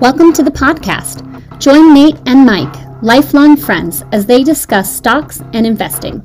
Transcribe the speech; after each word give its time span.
Welcome 0.00 0.32
to 0.34 0.42
the 0.42 0.50
podcast. 0.52 1.28
Join 1.58 1.94
Nate 1.94 2.16
and 2.26 2.44
Mike, 2.44 2.74
lifelong 3.02 3.56
friends, 3.56 4.02
as 4.12 4.26
they 4.26 4.42
discuss 4.42 4.94
stocks 4.94 5.40
and 5.52 5.66
investing. 5.66 6.20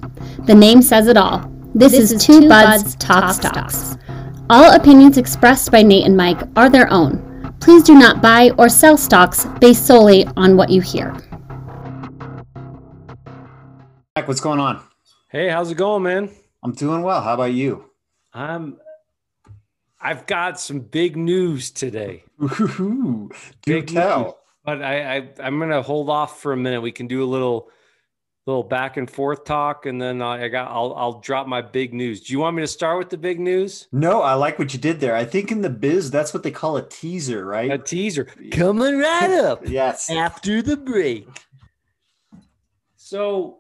The 0.46 0.56
name 0.56 0.82
says 0.82 1.08
it 1.08 1.18
all. 1.18 1.40
This, 1.76 1.92
this 1.92 2.02
is, 2.02 2.12
is, 2.14 2.26
Two, 2.26 2.50
Buds, 2.50 2.84
Buds 2.84 2.96
Talk, 2.96 3.22
Talk 3.22 3.34
stocks. 3.36 3.78
stocks. 3.78 4.04
All 4.50 4.74
opinions 4.74 5.18
expressed 5.18 5.72
by 5.72 5.84
Nate 5.84 6.06
and 6.06 6.18
Mike 6.18 6.42
are 6.56 6.70
their 6.70 6.92
own. 6.92 7.54
Please 7.60 7.84
do 7.84 7.94
not 7.96 8.22
buy 8.22 8.52
or 8.58 8.70
sell 8.70 8.98
stocks 8.98 9.46
based 9.60 9.86
solely 9.86 10.26
on 10.38 10.58
what 10.58 10.70
you 10.70 10.82
hear. 10.82 11.16
Mike, 14.16 14.28
what's 14.28 14.42
going 14.42 14.60
on? 14.60 14.82
Hey, 15.30 15.50
how's 15.50 15.70
it 15.70 15.76
going, 15.78 16.04
man? 16.04 16.32
I'm 16.64 16.74
doing 16.74 17.02
well. 17.04 17.22
How 17.22 17.34
about 17.34 17.54
you? 17.54 17.92
I'm 18.34 18.78
I've 20.00 20.26
got 20.28 20.60
some 20.60 20.80
big 20.80 21.18
news 21.18 21.72
today. 21.72 22.24
Ooh, 22.42 23.30
do 23.64 23.82
tell. 23.82 24.24
News, 24.24 24.34
but 24.64 24.82
I, 24.82 25.18
I 25.18 25.30
I'm 25.40 25.60
gonna 25.60 25.82
hold 25.82 26.10
off 26.10 26.40
for 26.42 26.54
a 26.54 26.58
minute. 26.58 26.82
We 26.82 26.92
can 26.92 27.08
do 27.08 27.24
a 27.24 27.26
little 27.26 27.70
little 28.46 28.64
back 28.64 28.98
and 28.98 29.10
forth 29.10 29.44
talk, 29.44 29.86
and 29.86 30.02
then 30.02 30.22
I 30.22 30.48
got 30.48 30.70
I'll 30.70 30.94
I'll 30.96 31.20
drop 31.20 31.48
my 31.48 31.62
big 31.62 31.94
news. 31.94 32.22
Do 32.22 32.34
you 32.34 32.40
want 32.40 32.56
me 32.56 32.64
to 32.64 32.68
start 32.68 32.98
with 32.98 33.10
the 33.10 33.18
big 33.18 33.40
news? 33.40 33.88
No, 33.92 34.22
I 34.22 34.34
like 34.34 34.60
what 34.60 34.74
you 34.74 34.80
did 34.80 35.00
there. 35.00 35.16
I 35.16 35.26
think 35.26 35.52
in 35.52 35.62
the 35.62 35.70
biz 35.70 36.12
that's 36.12 36.34
what 36.34 36.44
they 36.44 36.52
call 36.52 36.78
a 36.78 36.88
teaser, 36.88 37.46
right? 37.46 37.72
A 37.72 37.78
teaser 37.78 38.26
coming 38.52 38.98
right 39.00 39.32
up. 39.32 39.62
yes. 39.68 40.10
After 40.10 40.62
the 40.62 40.78
break. 40.78 41.28
So, 42.96 43.60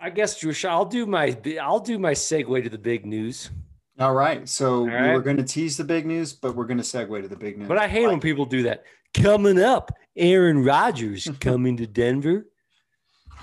I 0.00 0.10
guess 0.10 0.38
Josh, 0.38 0.64
I'll 0.64 0.84
do 0.84 1.06
my 1.06 1.36
I'll 1.60 1.80
do 1.80 1.98
my 1.98 2.12
segue 2.12 2.62
to 2.62 2.70
the 2.70 2.78
big 2.78 3.06
news. 3.06 3.50
All 3.98 4.14
right. 4.14 4.48
So 4.48 4.80
All 4.80 4.86
right. 4.86 5.08
we 5.08 5.14
were 5.14 5.22
going 5.22 5.38
to 5.38 5.42
tease 5.42 5.76
the 5.76 5.84
big 5.84 6.06
news, 6.06 6.32
but 6.32 6.54
we're 6.54 6.66
going 6.66 6.78
to 6.78 6.82
segue 6.82 7.22
to 7.22 7.28
the 7.28 7.36
big 7.36 7.58
news. 7.58 7.68
But 7.68 7.78
I 7.78 7.88
hate 7.88 8.02
like 8.02 8.12
when 8.12 8.20
people 8.20 8.44
do 8.44 8.62
that. 8.64 8.84
Coming 9.14 9.58
up, 9.58 9.90
Aaron 10.16 10.64
Rodgers 10.64 11.30
coming 11.40 11.76
to 11.78 11.86
Denver. 11.86 12.46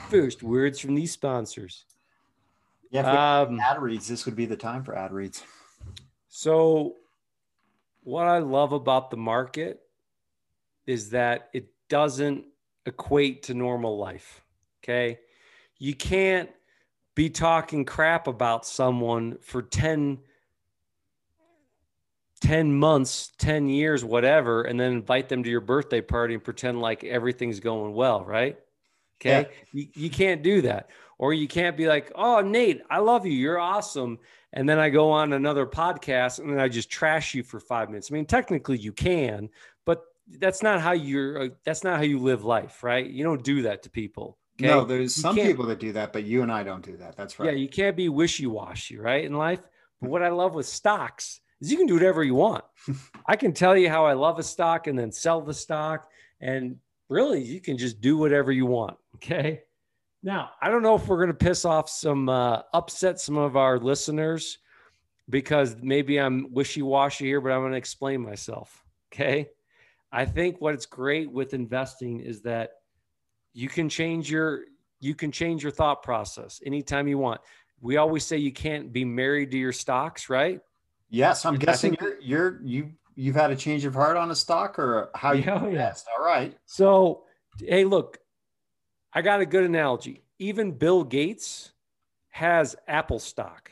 First 0.10 0.44
words 0.44 0.80
from 0.80 0.96
these 0.96 1.12
sponsors. 1.12 1.86
Yeah, 2.92 3.42
um, 3.42 3.60
ad 3.60 3.82
reads, 3.82 4.08
this 4.08 4.26
would 4.26 4.36
be 4.36 4.46
the 4.46 4.56
time 4.56 4.84
for 4.84 4.96
ad 4.96 5.12
reads. 5.12 5.44
So, 6.30 6.98
what 8.04 8.28
I 8.28 8.38
love 8.38 8.74
about 8.74 9.10
the 9.10 9.18
market 9.18 9.80
is 10.86 11.10
that 11.12 11.50
it 11.54 11.68
doesn't 11.90 12.46
equate 12.86 13.44
to 13.44 13.54
normal 13.54 13.98
life. 13.98 14.44
Okay. 14.84 15.20
You 15.80 15.96
can't 15.96 16.50
be 17.16 17.30
talking 17.30 17.86
crap 17.86 18.28
about 18.28 18.66
someone 18.66 19.38
for 19.42 19.62
10 19.62 20.20
10 22.44 22.78
months, 22.78 23.32
10 23.38 23.70
years, 23.70 24.04
whatever, 24.04 24.64
and 24.64 24.78
then 24.78 24.92
invite 24.92 25.30
them 25.30 25.44
to 25.44 25.50
your 25.50 25.62
birthday 25.62 26.02
party 26.02 26.34
and 26.34 26.44
pretend 26.44 26.82
like 26.82 27.06
everything's 27.06 27.62
going 27.62 27.94
well, 27.94 28.26
right? 28.26 28.58
Okay. 29.22 29.48
Yeah. 29.50 29.58
You, 29.72 29.88
you 29.96 30.10
can't 30.10 30.44
do 30.44 30.62
that. 30.64 30.90
Or 31.18 31.34
you 31.34 31.48
can't 31.48 31.78
be 31.78 31.88
like, 31.88 32.12
oh, 32.16 32.42
Nate, 32.42 32.82
I 32.90 33.00
love 33.00 33.26
you. 33.26 33.32
You're 33.32 33.60
awesome. 33.60 34.20
And 34.52 34.68
then 34.68 34.78
I 34.78 34.90
go 34.90 35.10
on 35.10 35.32
another 35.32 35.66
podcast 35.66 36.40
and 36.40 36.50
then 36.50 36.60
I 36.60 36.68
just 36.68 36.90
trash 36.90 37.34
you 37.34 37.44
for 37.44 37.62
five 37.62 37.88
minutes. 37.90 38.12
I 38.12 38.14
mean, 38.14 38.26
technically 38.26 38.78
you 38.78 38.92
can, 38.92 39.48
but 39.86 40.04
that's 40.38 40.62
not 40.62 40.82
how 40.82 40.92
you're, 40.92 41.44
uh, 41.44 41.50
that's 41.64 41.86
not 41.86 41.96
how 41.96 42.04
you 42.04 42.20
live 42.20 42.44
life, 42.44 42.84
right? 42.84 43.10
You 43.10 43.24
don't 43.24 43.44
do 43.44 43.62
that 43.62 43.84
to 43.84 43.90
people. 43.90 44.38
Okay? 44.60 44.68
No, 44.68 44.84
there's 44.84 45.16
some 45.16 45.36
people 45.38 45.66
that 45.68 45.80
do 45.80 45.94
that, 45.94 46.12
but 46.12 46.26
you 46.26 46.42
and 46.42 46.52
I 46.52 46.64
don't 46.64 46.84
do 46.84 46.98
that. 46.98 47.16
That's 47.16 47.40
right. 47.40 47.54
Yeah. 47.54 47.58
You 47.58 47.70
can't 47.70 47.96
be 47.96 48.10
wishy 48.10 48.48
washy, 48.48 48.98
right? 48.98 49.24
In 49.24 49.34
life. 49.34 49.62
But 50.02 50.10
what 50.10 50.24
I 50.24 50.28
love 50.28 50.56
with 50.56 50.66
stocks 50.66 51.40
is 51.64 51.72
you 51.72 51.78
can 51.78 51.88
do 51.88 51.94
whatever 51.94 52.24
you 52.24 52.36
want. 52.36 52.64
I 53.26 53.36
can 53.36 53.54
tell 53.54 53.78
you 53.78 53.90
how 53.90 54.06
I 54.06 54.14
love 54.14 54.40
a 54.40 54.44
stock 54.44 54.88
and 54.88 54.98
then 54.98 55.12
sell 55.12 55.42
the 55.42 55.54
stock. 55.54 56.10
And 56.42 56.78
really, 57.10 57.42
you 57.42 57.62
can 57.62 57.78
just 57.78 58.02
do 58.02 58.18
whatever 58.18 58.52
you 58.52 58.66
want. 58.66 58.98
Okay. 59.16 59.62
Now, 60.22 60.52
I 60.62 60.70
don't 60.70 60.84
know 60.84 60.96
if 60.96 61.08
we're 61.08 61.18
going 61.18 61.28
to 61.28 61.34
piss 61.34 61.66
off 61.66 61.90
some, 61.90 62.30
uh, 62.30 62.62
upset 62.74 63.20
some 63.20 63.38
of 63.38 63.58
our 63.58 63.78
listeners 63.78 64.60
because 65.30 65.76
maybe 65.82 66.18
I'm 66.18 66.52
wishy 66.54 66.82
washy 66.82 67.26
here, 67.26 67.42
but 67.42 67.52
I'm 67.52 67.62
going 67.62 67.72
to 67.72 67.78
explain 67.78 68.22
myself. 68.22 68.84
Okay. 69.12 69.50
I 70.12 70.26
think 70.26 70.62
what's 70.62 70.86
great 70.86 71.32
with 71.32 71.54
investing 71.54 72.20
is 72.20 72.42
that 72.44 72.72
you 73.54 73.68
can 73.68 73.90
change 73.90 74.30
your, 74.30 74.66
you 75.00 75.16
can 75.16 75.32
change 75.32 75.64
your 75.64 75.72
thought 75.72 76.04
process 76.04 76.62
anytime 76.66 77.08
you 77.08 77.18
want. 77.18 77.42
We 77.82 77.98
always 77.98 78.26
say 78.26 78.38
you 78.38 78.54
can't 78.54 78.94
be 78.94 79.04
married 79.04 79.52
to 79.52 79.58
your 79.58 79.74
stocks, 79.74 80.30
right? 80.30 80.62
Yes, 81.10 81.46
I'm 81.46 81.56
guessing 81.56 81.96
you're, 82.00 82.20
you're 82.22 82.60
you 82.64 82.92
you've 83.16 83.36
had 83.36 83.52
a 83.52 83.56
change 83.56 83.86
of 83.86 83.94
heart 83.94 84.18
on 84.18 84.32
a 84.32 84.36
stock 84.36 84.80
or 84.80 85.10
how 85.16 85.34
you 85.34 85.44
yeah, 85.46 85.68
yeah. 85.68 85.94
All 86.18 86.26
right. 86.26 86.58
So, 86.66 87.24
hey, 87.60 87.86
look, 87.86 88.20
I 89.14 89.22
got 89.22 89.42
a 89.42 89.46
good 89.46 89.64
analogy. 89.64 90.24
Even 90.40 90.72
Bill 90.72 91.04
Gates 91.04 91.72
has 92.30 92.76
Apple 92.88 93.20
stock. 93.20 93.72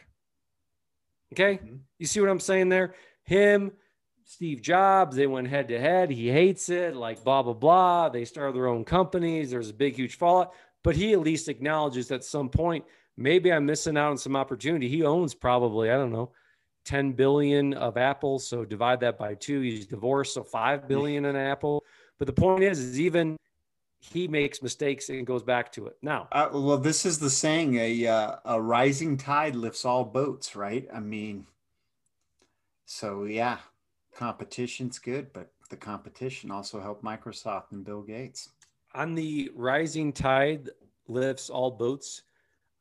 Okay? 1.33 1.55
Mm-hmm. 1.55 1.77
You 1.97 2.05
see 2.05 2.19
what 2.21 2.29
I'm 2.29 2.39
saying 2.39 2.69
there? 2.69 2.93
Him, 3.23 3.71
Steve 4.23 4.61
Jobs, 4.61 5.15
they 5.15 5.27
went 5.27 5.47
head 5.47 5.67
to 5.69 5.79
head. 5.79 6.11
He 6.11 6.29
hates 6.29 6.69
it, 6.69 6.95
like 6.95 7.23
blah, 7.23 7.41
blah, 7.41 7.53
blah. 7.53 8.09
They 8.09 8.25
started 8.25 8.55
their 8.55 8.67
own 8.67 8.83
companies. 8.83 9.51
There's 9.51 9.69
a 9.69 9.73
big, 9.73 9.95
huge 9.95 10.15
fallout. 10.15 10.53
But 10.83 10.95
he 10.95 11.13
at 11.13 11.19
least 11.19 11.49
acknowledges 11.49 12.11
at 12.11 12.23
some 12.23 12.49
point, 12.49 12.85
maybe 13.17 13.51
I'm 13.51 13.65
missing 13.65 13.97
out 13.97 14.11
on 14.11 14.17
some 14.17 14.35
opportunity. 14.35 14.87
He 14.87 15.03
owns 15.03 15.33
probably, 15.33 15.91
I 15.91 15.95
don't 15.95 16.11
know, 16.11 16.31
10 16.85 17.13
billion 17.13 17.73
of 17.73 17.97
Apple. 17.97 18.39
So 18.39 18.65
divide 18.65 18.99
that 19.01 19.17
by 19.17 19.35
two. 19.35 19.61
He's 19.61 19.85
divorced, 19.85 20.33
so 20.33 20.43
5 20.43 20.87
billion 20.87 21.25
in 21.25 21.35
Apple. 21.35 21.83
But 22.17 22.27
the 22.27 22.33
point 22.33 22.63
is, 22.63 22.79
is 22.79 22.99
even 22.99 23.37
he 24.01 24.27
makes 24.27 24.61
mistakes 24.61 25.09
and 25.09 25.25
goes 25.25 25.43
back 25.43 25.71
to 25.73 25.87
it. 25.87 25.97
Now, 26.01 26.27
uh, 26.31 26.49
well, 26.51 26.77
this 26.77 27.05
is 27.05 27.19
the 27.19 27.29
saying: 27.29 27.75
a 27.75 28.07
uh, 28.07 28.35
a 28.45 28.61
rising 28.61 29.17
tide 29.17 29.55
lifts 29.55 29.85
all 29.85 30.03
boats, 30.03 30.55
right? 30.55 30.87
I 30.93 30.99
mean, 30.99 31.45
so 32.85 33.23
yeah, 33.25 33.59
competition's 34.15 34.99
good, 34.99 35.31
but 35.33 35.51
the 35.69 35.77
competition 35.77 36.51
also 36.51 36.81
helped 36.81 37.03
Microsoft 37.03 37.71
and 37.71 37.85
Bill 37.85 38.01
Gates. 38.01 38.49
On 38.93 39.15
the 39.15 39.51
rising 39.55 40.11
tide 40.11 40.69
lifts 41.07 41.49
all 41.49 41.71
boats. 41.71 42.23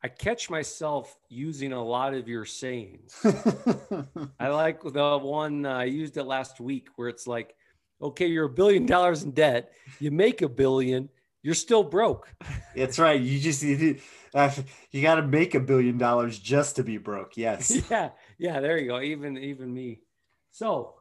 I 0.03 0.07
catch 0.07 0.49
myself 0.49 1.15
using 1.29 1.73
a 1.73 1.83
lot 1.83 2.15
of 2.15 2.27
your 2.27 2.45
sayings. 2.45 3.15
I 4.39 4.47
like 4.47 4.81
the 4.81 5.19
one 5.19 5.65
uh, 5.65 5.77
I 5.77 5.83
used 5.83 6.17
it 6.17 6.23
last 6.23 6.59
week 6.59 6.87
where 6.95 7.07
it's 7.07 7.27
like, 7.27 7.55
okay, 8.01 8.25
you're 8.25 8.45
a 8.45 8.49
billion 8.49 8.87
dollars 8.87 9.21
in 9.23 9.31
debt, 9.31 9.71
you 9.99 10.09
make 10.09 10.41
a 10.41 10.49
billion, 10.49 11.07
you're 11.43 11.53
still 11.53 11.83
broke. 11.83 12.33
That's 12.75 12.97
right. 12.97 13.21
You 13.21 13.39
just 13.39 13.61
you, 13.61 13.99
uh, 14.33 14.49
you 14.89 15.03
got 15.03 15.15
to 15.15 15.23
make 15.23 15.53
a 15.53 15.59
billion 15.59 15.99
dollars 15.99 16.39
just 16.39 16.77
to 16.77 16.83
be 16.83 16.97
broke. 16.97 17.37
Yes. 17.37 17.81
Yeah. 17.91 18.09
Yeah. 18.39 18.59
There 18.59 18.77
you 18.79 18.87
go. 18.87 19.01
Even 19.01 19.37
even 19.37 19.71
me. 19.71 20.01
So, 20.51 20.95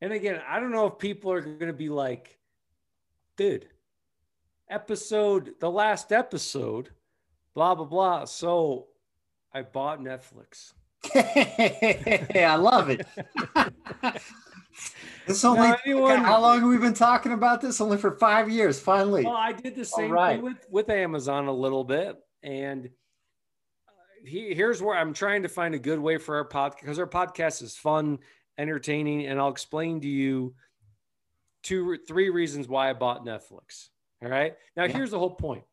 and 0.00 0.12
again, 0.12 0.40
I 0.48 0.58
don't 0.58 0.72
know 0.72 0.86
if 0.86 0.98
people 0.98 1.30
are 1.30 1.40
going 1.40 1.58
to 1.58 1.72
be 1.72 1.88
like, 1.88 2.38
dude, 3.36 3.68
episode 4.68 5.54
the 5.60 5.70
last 5.70 6.10
episode 6.10 6.90
blah 7.54 7.74
blah 7.74 7.86
blah. 7.86 8.24
So 8.24 8.86
I 9.52 9.62
bought 9.62 10.00
Netflix. 10.00 10.72
I 11.14 12.56
love 12.56 12.90
it. 12.90 13.06
this 15.26 15.44
only 15.44 15.68
now, 15.68 15.76
anyone, 15.84 16.18
how 16.18 16.40
long 16.40 16.60
have 16.60 16.68
we 16.68 16.78
been 16.78 16.94
talking 16.94 17.32
about 17.32 17.60
this? 17.60 17.80
Only 17.80 17.98
for 17.98 18.12
five 18.12 18.50
years. 18.50 18.80
Finally. 18.80 19.24
Well, 19.24 19.34
I 19.34 19.52
did 19.52 19.76
the 19.76 19.84
same 19.84 20.10
right. 20.10 20.36
thing 20.36 20.44
with 20.44 20.66
with 20.70 20.90
Amazon 20.90 21.46
a 21.46 21.52
little 21.52 21.84
bit, 21.84 22.16
and 22.42 22.86
uh, 22.86 23.90
he, 24.26 24.54
here's 24.54 24.82
where 24.82 24.96
I'm 24.96 25.12
trying 25.12 25.42
to 25.42 25.48
find 25.48 25.74
a 25.74 25.78
good 25.78 25.98
way 25.98 26.18
for 26.18 26.36
our 26.36 26.48
podcast 26.48 26.80
because 26.80 26.98
our 26.98 27.06
podcast 27.06 27.62
is 27.62 27.76
fun, 27.76 28.18
entertaining, 28.58 29.26
and 29.26 29.38
I'll 29.38 29.50
explain 29.50 30.00
to 30.00 30.08
you 30.08 30.54
two, 31.62 31.98
three 32.06 32.30
reasons 32.30 32.68
why 32.68 32.90
I 32.90 32.92
bought 32.92 33.24
Netflix. 33.24 33.88
All 34.22 34.30
right. 34.30 34.54
Now, 34.76 34.84
yeah. 34.84 34.92
here's 34.92 35.10
the 35.10 35.18
whole 35.18 35.34
point 35.34 35.64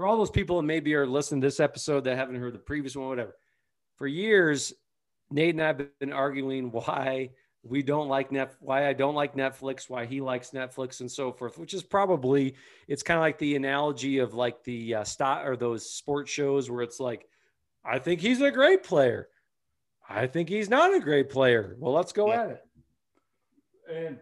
for 0.00 0.06
all 0.06 0.16
those 0.16 0.30
people 0.30 0.56
that 0.56 0.62
maybe 0.62 0.94
are 0.94 1.06
listening 1.06 1.42
to 1.42 1.46
this 1.46 1.60
episode 1.60 2.04
that 2.04 2.16
haven't 2.16 2.36
heard 2.36 2.54
the 2.54 2.58
previous 2.58 2.96
one, 2.96 3.10
whatever. 3.10 3.36
For 3.96 4.06
years, 4.06 4.72
Nate 5.30 5.50
and 5.50 5.62
I 5.62 5.66
have 5.66 5.98
been 5.98 6.14
arguing 6.14 6.72
why 6.72 7.32
we 7.62 7.82
don't 7.82 8.08
like 8.08 8.32
net, 8.32 8.54
why 8.60 8.88
I 8.88 8.94
don't 8.94 9.14
like 9.14 9.36
Netflix, 9.36 9.90
why 9.90 10.06
he 10.06 10.22
likes 10.22 10.52
Netflix, 10.52 11.00
and 11.00 11.12
so 11.12 11.32
forth. 11.32 11.58
Which 11.58 11.74
is 11.74 11.82
probably 11.82 12.54
it's 12.88 13.02
kind 13.02 13.18
of 13.18 13.20
like 13.20 13.36
the 13.36 13.56
analogy 13.56 14.20
of 14.20 14.32
like 14.32 14.64
the 14.64 14.94
uh, 14.94 15.04
stock 15.04 15.46
or 15.46 15.54
those 15.54 15.92
sports 15.92 16.30
shows 16.30 16.70
where 16.70 16.80
it's 16.80 16.98
like, 16.98 17.28
I 17.84 17.98
think 17.98 18.22
he's 18.22 18.40
a 18.40 18.50
great 18.50 18.82
player, 18.82 19.28
I 20.08 20.28
think 20.28 20.48
he's 20.48 20.70
not 20.70 20.94
a 20.94 21.00
great 21.00 21.28
player. 21.28 21.76
Well, 21.78 21.92
let's 21.92 22.12
go 22.12 22.28
yeah. 22.28 22.42
at 22.42 22.50
it. 22.52 22.64
And 23.92 24.18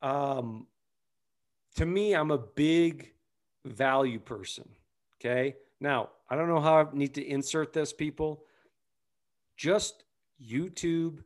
um, 0.00 0.66
to 1.76 1.84
me, 1.84 2.14
I'm 2.14 2.30
a 2.30 2.38
big 2.38 3.12
value 3.68 4.18
person. 4.18 4.68
Okay. 5.20 5.56
Now, 5.80 6.10
I 6.28 6.36
don't 6.36 6.48
know 6.48 6.60
how 6.60 6.78
I 6.78 6.86
need 6.92 7.14
to 7.14 7.26
insert 7.26 7.72
this, 7.72 7.92
people. 7.92 8.44
Just 9.56 10.04
YouTube, 10.44 11.22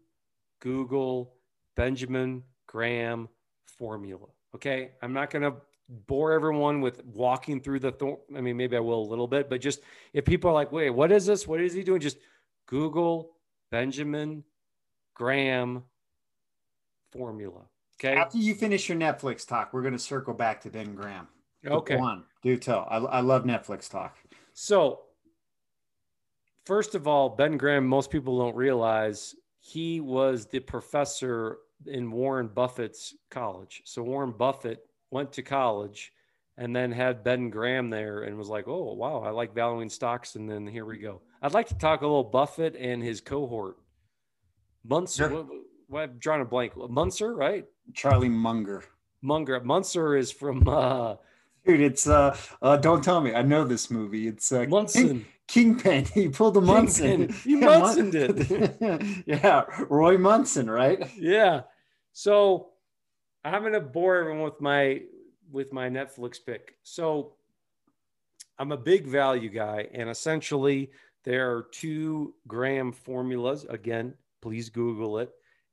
Google 0.61 1.35
Benjamin 1.77 2.43
Graham 2.67 3.29
formula. 3.67 4.29
Okay. 4.55 4.93
I'm 5.03 5.13
not 5.13 5.31
going 5.31 5.43
to 5.43 5.55
bore 6.07 6.33
everyone 6.33 6.81
with 6.81 7.05
walking 7.05 7.61
through 7.61 7.81
the, 7.81 7.93
th- 7.93 8.17
I 8.37 8.41
mean, 8.41 8.57
maybe 8.57 8.77
I 8.77 8.81
will 8.81 9.03
a 9.03 9.09
little 9.09 9.27
bit, 9.27 9.51
but 9.51 9.61
just 9.61 9.81
if 10.13 10.25
people 10.25 10.51
are 10.51 10.55
like, 10.55 10.73
wait, 10.73 10.91
what 10.91 11.13
is 11.13 11.27
this? 11.27 11.47
What 11.47 11.61
is 11.61 11.75
he 11.75 11.83
doing? 11.83 12.01
Just 12.01 12.19
Google 12.67 13.33
Benjamin 13.71 14.45
Graham 15.15 15.83
formula. 17.13 17.63
Okay. 17.99 18.17
After 18.17 18.39
you 18.39 18.55
finish 18.55 18.89
your 18.89 18.99
Netflix 18.99 19.47
talk, 19.47 19.73
we're 19.73 19.83
going 19.83 19.93
to 19.93 19.99
circle 19.99 20.35
back 20.35 20.61
to 20.63 20.71
Ben 20.71 20.95
Graham. 20.95 21.29
Okay. 21.67 21.97
Go 21.97 22.03
on. 22.03 22.25
Do 22.43 22.57
tell. 22.57 22.87
I, 22.91 22.97
I 22.99 23.21
love 23.21 23.45
Netflix 23.45 23.89
talk. 23.89 24.17
So, 24.53 25.01
first 26.67 26.95
of 26.95 27.07
all, 27.07 27.31
Ben 27.31 27.57
Graham, 27.57 27.87
most 27.87 28.11
people 28.11 28.39
don't 28.39 28.57
realize 28.57 29.35
he 29.61 30.01
was 30.01 30.47
the 30.47 30.61
professor 30.61 31.59
in 31.87 32.11
Warren 32.11 32.49
Buffett's 32.49 33.15
college. 33.31 33.83
So, 33.85 34.03
Warren 34.03 34.33
Buffett 34.33 34.85
went 35.11 35.33
to 35.35 35.43
college 35.43 36.13
and 36.57 36.75
then 36.75 36.93
had 36.93 37.25
Ben 37.25 37.49
Graham 37.49 37.91
there 37.91 38.23
and 38.23 38.37
was 38.37 38.49
like, 38.49 38.67
oh, 38.67 38.93
wow, 38.95 39.23
I 39.23 39.31
like 39.31 39.55
valuing 39.55 39.89
stocks. 39.89 40.35
And 40.35 40.51
then 40.51 40.67
here 40.67 40.85
we 40.85 40.99
go. 40.99 41.23
I'd 41.41 41.55
like 41.55 41.69
to 41.69 41.79
talk 41.79 42.03
a 42.03 42.07
little 42.07 42.25
Buffett 42.25 42.77
and 42.77 43.03
his 43.03 43.21
cohort. 43.21 43.77
Munzer, 44.85 45.29
sure. 45.29 45.45
what, 45.45 45.47
what, 45.89 46.03
I'm 46.03 46.19
drawing 46.19 46.43
a 46.43 46.45
blank. 46.45 46.73
Munzer, 46.77 47.35
right? 47.35 47.65
Charlie 47.95 48.29
Munger. 48.29 48.85
Munger. 49.23 49.61
Munzer 49.61 50.17
is 50.17 50.33
from. 50.33 50.67
Uh, 50.69 51.17
Dude, 51.65 51.81
it's 51.81 52.09
uh, 52.09 52.37
uh, 52.61 52.77
don't 52.77 53.05
tell 53.05 53.21
me. 53.21 53.35
I 53.35 53.43
know 53.43 53.65
this 53.65 53.91
movie. 53.91 54.27
It's 54.27 54.51
uh, 54.51 54.67
Munson. 54.69 55.25
King, 55.47 55.77
Kingpin. 55.77 56.05
He 56.15 56.29
pulled 56.29 56.57
a 56.57 56.61
Munson. 56.61 57.33
He 57.45 57.61
yeah, 57.61 57.79
Munson 57.79 58.11
did. 58.11 59.25
yeah, 59.27 59.65
Roy 59.89 60.19
Munson, 60.19 60.69
right? 60.69 61.09
Yeah. 61.17 61.63
So 62.13 62.71
I'm 63.45 63.63
gonna 63.63 63.81
bore 63.81 64.17
everyone 64.17 64.43
with 64.43 64.61
my 64.61 65.03
with 65.51 65.73
my 65.73 65.89
Netflix 65.89 66.39
pick. 66.45 66.77
So 66.83 67.35
I'm 68.59 68.73
a 68.73 68.77
big 68.77 69.07
value 69.07 69.49
guy, 69.49 69.89
and 69.93 70.11
essentially 70.11 70.91
there 71.25 71.55
are 71.55 71.69
two 71.71 72.35
Graham 72.49 72.93
formulas. 72.93 73.67
Again, 73.69 74.15
please 74.41 74.69
Google 74.69 75.19
it. 75.19 75.31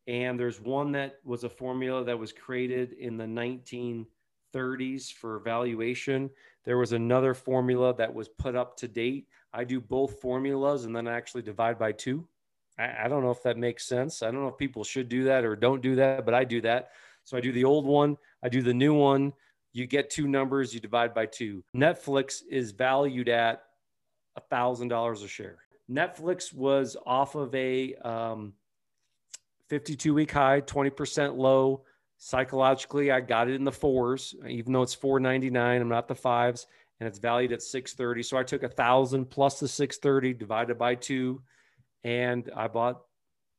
And 0.08 0.40
there's 0.40 0.60
one 0.60 0.92
that 0.94 1.20
was 1.24 1.44
a 1.44 1.50
formula 1.50 2.04
that 2.04 2.18
was 2.18 2.32
created 2.32 2.94
in 2.94 3.18
the 3.18 3.28
1930s 4.54 5.12
for 5.14 5.40
valuation. 5.40 6.30
There 6.66 6.78
was 6.78 6.94
another 6.94 7.34
formula 7.34 7.96
that 7.96 8.14
was 8.14 8.28
put 8.28 8.56
up 8.56 8.78
to 8.78 8.88
date. 8.88 9.28
I 9.54 9.64
do 9.64 9.80
both 9.80 10.20
formulas 10.22 10.86
and 10.86 10.96
then 10.96 11.08
I 11.08 11.16
actually 11.16 11.42
divide 11.42 11.80
by 11.80 11.92
two. 11.92 12.28
I, 12.78 13.06
I 13.06 13.08
don't 13.08 13.24
know 13.24 13.32
if 13.32 13.44
that 13.44 13.58
makes 13.58 13.86
sense. 13.86 14.22
I 14.22 14.32
don't 14.32 14.42
know 14.42 14.50
if 14.50 14.58
people 14.58 14.84
should 14.84 15.10
do 15.10 15.24
that 15.26 15.44
or 15.44 15.56
don't 15.56 15.82
do 15.82 15.96
that, 15.96 16.26
but 16.26 16.34
I 16.34 16.44
do 16.44 16.62
that. 16.62 16.92
So 17.24 17.38
I 17.38 17.42
do 17.42 17.52
the 17.52 17.66
old 17.66 17.86
one, 17.86 18.18
I 18.44 18.50
do 18.50 18.62
the 18.62 18.74
new 18.74 18.94
one. 18.94 19.34
You 19.72 19.86
get 19.86 20.10
two 20.10 20.28
numbers, 20.28 20.74
you 20.74 20.80
divide 20.80 21.14
by 21.14 21.28
two. 21.28 21.64
Netflix 21.76 22.42
is 22.50 22.72
valued 22.72 23.30
at 23.30 23.64
a 24.36 24.42
thousand 24.42 24.88
dollars 24.88 25.22
a 25.22 25.28
share. 25.28 25.60
Netflix 25.90 26.54
was 26.54 26.98
off 27.06 27.36
of 27.36 27.54
a 27.54 27.94
um, 27.96 28.54
52 29.70 30.14
week 30.14 30.32
high, 30.32 30.62
20% 30.62 31.38
low. 31.38 31.84
Psychologically, 32.22 33.12
I 33.12 33.22
got 33.22 33.48
it 33.48 33.56
in 33.56 33.64
the 33.64 33.72
fours, 33.72 34.36
even 34.46 34.74
though 34.74 34.82
it's 34.82 34.94
499. 34.94 35.82
I'm 35.82 35.88
not 35.88 36.10
the 36.10 36.16
fives, 36.16 36.68
and 37.00 37.08
it's 37.08 37.18
valued 37.18 37.54
at 37.54 37.62
630. 37.62 38.24
So 38.24 38.38
I 38.38 38.44
took 38.44 38.64
a 38.64 38.68
thousand 38.68 39.30
plus 39.30 39.60
the 39.60 39.70
630 39.70 40.34
divided 40.34 40.78
by 40.78 40.96
two, 40.96 41.42
and 42.04 42.52
I 42.54 42.68
bought 42.68 43.02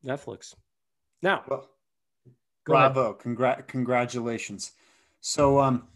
Netflix. 0.05 0.55
Now, 1.23 1.43
well, 1.49 1.71
bravo, 2.67 3.15
Congra- 3.15 3.67
congratulations. 3.67 4.73
So, 5.23 5.59
um, 5.59 5.89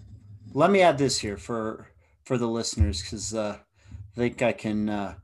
let 0.54 0.70
me 0.70 0.80
add 0.80 0.96
this 0.96 1.18
here 1.18 1.36
for 1.36 1.88
for 2.24 2.38
the 2.38 2.48
listeners 2.48 3.02
because 3.02 3.34
uh, 3.34 3.58
I 3.58 4.16
think 4.16 4.40
I 4.40 4.52
can 4.52 4.88
uh, 4.88 5.14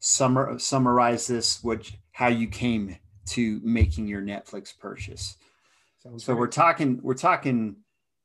summar, 0.00 0.60
summarize 0.60 1.26
this. 1.26 1.64
What 1.64 1.90
how 2.12 2.28
you 2.28 2.48
came 2.48 2.96
to 3.28 3.60
making 3.64 4.08
your 4.08 4.20
Netflix 4.20 4.76
purchase. 4.76 5.36
Sounds 6.06 6.24
so 6.24 6.34
great. 6.34 6.40
we're 6.40 6.46
talking 6.48 7.00
we're 7.02 7.14
talking 7.14 7.76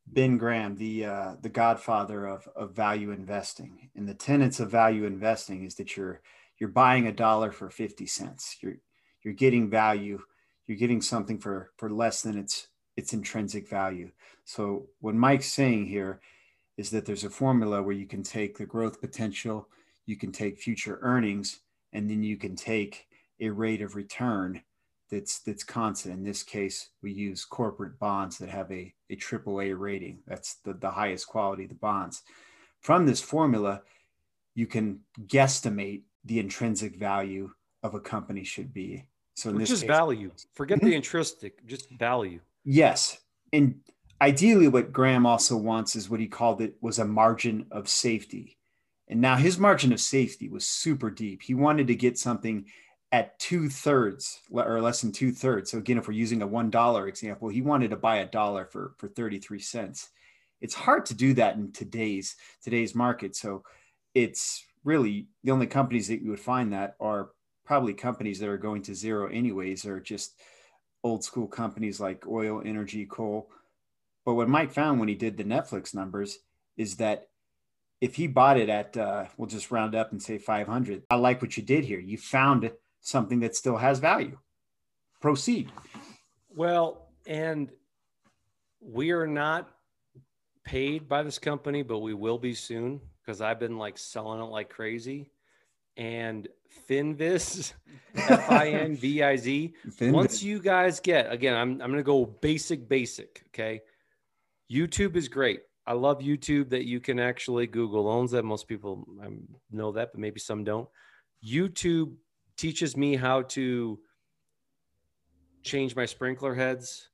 Ben 0.06 0.38
Graham, 0.38 0.76
the 0.76 1.06
uh, 1.06 1.36
the 1.42 1.50
godfather 1.50 2.26
of, 2.28 2.48
of 2.56 2.76
value 2.76 3.12
investing, 3.12 3.90
and 3.96 4.08
the 4.08 4.14
tenets 4.14 4.60
of 4.60 4.70
value 4.70 5.06
investing 5.06 5.64
is 5.64 5.76
that 5.76 5.98
you're 5.98 6.22
you're 6.60 6.70
buying 6.70 7.08
a 7.08 7.12
dollar 7.12 7.52
for 7.52 7.70
fifty 7.70 8.06
cents. 8.06 8.58
You're 8.62 8.76
you're 9.24 9.34
getting 9.34 9.70
value. 9.70 10.22
You're 10.68 10.78
getting 10.78 11.02
something 11.02 11.40
for 11.40 11.72
for 11.78 11.90
less 11.90 12.22
than 12.22 12.38
its 12.38 12.68
its 12.98 13.14
intrinsic 13.14 13.68
value. 13.68 14.12
So 14.46 14.88
what 15.00 15.16
Mike's 15.16 15.52
saying 15.52 15.88
here 15.88 16.20
is 16.78 16.92
that 16.92 17.06
there's 17.06 17.24
a 17.24 17.30
formula 17.30 17.82
where 17.82 17.96
you 17.96 18.06
can 18.06 18.22
take 18.22 18.58
the 18.58 18.66
growth 18.66 19.02
potential, 19.02 19.68
you 20.06 20.18
can 20.18 20.32
take 20.32 20.60
future 20.60 21.00
earnings, 21.02 21.62
and 21.94 22.10
then 22.10 22.22
you 22.22 22.38
can 22.38 22.56
take 22.56 23.08
a 23.40 23.50
rate 23.50 23.82
of 23.82 23.96
return 23.96 24.62
that's 25.12 25.40
that's 25.40 25.64
constant. 25.64 26.16
In 26.16 26.24
this 26.24 26.42
case, 26.42 26.90
we 27.04 27.12
use 27.12 27.44
corporate 27.46 28.00
bonds 28.00 28.38
that 28.38 28.50
have 28.50 28.72
a, 28.72 28.94
a 29.10 29.16
AAA 29.16 29.78
rating. 29.78 30.20
That's 30.26 30.56
the, 30.64 30.74
the 30.74 30.90
highest 30.90 31.28
quality 31.28 31.64
of 31.64 31.70
the 31.70 31.76
bonds. 31.76 32.24
From 32.80 33.06
this 33.06 33.22
formula, 33.22 33.82
you 34.56 34.66
can 34.66 35.02
guesstimate 35.28 36.04
the 36.26 36.40
intrinsic 36.40 36.96
value 36.98 37.52
of 37.84 37.94
a 37.94 38.00
company 38.00 38.44
should 38.44 38.74
be. 38.74 39.06
So 39.36 39.50
in 39.50 39.58
Which 39.58 39.70
this 39.70 39.72
is 39.72 39.82
case, 39.82 39.88
value. 39.88 40.32
Forget 40.54 40.80
the 40.80 40.88
hmm? 40.88 40.94
intrinsic, 40.94 41.66
just 41.68 41.90
value. 41.92 42.40
Yes. 42.64 43.20
And 43.54 43.82
ideally 44.22 44.68
what 44.68 44.94
Graham 44.94 45.26
also 45.26 45.58
wants 45.58 45.96
is 45.96 46.10
what 46.10 46.20
he 46.20 46.28
called 46.28 46.62
it 46.62 46.76
was 46.82 47.00
a 47.00 47.06
margin 47.06 47.66
of 47.72 47.90
safety. 47.90 48.58
And 49.08 49.20
now 49.20 49.36
his 49.36 49.58
margin 49.58 49.92
of 49.92 50.00
safety 50.00 50.48
was 50.48 50.66
super 50.66 51.10
deep. 51.10 51.42
He 51.42 51.54
wanted 51.54 51.88
to 51.88 51.96
get 51.96 52.18
something 52.18 52.66
at 53.12 53.38
two 53.40 53.70
thirds 53.70 54.40
or 54.52 54.82
less 54.82 55.02
than 55.02 55.12
two 55.12 55.32
thirds. 55.32 55.72
So 55.72 55.78
again, 55.78 55.98
if 55.98 56.08
we're 56.08 56.14
using 56.14 56.42
a 56.42 56.48
one 56.48 56.70
dollar 56.70 57.08
example, 57.08 57.50
he 57.50 57.62
wanted 57.62 57.90
to 57.90 57.98
buy 57.98 58.18
a 58.18 58.26
dollar 58.26 58.66
for 58.66 58.94
for 58.98 59.08
thirty 59.08 59.40
three 59.40 59.60
cents. 59.60 60.10
It's 60.62 60.74
hard 60.74 61.06
to 61.08 61.14
do 61.14 61.34
that 61.34 61.56
in 61.56 61.72
today's 61.72 62.36
today's 62.64 62.96
market. 62.96 63.36
So 63.36 63.64
it's 64.14 64.64
really 64.84 65.28
the 65.44 65.52
only 65.52 65.68
companies 65.68 66.08
that 66.08 66.22
you 66.22 66.30
would 66.30 66.40
find 66.40 66.74
that 66.74 66.96
are 67.00 67.32
probably 67.66 67.94
companies 67.94 68.40
that 68.40 68.50
are 68.50 68.58
going 68.58 68.82
to 68.84 68.96
zero 68.96 69.30
anyways, 69.30 69.86
or 69.86 70.00
just 70.00 70.40
old 71.04 71.24
school 71.24 71.48
companies 71.48 72.00
like 72.00 72.28
oil, 72.28 72.62
energy, 72.64 73.06
coal. 73.06 73.50
But 74.26 74.36
what 74.36 74.50
Mike 74.50 74.72
found 74.72 75.00
when 75.00 75.10
he 75.10 75.16
did 75.16 75.36
the 75.36 75.44
Netflix 75.44 75.94
numbers 75.94 76.38
is 76.78 76.98
that 76.98 77.28
if 78.00 78.16
he 78.16 78.28
bought 78.28 78.58
it 78.58 78.70
at, 78.70 78.98
uh, 78.98 79.26
we'll 79.38 79.48
just 79.48 79.72
round 79.72 79.96
up 79.96 80.12
and 80.12 80.22
say 80.22 80.38
500. 80.38 81.04
I 81.10 81.16
like 81.16 81.42
what 81.42 81.56
you 81.58 81.64
did 81.64 81.86
here. 81.86 82.00
You 82.00 82.18
found 82.18 82.72
something 83.02 83.40
that 83.42 83.56
still 83.56 83.78
has 83.78 84.00
value. 84.00 84.38
Proceed. 85.22 85.72
Well, 86.50 87.10
and 87.28 87.70
we 88.80 89.12
are 89.12 89.28
not 89.28 89.70
paid 90.64 91.08
by 91.08 91.24
this 91.24 91.40
company, 91.40 91.84
but 91.84 92.00
we 92.00 92.14
will 92.14 92.38
be 92.38 92.54
soon 92.54 93.02
because 93.22 93.42
I've 93.42 93.60
been 93.60 93.78
like 93.78 93.98
selling 93.98 94.42
it 94.42 94.46
like 94.46 94.70
crazy. 94.70 95.32
And 95.98 96.48
Finviz, 96.90 97.74
F 98.16 98.50
I 98.50 98.70
N 98.70 98.96
V 98.96 99.22
I 99.24 99.36
Z. 99.36 99.74
Once 100.02 100.42
you 100.42 100.60
guys 100.60 101.00
get, 101.00 101.32
again, 101.32 101.56
I'm, 101.56 101.74
I'm 101.74 101.92
going 101.92 101.98
to 101.98 102.04
go 102.04 102.26
basic, 102.26 102.88
basic. 102.88 103.44
Okay. 103.50 103.82
YouTube 104.72 105.16
is 105.16 105.28
great. 105.28 105.62
I 105.86 105.94
love 105.94 106.20
YouTube 106.20 106.70
that 106.70 106.86
you 106.86 107.00
can 107.00 107.20
actually 107.20 107.68
Google 107.68 108.08
owns 108.08 108.32
that. 108.32 108.44
Most 108.44 108.68
people 108.68 109.06
um, 109.24 109.48
know 109.72 109.92
that, 109.92 110.12
but 110.14 110.20
maybe 110.22 110.40
some 110.40 110.64
don't. 110.64 110.88
YouTube 111.46 112.14
teaches 112.62 112.96
me 112.96 113.16
how 113.16 113.42
to 113.42 113.98
change 115.64 115.96
my 115.96 116.06
sprinkler 116.06 116.54
heads, 116.54 117.10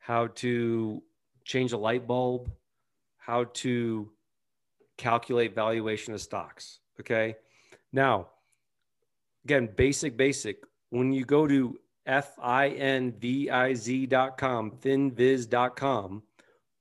how 0.00 0.26
to 0.26 1.00
change 1.44 1.70
a 1.70 1.76
light 1.76 2.04
bulb, 2.04 2.50
how 3.16 3.44
to 3.54 4.10
calculate 4.98 5.54
valuation 5.54 6.12
of 6.14 6.20
stocks. 6.20 6.80
Okay. 6.98 7.36
Now, 7.92 8.30
again, 9.44 9.68
basic, 9.76 10.16
basic. 10.16 10.56
When 10.90 11.12
you 11.12 11.24
go 11.24 11.46
to 11.46 11.78
F-I-N-V-I-Z.com, 12.06 13.10
finviz.com, 14.82 16.22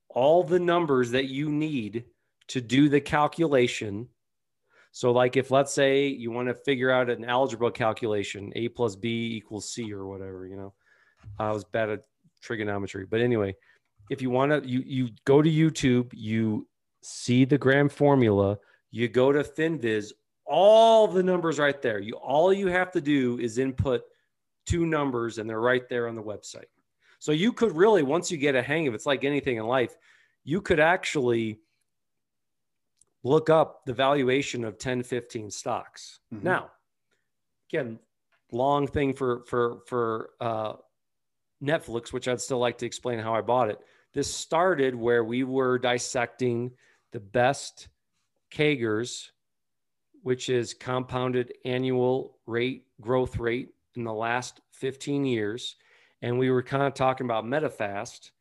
all 0.09 0.43
the 0.43 0.59
numbers 0.59 1.11
that 1.11 1.25
you 1.25 1.51
need 1.51 2.05
to 2.47 2.61
do 2.61 2.89
the 2.89 3.01
calculation– 3.01 4.07
so, 4.91 5.11
like 5.11 5.37
if 5.37 5.51
let's 5.51 5.73
say 5.73 6.07
you 6.07 6.31
want 6.31 6.49
to 6.49 6.53
figure 6.53 6.91
out 6.91 7.09
an 7.09 7.23
algebra 7.23 7.71
calculation, 7.71 8.51
a 8.55 8.67
plus 8.69 8.95
b 8.95 9.35
equals 9.37 9.71
c 9.71 9.91
or 9.93 10.05
whatever, 10.05 10.45
you 10.45 10.57
know, 10.57 10.73
I 11.39 11.51
was 11.51 11.63
bad 11.63 11.89
at 11.89 12.01
trigonometry, 12.41 13.05
but 13.05 13.21
anyway, 13.21 13.55
if 14.09 14.21
you 14.21 14.29
want 14.29 14.51
to, 14.51 14.69
you 14.69 14.83
you 14.85 15.09
go 15.25 15.41
to 15.41 15.49
YouTube, 15.49 16.11
you 16.13 16.67
see 17.01 17.45
the 17.45 17.57
Graham 17.57 17.87
formula, 17.87 18.57
you 18.91 19.07
go 19.07 19.31
to 19.31 19.43
FinViz, 19.43 20.11
all 20.45 21.07
the 21.07 21.23
numbers 21.23 21.57
right 21.57 21.81
there. 21.81 21.99
You 21.99 22.15
all 22.15 22.51
you 22.51 22.67
have 22.67 22.91
to 22.91 23.01
do 23.01 23.39
is 23.39 23.57
input 23.57 24.01
two 24.65 24.85
numbers, 24.85 25.37
and 25.37 25.49
they're 25.49 25.61
right 25.61 25.87
there 25.87 26.09
on 26.09 26.15
the 26.15 26.23
website. 26.23 26.65
So 27.19 27.31
you 27.31 27.53
could 27.53 27.75
really, 27.77 28.03
once 28.03 28.29
you 28.29 28.37
get 28.37 28.55
a 28.55 28.61
hang 28.61 28.87
of 28.87 28.93
it, 28.93 28.95
it's 28.95 29.05
like 29.05 29.23
anything 29.23 29.57
in 29.57 29.65
life, 29.65 29.95
you 30.43 30.59
could 30.59 30.79
actually 30.79 31.59
look 33.23 33.49
up 33.49 33.85
the 33.85 33.93
valuation 33.93 34.63
of 34.63 34.77
10, 34.77 35.03
15 35.03 35.51
stocks. 35.51 36.19
Mm-hmm. 36.33 36.45
Now, 36.45 36.71
again, 37.71 37.99
long 38.51 38.87
thing 38.87 39.13
for 39.13 39.43
for 39.45 39.79
for 39.85 40.31
uh, 40.39 40.73
Netflix, 41.63 42.11
which 42.11 42.27
I'd 42.27 42.41
still 42.41 42.59
like 42.59 42.77
to 42.79 42.85
explain 42.85 43.19
how 43.19 43.33
I 43.33 43.41
bought 43.41 43.69
it. 43.69 43.79
This 44.13 44.33
started 44.33 44.95
where 44.95 45.23
we 45.23 45.43
were 45.43 45.79
dissecting 45.79 46.71
the 47.11 47.19
best 47.19 47.87
CAGRs, 48.51 49.29
which 50.23 50.49
is 50.49 50.73
compounded 50.73 51.53
annual 51.63 52.37
rate 52.45 52.85
growth 52.99 53.37
rate 53.37 53.69
in 53.95 54.03
the 54.03 54.13
last 54.13 54.59
15 54.71 55.25
years. 55.25 55.75
And 56.21 56.37
we 56.37 56.51
were 56.51 56.63
kind 56.63 56.83
of 56.83 56.93
talking 56.93 57.25
about 57.25 57.45
Medifast. 57.45 58.31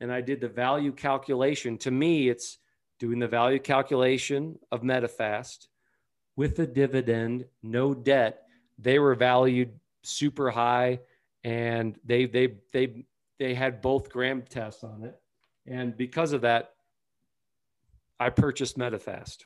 And 0.00 0.12
I 0.12 0.20
did 0.20 0.40
the 0.40 0.48
value 0.48 0.92
calculation. 0.92 1.78
To 1.78 1.90
me, 1.90 2.28
it's 2.28 2.58
doing 3.00 3.18
the 3.18 3.26
value 3.26 3.58
calculation 3.58 4.58
of 4.70 4.82
Medifast 4.82 5.66
with 6.36 6.58
a 6.60 6.66
dividend, 6.66 7.46
no 7.62 7.92
debt. 7.92 8.42
They 8.78 9.00
were 9.00 9.16
valued 9.16 9.72
super 10.02 10.50
high 10.50 11.00
and 11.42 11.98
they 12.04 12.26
they 12.26 12.54
they 12.72 13.04
they 13.38 13.54
had 13.54 13.80
both 13.80 14.10
Graham 14.10 14.42
tests 14.42 14.84
on 14.84 15.02
it. 15.02 15.18
And 15.66 15.96
because 15.96 16.32
of 16.32 16.42
that, 16.42 16.74
I 18.18 18.28
purchased 18.28 18.78
Medifast. 18.78 19.38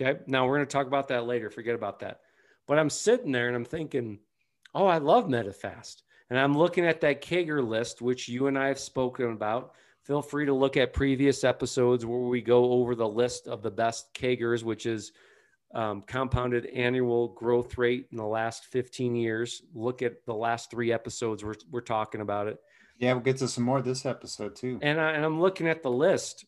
Okay. 0.00 0.20
Now 0.26 0.46
we're 0.46 0.56
going 0.56 0.66
to 0.66 0.72
talk 0.72 0.86
about 0.86 1.08
that 1.08 1.26
later. 1.26 1.50
Forget 1.50 1.74
about 1.74 1.98
that. 2.00 2.20
But 2.66 2.78
I'm 2.78 2.90
sitting 2.90 3.32
there 3.32 3.48
and 3.48 3.56
I'm 3.56 3.64
thinking, 3.64 4.20
oh, 4.74 4.86
I 4.86 4.98
love 4.98 5.26
Medifast. 5.26 6.02
And 6.30 6.38
I'm 6.38 6.56
looking 6.56 6.86
at 6.86 7.00
that 7.00 7.22
CAGR 7.22 7.66
list, 7.66 8.00
which 8.00 8.28
you 8.28 8.46
and 8.46 8.58
I 8.58 8.68
have 8.68 8.78
spoken 8.78 9.32
about. 9.32 9.72
Feel 10.08 10.22
free 10.22 10.46
to 10.46 10.54
look 10.54 10.78
at 10.78 10.94
previous 10.94 11.44
episodes 11.44 12.06
where 12.06 12.18
we 12.18 12.40
go 12.40 12.72
over 12.72 12.94
the 12.94 13.06
list 13.06 13.46
of 13.46 13.62
the 13.62 13.70
best 13.70 14.14
CAGRs, 14.14 14.62
which 14.62 14.86
is 14.86 15.12
um, 15.74 16.00
compounded 16.00 16.64
annual 16.64 17.28
growth 17.28 17.76
rate 17.76 18.06
in 18.10 18.16
the 18.16 18.24
last 18.24 18.64
15 18.64 19.14
years. 19.14 19.60
Look 19.74 20.00
at 20.00 20.24
the 20.24 20.34
last 20.34 20.70
three 20.70 20.92
episodes. 20.92 21.44
We're, 21.44 21.56
we're 21.70 21.82
talking 21.82 22.22
about 22.22 22.46
it. 22.46 22.58
Yeah, 22.98 23.12
we'll 23.12 23.22
get 23.22 23.36
to 23.36 23.48
some 23.48 23.64
more 23.64 23.82
this 23.82 24.06
episode 24.06 24.56
too. 24.56 24.78
And, 24.80 24.98
I, 24.98 25.10
and 25.10 25.26
I'm 25.26 25.42
looking 25.42 25.68
at 25.68 25.82
the 25.82 25.90
list 25.90 26.46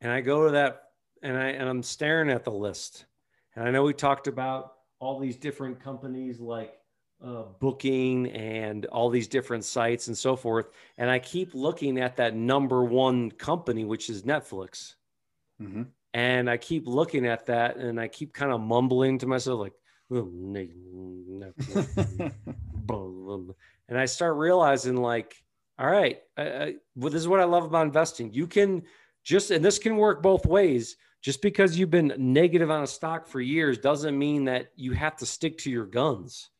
and 0.00 0.12
I 0.12 0.20
go 0.20 0.44
to 0.44 0.52
that 0.52 0.82
and 1.20 1.36
I 1.36 1.48
and 1.48 1.68
I'm 1.68 1.82
staring 1.82 2.30
at 2.30 2.44
the 2.44 2.52
list. 2.52 3.06
And 3.56 3.66
I 3.66 3.72
know 3.72 3.82
we 3.82 3.92
talked 3.92 4.28
about 4.28 4.72
all 5.00 5.18
these 5.18 5.36
different 5.36 5.82
companies 5.82 6.38
like 6.38 6.74
uh, 7.24 7.44
booking 7.60 8.30
and 8.32 8.86
all 8.86 9.08
these 9.08 9.28
different 9.28 9.64
sites 9.64 10.08
and 10.08 10.16
so 10.16 10.36
forth. 10.36 10.68
And 10.98 11.10
I 11.10 11.18
keep 11.18 11.54
looking 11.54 11.98
at 11.98 12.16
that 12.16 12.34
number 12.34 12.84
one 12.84 13.30
company, 13.30 13.84
which 13.84 14.10
is 14.10 14.22
Netflix. 14.22 14.94
Mm-hmm. 15.60 15.84
And 16.14 16.48
I 16.50 16.56
keep 16.56 16.86
looking 16.86 17.26
at 17.26 17.46
that 17.46 17.76
and 17.76 18.00
I 18.00 18.08
keep 18.08 18.32
kind 18.32 18.52
of 18.52 18.60
mumbling 18.60 19.18
to 19.18 19.26
myself, 19.26 19.60
like, 19.60 19.74
oh, 20.10 20.30
and 23.88 23.98
I 23.98 24.04
start 24.06 24.36
realizing, 24.36 24.96
like, 24.96 25.36
all 25.78 25.90
right, 25.90 26.20
I, 26.36 26.42
I, 26.42 26.74
well, 26.94 27.10
this 27.10 27.20
is 27.20 27.28
what 27.28 27.40
I 27.40 27.44
love 27.44 27.64
about 27.64 27.86
investing. 27.86 28.32
You 28.32 28.46
can 28.46 28.82
just, 29.24 29.50
and 29.50 29.64
this 29.64 29.78
can 29.78 29.96
work 29.96 30.22
both 30.22 30.46
ways. 30.46 30.96
Just 31.22 31.42
because 31.42 31.76
you've 31.76 31.90
been 31.90 32.14
negative 32.18 32.70
on 32.70 32.84
a 32.84 32.86
stock 32.86 33.26
for 33.26 33.40
years 33.40 33.78
doesn't 33.78 34.16
mean 34.16 34.44
that 34.44 34.70
you 34.76 34.92
have 34.92 35.16
to 35.16 35.26
stick 35.26 35.58
to 35.58 35.70
your 35.70 35.86
guns. 35.86 36.50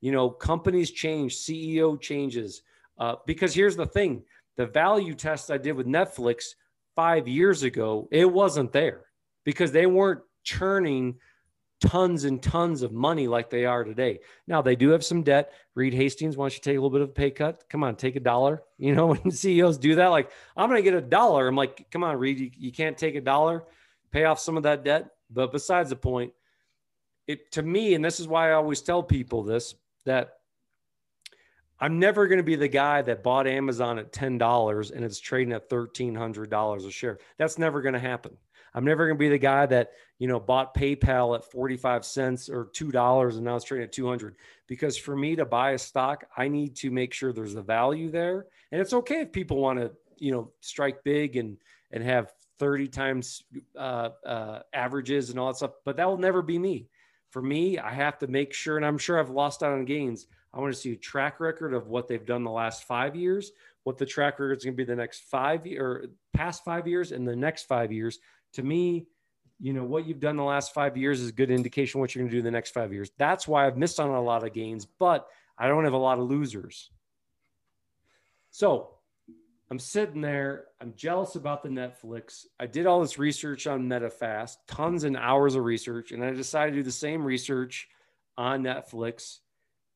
You 0.00 0.12
know, 0.12 0.30
companies 0.30 0.90
change, 0.90 1.36
CEO 1.36 2.00
changes. 2.00 2.62
Uh, 2.98 3.16
because 3.26 3.54
here's 3.54 3.76
the 3.76 3.86
thing 3.86 4.24
the 4.56 4.66
value 4.66 5.14
test 5.14 5.50
I 5.50 5.58
did 5.58 5.72
with 5.72 5.86
Netflix 5.86 6.54
five 6.96 7.28
years 7.28 7.62
ago, 7.62 8.08
it 8.10 8.30
wasn't 8.30 8.72
there 8.72 9.04
because 9.44 9.70
they 9.70 9.86
weren't 9.86 10.20
churning 10.42 11.16
tons 11.80 12.24
and 12.24 12.42
tons 12.42 12.82
of 12.82 12.92
money 12.92 13.28
like 13.28 13.50
they 13.50 13.64
are 13.64 13.84
today. 13.84 14.18
Now 14.46 14.62
they 14.62 14.74
do 14.74 14.88
have 14.90 15.04
some 15.04 15.22
debt. 15.22 15.52
Reed 15.74 15.94
Hastings 15.94 16.36
why 16.36 16.44
don't 16.44 16.54
you 16.54 16.60
take 16.60 16.76
a 16.76 16.80
little 16.80 16.90
bit 16.90 17.02
of 17.02 17.10
a 17.10 17.12
pay 17.12 17.30
cut. 17.30 17.64
Come 17.68 17.84
on, 17.84 17.96
take 17.96 18.16
a 18.16 18.20
dollar. 18.20 18.62
You 18.80 18.94
know, 18.94 19.06
when 19.08 19.32
CEOs 19.32 19.78
do 19.78 19.96
that, 19.96 20.06
like 20.06 20.30
I'm 20.56 20.70
to 20.70 20.82
get 20.82 20.94
a 20.94 21.00
dollar. 21.00 21.48
I'm 21.48 21.56
like, 21.56 21.90
come 21.90 22.04
on, 22.04 22.16
Reed, 22.16 22.38
you, 22.38 22.50
you 22.56 22.70
can't 22.70 22.96
take 22.96 23.16
a 23.16 23.20
dollar, 23.20 23.64
pay 24.12 24.24
off 24.24 24.38
some 24.38 24.56
of 24.56 24.62
that 24.62 24.84
debt. 24.84 25.10
But 25.30 25.50
besides 25.50 25.90
the 25.90 25.96
point, 25.96 26.32
it 27.26 27.50
to 27.52 27.62
me, 27.62 27.94
and 27.94 28.04
this 28.04 28.20
is 28.20 28.28
why 28.28 28.50
I 28.50 28.54
always 28.54 28.80
tell 28.80 29.02
people 29.02 29.42
this, 29.42 29.74
that 30.08 30.38
I'm 31.80 31.98
never 31.98 32.26
going 32.26 32.38
to 32.38 32.44
be 32.44 32.56
the 32.56 32.68
guy 32.68 33.02
that 33.02 33.22
bought 33.22 33.46
Amazon 33.46 33.98
at 33.98 34.12
$10 34.12 34.90
and 34.90 35.04
it's 35.04 35.20
trading 35.20 35.52
at 35.52 35.70
$1,300 35.70 36.86
a 36.86 36.90
share. 36.90 37.18
That's 37.36 37.58
never 37.58 37.80
going 37.82 37.94
to 37.94 38.00
happen. 38.00 38.36
I'm 38.74 38.84
never 38.84 39.06
going 39.06 39.16
to 39.16 39.18
be 39.18 39.28
the 39.28 39.38
guy 39.38 39.66
that, 39.66 39.92
you 40.18 40.28
know, 40.28 40.40
bought 40.40 40.74
PayPal 40.74 41.36
at 41.36 41.44
45 41.44 42.04
cents 42.04 42.48
or 42.48 42.66
$2 42.66 43.34
and 43.36 43.42
now 43.42 43.56
it's 43.56 43.64
trading 43.64 43.84
at 43.84 43.92
200 43.92 44.36
because 44.66 44.96
for 44.96 45.16
me 45.16 45.36
to 45.36 45.44
buy 45.44 45.72
a 45.72 45.78
stock, 45.78 46.24
I 46.36 46.48
need 46.48 46.74
to 46.76 46.90
make 46.90 47.14
sure 47.14 47.32
there's 47.32 47.54
a 47.54 47.62
value 47.62 48.10
there. 48.10 48.46
And 48.72 48.80
it's 48.80 48.92
okay 48.92 49.20
if 49.20 49.32
people 49.32 49.58
want 49.58 49.78
to, 49.78 49.92
you 50.16 50.32
know, 50.32 50.50
strike 50.60 51.04
big 51.04 51.36
and, 51.36 51.56
and 51.92 52.02
have 52.02 52.32
30 52.58 52.88
times 52.88 53.44
uh, 53.76 54.10
uh, 54.26 54.60
averages 54.72 55.30
and 55.30 55.38
all 55.38 55.48
that 55.48 55.56
stuff, 55.56 55.72
but 55.84 55.96
that 55.96 56.08
will 56.08 56.18
never 56.18 56.42
be 56.42 56.58
me. 56.58 56.88
For 57.30 57.42
me, 57.42 57.78
I 57.78 57.92
have 57.92 58.18
to 58.18 58.26
make 58.26 58.52
sure, 58.54 58.76
and 58.76 58.86
I'm 58.86 58.98
sure 58.98 59.18
I've 59.18 59.30
lost 59.30 59.62
out 59.62 59.72
on 59.72 59.84
gains. 59.84 60.26
I 60.52 60.60
want 60.60 60.72
to 60.72 60.80
see 60.80 60.92
a 60.92 60.96
track 60.96 61.40
record 61.40 61.74
of 61.74 61.88
what 61.88 62.08
they've 62.08 62.24
done 62.24 62.42
the 62.42 62.50
last 62.50 62.84
five 62.84 63.14
years, 63.14 63.52
what 63.84 63.98
the 63.98 64.06
track 64.06 64.38
record 64.38 64.58
is 64.58 64.64
going 64.64 64.74
to 64.74 64.76
be 64.76 64.84
the 64.84 64.96
next 64.96 65.24
five 65.24 65.66
or 65.66 66.06
past 66.32 66.64
five 66.64 66.86
years, 66.86 67.12
and 67.12 67.28
the 67.28 67.36
next 67.36 67.64
five 67.64 67.92
years. 67.92 68.18
To 68.54 68.62
me, 68.62 69.06
you 69.60 69.72
know 69.72 69.84
what 69.84 70.06
you've 70.06 70.20
done 70.20 70.36
the 70.36 70.44
last 70.44 70.72
five 70.72 70.96
years 70.96 71.20
is 71.20 71.28
a 71.28 71.32
good 71.32 71.50
indication 71.50 72.00
what 72.00 72.14
you're 72.14 72.22
going 72.22 72.30
to 72.30 72.36
do 72.36 72.42
the 72.42 72.50
next 72.50 72.70
five 72.70 72.92
years. 72.92 73.10
That's 73.18 73.46
why 73.46 73.66
I've 73.66 73.76
missed 73.76 74.00
on 74.00 74.08
a 74.08 74.22
lot 74.22 74.44
of 74.44 74.52
gains, 74.52 74.86
but 74.86 75.28
I 75.58 75.68
don't 75.68 75.84
have 75.84 75.92
a 75.92 75.98
lot 75.98 76.18
of 76.18 76.24
losers. 76.24 76.90
So 78.50 78.97
I'm 79.70 79.78
sitting 79.78 80.22
there. 80.22 80.66
I'm 80.80 80.94
jealous 80.96 81.34
about 81.34 81.62
the 81.62 81.68
Netflix. 81.68 82.46
I 82.58 82.66
did 82.66 82.86
all 82.86 83.02
this 83.02 83.18
research 83.18 83.66
on 83.66 83.88
Medifast, 83.88 84.56
tons 84.66 85.04
and 85.04 85.16
hours 85.16 85.54
of 85.56 85.64
research, 85.64 86.12
and 86.12 86.24
I 86.24 86.30
decided 86.30 86.70
to 86.72 86.76
do 86.78 86.82
the 86.82 86.90
same 86.90 87.22
research 87.22 87.88
on 88.38 88.62
Netflix. 88.62 89.38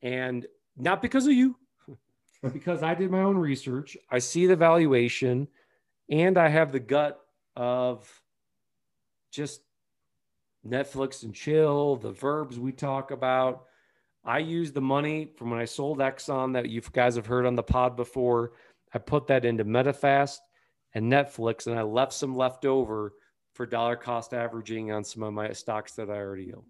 And 0.02 0.46
not 0.76 1.00
because 1.00 1.26
of 1.26 1.32
you, 1.32 1.56
because 2.52 2.82
I 2.82 2.94
did 2.94 3.10
my 3.10 3.22
own 3.22 3.38
research. 3.38 3.96
I 4.10 4.18
see 4.18 4.46
the 4.46 4.56
valuation, 4.56 5.48
and 6.10 6.36
I 6.36 6.48
have 6.48 6.70
the 6.70 6.80
gut 6.80 7.18
of 7.56 8.10
just 9.30 9.62
Netflix 10.66 11.22
and 11.22 11.34
chill, 11.34 11.96
the 11.96 12.12
verbs 12.12 12.58
we 12.58 12.72
talk 12.72 13.10
about. 13.10 13.64
I 14.24 14.38
used 14.38 14.74
the 14.74 14.80
money 14.82 15.32
from 15.36 15.50
when 15.50 15.58
I 15.58 15.64
sold 15.64 15.98
Exxon 15.98 16.52
that 16.52 16.68
you 16.68 16.80
guys 16.92 17.16
have 17.16 17.26
heard 17.26 17.46
on 17.46 17.56
the 17.56 17.62
pod 17.62 17.96
before 17.96 18.52
I 18.94 18.98
put 18.98 19.26
that 19.28 19.44
into 19.44 19.64
Medifast 19.64 20.38
and 20.94 21.10
Netflix, 21.10 21.66
and 21.66 21.78
I 21.78 21.82
left 21.82 22.12
some 22.12 22.36
left 22.36 22.64
over 22.64 23.14
for 23.54 23.66
dollar 23.66 23.96
cost 23.96 24.34
averaging 24.34 24.92
on 24.92 25.04
some 25.04 25.22
of 25.22 25.32
my 25.32 25.52
stocks 25.52 25.92
that 25.92 26.10
I 26.10 26.16
already 26.16 26.52
own. 26.52 26.64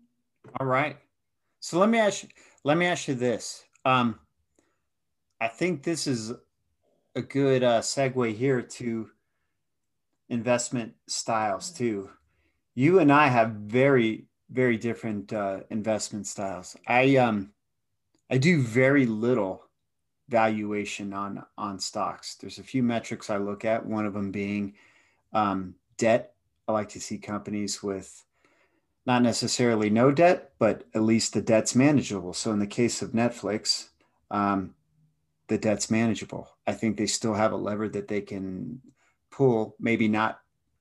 All 0.60 0.66
right. 0.66 0.96
So 1.60 1.78
let 1.78 1.88
me 1.88 1.98
ask 1.98 2.24
you, 2.24 2.28
let 2.64 2.76
me 2.76 2.86
ask 2.86 3.08
you 3.08 3.14
this. 3.14 3.64
Um, 3.84 4.18
I 5.40 5.48
think 5.48 5.82
this 5.82 6.06
is 6.06 6.32
a 7.14 7.22
good 7.22 7.62
uh, 7.62 7.80
segue 7.80 8.34
here 8.34 8.62
to 8.62 9.10
investment 10.28 10.94
styles 11.06 11.70
too. 11.70 12.10
You 12.74 13.00
and 13.00 13.12
I 13.12 13.28
have 13.28 13.50
very 13.50 14.26
very 14.52 14.76
different 14.76 15.32
uh, 15.32 15.60
investment 15.70 16.26
styles. 16.26 16.76
I 16.86 17.16
um 17.16 17.52
I 18.30 18.38
do 18.38 18.62
very 18.62 19.06
little 19.06 19.64
valuation 20.32 21.12
on 21.12 21.44
on 21.56 21.78
stocks. 21.78 22.34
There's 22.34 22.58
a 22.58 22.64
few 22.64 22.82
metrics 22.82 23.30
I 23.30 23.36
look 23.36 23.64
at. 23.64 23.86
One 23.86 24.06
of 24.06 24.14
them 24.14 24.32
being 24.32 24.74
um, 25.32 25.76
debt. 25.98 26.34
I 26.66 26.72
like 26.72 26.88
to 26.90 27.00
see 27.00 27.18
companies 27.18 27.82
with 27.82 28.24
not 29.06 29.22
necessarily 29.22 29.90
no 29.90 30.10
debt, 30.10 30.52
but 30.58 30.84
at 30.94 31.02
least 31.02 31.34
the 31.34 31.42
debt's 31.42 31.74
manageable. 31.74 32.32
So 32.32 32.50
in 32.52 32.58
the 32.58 32.66
case 32.66 33.02
of 33.02 33.12
Netflix, 33.12 33.88
um, 34.30 34.74
the 35.48 35.58
debt's 35.58 35.90
manageable. 35.90 36.48
I 36.66 36.72
think 36.72 36.96
they 36.96 37.06
still 37.06 37.34
have 37.34 37.52
a 37.52 37.56
lever 37.56 37.88
that 37.90 38.08
they 38.08 38.22
can 38.22 38.80
pull, 39.30 39.76
maybe 39.78 40.08
not 40.08 40.40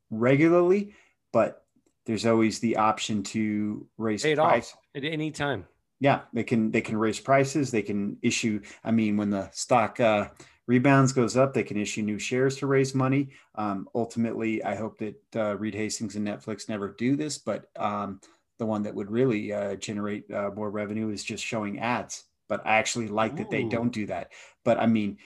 regularly, 0.10 0.94
but 1.34 1.66
there's 2.06 2.26
always 2.26 2.60
the 2.60 2.78
option 2.78 3.24
to 3.24 3.88
raise 3.98 4.24
Pay 4.24 4.34
it 4.34 4.38
price 4.38 4.74
off 4.74 4.80
at 4.96 5.04
any 5.04 5.32
time 5.32 5.66
yeah, 6.02 6.22
they 6.34 6.44
can 6.44 6.72
they 6.72 6.82
can 6.82 6.98
raise 6.98 7.20
prices. 7.20 7.70
They 7.70 7.84
can 7.84 8.18
issue. 8.24 8.60
I 8.84 8.90
mean, 8.90 9.18
when 9.18 9.30
the 9.30 9.50
stock 9.52 10.00
uh, 10.00 10.30
rebounds 10.66 11.14
goes 11.14 11.38
up, 11.38 11.54
they 11.54 11.62
can 11.64 11.78
issue 11.78 12.02
new 12.02 12.18
shares 12.18 12.58
to 12.58 12.68
raise 12.68 12.96
money. 12.96 13.30
Um, 13.54 13.88
ultimately, 13.94 14.64
I 14.64 14.76
hope 14.76 14.98
that 14.98 15.22
uh, 15.36 15.56
Reed 15.58 15.76
Hastings 15.76 16.16
and 16.16 16.28
Netflix 16.28 16.68
never 16.68 16.90
do 16.98 17.16
this, 17.16 17.38
but 17.38 17.70
um, 17.78 18.20
the 18.58 18.66
one 18.66 18.82
that 18.82 18.96
would 18.96 19.12
really 19.12 19.54
uh, 19.54 19.76
generate 19.76 20.30
uh, 20.32 20.50
more 20.56 20.72
revenue 20.72 21.10
is 21.12 21.24
just 21.24 21.46
showing 21.46 21.80
ads. 21.80 22.24
but 22.52 22.66
I 22.66 22.80
actually 22.80 23.08
like 23.08 23.34
Ooh. 23.34 23.38
that 23.38 23.50
they 23.50 23.64
don't 23.64 23.94
do 23.94 24.08
that. 24.08 24.34
But 24.66 24.78
I 24.78 24.88
mean, 24.88 25.20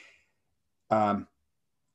um, 0.91 1.27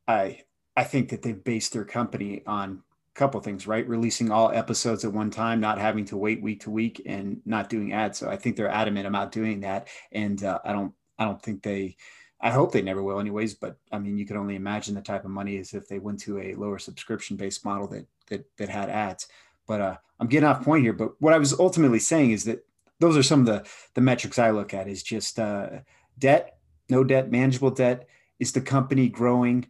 I 0.09 0.41
I 0.75 0.85
think 0.85 1.11
that 1.11 1.23
they've 1.23 1.45
based 1.45 1.75
their 1.75 1.85
company 1.85 2.43
on 2.47 2.83
couple 3.15 3.41
things, 3.41 3.67
right? 3.67 3.89
Releasing 3.89 4.31
all 4.31 4.51
episodes 4.51 5.05
at 5.05 5.13
one 5.13 5.31
time, 5.31 5.61
not 5.61 5.79
having 5.79 6.05
to 6.07 6.17
wait 6.17 6.43
week 6.43 6.63
to 6.63 6.71
week, 6.71 7.03
and 7.07 7.41
not 7.45 7.69
doing 7.69 7.93
ads. 7.93 8.19
So 8.19 8.31
I 8.31 8.37
think 8.37 8.57
they're 8.57 8.69
adamant 8.69 9.07
about 9.07 9.33
doing 9.33 9.61
that, 9.61 9.89
and 10.13 10.43
uh, 10.43 10.61
I 10.65 10.73
don't 10.73 10.93
I 11.19 11.25
don't 11.25 11.43
think 11.43 11.63
they. 11.63 11.97
I 12.43 12.51
hope 12.51 12.73
they 12.73 12.81
never 12.81 13.03
will, 13.03 13.21
anyways. 13.21 13.55
But 13.55 13.77
I 13.93 13.99
mean, 13.99 14.17
you 14.17 14.27
can 14.27 14.37
only 14.37 14.57
imagine 14.57 14.95
the 14.95 15.03
type 15.03 15.25
of 15.25 15.31
money 15.31 15.57
is 15.57 15.75
if 15.75 15.89
they 15.89 15.99
went 15.99 16.21
to 16.21 16.39
a 16.39 16.55
lower 16.55 16.79
subscription 16.79 17.37
based 17.37 17.65
model 17.65 17.89
that 17.89 18.07
that 18.29 18.45
that 18.57 18.69
had 18.69 18.89
ads. 18.89 19.29
But 19.67 19.81
uh, 19.81 19.97
I'm 20.19 20.29
getting 20.29 20.49
off 20.49 20.65
point 20.65 20.85
here. 20.85 20.93
But 20.93 21.21
what 21.21 21.35
I 21.35 21.39
was 21.39 21.59
ultimately 21.59 21.99
saying 21.99 22.31
is 22.31 22.45
that 22.45 22.67
those 22.99 23.17
are 23.17 23.23
some 23.23 23.41
of 23.41 23.47
the 23.47 23.69
the 23.95 24.01
metrics 24.01 24.39
I 24.39 24.51
look 24.51 24.73
at 24.73 24.89
is 24.89 25.03
just 25.03 25.39
uh, 25.39 25.81
debt, 26.19 26.59
no 26.89 27.05
debt, 27.05 27.31
manageable 27.31 27.71
debt. 27.71 28.07
Is 28.39 28.53
the 28.53 28.61
company 28.61 29.09
growing? 29.09 29.67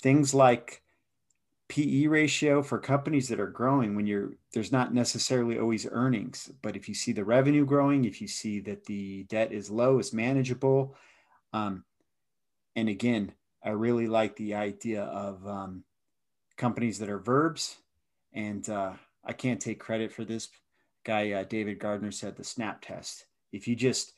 Things 0.00 0.34
like 0.34 0.82
PE 1.68 2.06
ratio 2.06 2.62
for 2.62 2.78
companies 2.78 3.28
that 3.28 3.40
are 3.40 3.46
growing 3.46 3.94
when 3.94 4.06
you're 4.06 4.32
there's 4.54 4.72
not 4.72 4.94
necessarily 4.94 5.58
always 5.58 5.86
earnings, 5.90 6.50
but 6.62 6.76
if 6.76 6.88
you 6.88 6.94
see 6.94 7.12
the 7.12 7.24
revenue 7.24 7.66
growing, 7.66 8.04
if 8.04 8.20
you 8.20 8.28
see 8.28 8.60
that 8.60 8.84
the 8.84 9.24
debt 9.24 9.52
is 9.52 9.70
low, 9.70 9.98
is 9.98 10.12
manageable. 10.12 10.94
Um, 11.52 11.84
and 12.74 12.88
again, 12.88 13.32
I 13.62 13.70
really 13.70 14.06
like 14.06 14.36
the 14.36 14.54
idea 14.54 15.02
of 15.02 15.46
um, 15.46 15.84
companies 16.56 16.98
that 16.98 17.08
are 17.08 17.18
verbs. 17.18 17.76
And 18.32 18.68
uh, 18.68 18.92
I 19.24 19.32
can't 19.32 19.60
take 19.60 19.78
credit 19.80 20.12
for 20.12 20.24
this 20.24 20.48
guy, 21.04 21.32
uh, 21.32 21.44
David 21.44 21.78
Gardner 21.78 22.10
said 22.10 22.36
the 22.36 22.44
snap 22.44 22.82
test. 22.82 23.26
If 23.52 23.66
you 23.66 23.74
just 23.74 24.12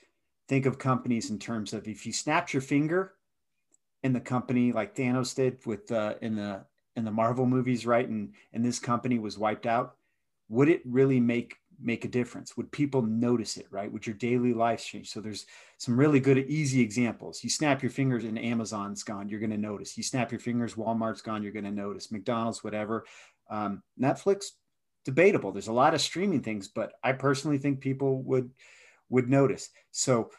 think 0.48 0.66
of 0.66 0.78
companies 0.78 1.30
in 1.30 1.38
terms 1.38 1.72
of 1.72 1.86
if 1.86 2.04
you 2.04 2.12
snapped 2.12 2.52
your 2.52 2.62
finger 2.62 3.12
in 4.02 4.12
the 4.12 4.20
company 4.20 4.72
like 4.72 4.96
Thanos 4.96 5.34
did 5.34 5.64
with 5.66 5.92
uh, 5.92 6.14
in 6.20 6.34
the 6.34 6.64
in 7.00 7.04
the 7.04 7.10
Marvel 7.10 7.46
movies, 7.46 7.84
right? 7.84 8.08
And 8.08 8.34
and 8.52 8.64
this 8.64 8.78
company 8.78 9.18
was 9.18 9.36
wiped 9.36 9.66
out, 9.66 9.96
would 10.48 10.68
it 10.68 10.82
really 10.84 11.18
make 11.18 11.56
make 11.82 12.04
a 12.04 12.08
difference? 12.08 12.56
Would 12.56 12.70
people 12.70 13.02
notice 13.02 13.56
it, 13.56 13.66
right? 13.70 13.90
Would 13.90 14.06
your 14.06 14.14
daily 14.16 14.52
life 14.52 14.84
change? 14.84 15.10
So 15.10 15.20
there's 15.20 15.46
some 15.78 15.98
really 15.98 16.20
good, 16.20 16.38
easy 16.38 16.80
examples. 16.82 17.42
You 17.42 17.50
snap 17.50 17.82
your 17.82 17.90
fingers 17.90 18.24
and 18.24 18.38
Amazon's 18.38 19.02
gone, 19.02 19.28
you're 19.28 19.40
going 19.40 19.50
to 19.50 19.56
notice. 19.56 19.96
You 19.96 20.02
snap 20.02 20.30
your 20.30 20.40
fingers, 20.40 20.74
Walmart's 20.74 21.22
gone, 21.22 21.42
you're 21.42 21.52
going 21.52 21.64
to 21.64 21.70
notice. 21.70 22.12
McDonald's, 22.12 22.62
whatever. 22.62 23.06
Um, 23.50 23.82
Netflix, 23.98 24.50
debatable. 25.04 25.52
There's 25.52 25.68
a 25.68 25.72
lot 25.72 25.94
of 25.94 26.00
streaming 26.00 26.42
things, 26.42 26.68
but 26.68 26.92
I 27.02 27.12
personally 27.12 27.58
think 27.58 27.80
people 27.80 28.22
would 28.22 28.50
would 29.08 29.28
notice. 29.28 29.70
So 29.90 30.30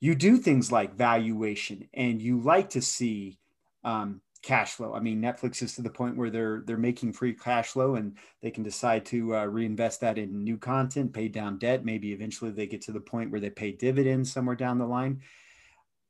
you 0.00 0.14
do 0.14 0.38
things 0.38 0.72
like 0.72 0.96
valuation, 0.96 1.88
and 1.94 2.20
you 2.20 2.40
like 2.40 2.70
to 2.70 2.82
see 2.82 3.38
um, 3.84 4.20
cash 4.42 4.72
flow. 4.72 4.94
I 4.94 5.00
mean, 5.00 5.20
Netflix 5.20 5.62
is 5.62 5.74
to 5.74 5.82
the 5.82 5.90
point 5.90 6.16
where 6.16 6.30
they're 6.30 6.62
they're 6.66 6.76
making 6.76 7.12
free 7.12 7.34
cash 7.34 7.68
flow, 7.68 7.96
and 7.96 8.16
they 8.42 8.50
can 8.50 8.62
decide 8.62 9.04
to 9.06 9.36
uh, 9.36 9.44
reinvest 9.44 10.00
that 10.00 10.18
in 10.18 10.44
new 10.44 10.56
content, 10.56 11.12
pay 11.12 11.28
down 11.28 11.58
debt. 11.58 11.84
Maybe 11.84 12.12
eventually 12.12 12.50
they 12.50 12.66
get 12.66 12.82
to 12.82 12.92
the 12.92 13.00
point 13.00 13.30
where 13.30 13.40
they 13.40 13.50
pay 13.50 13.72
dividends 13.72 14.32
somewhere 14.32 14.56
down 14.56 14.78
the 14.78 14.86
line. 14.86 15.20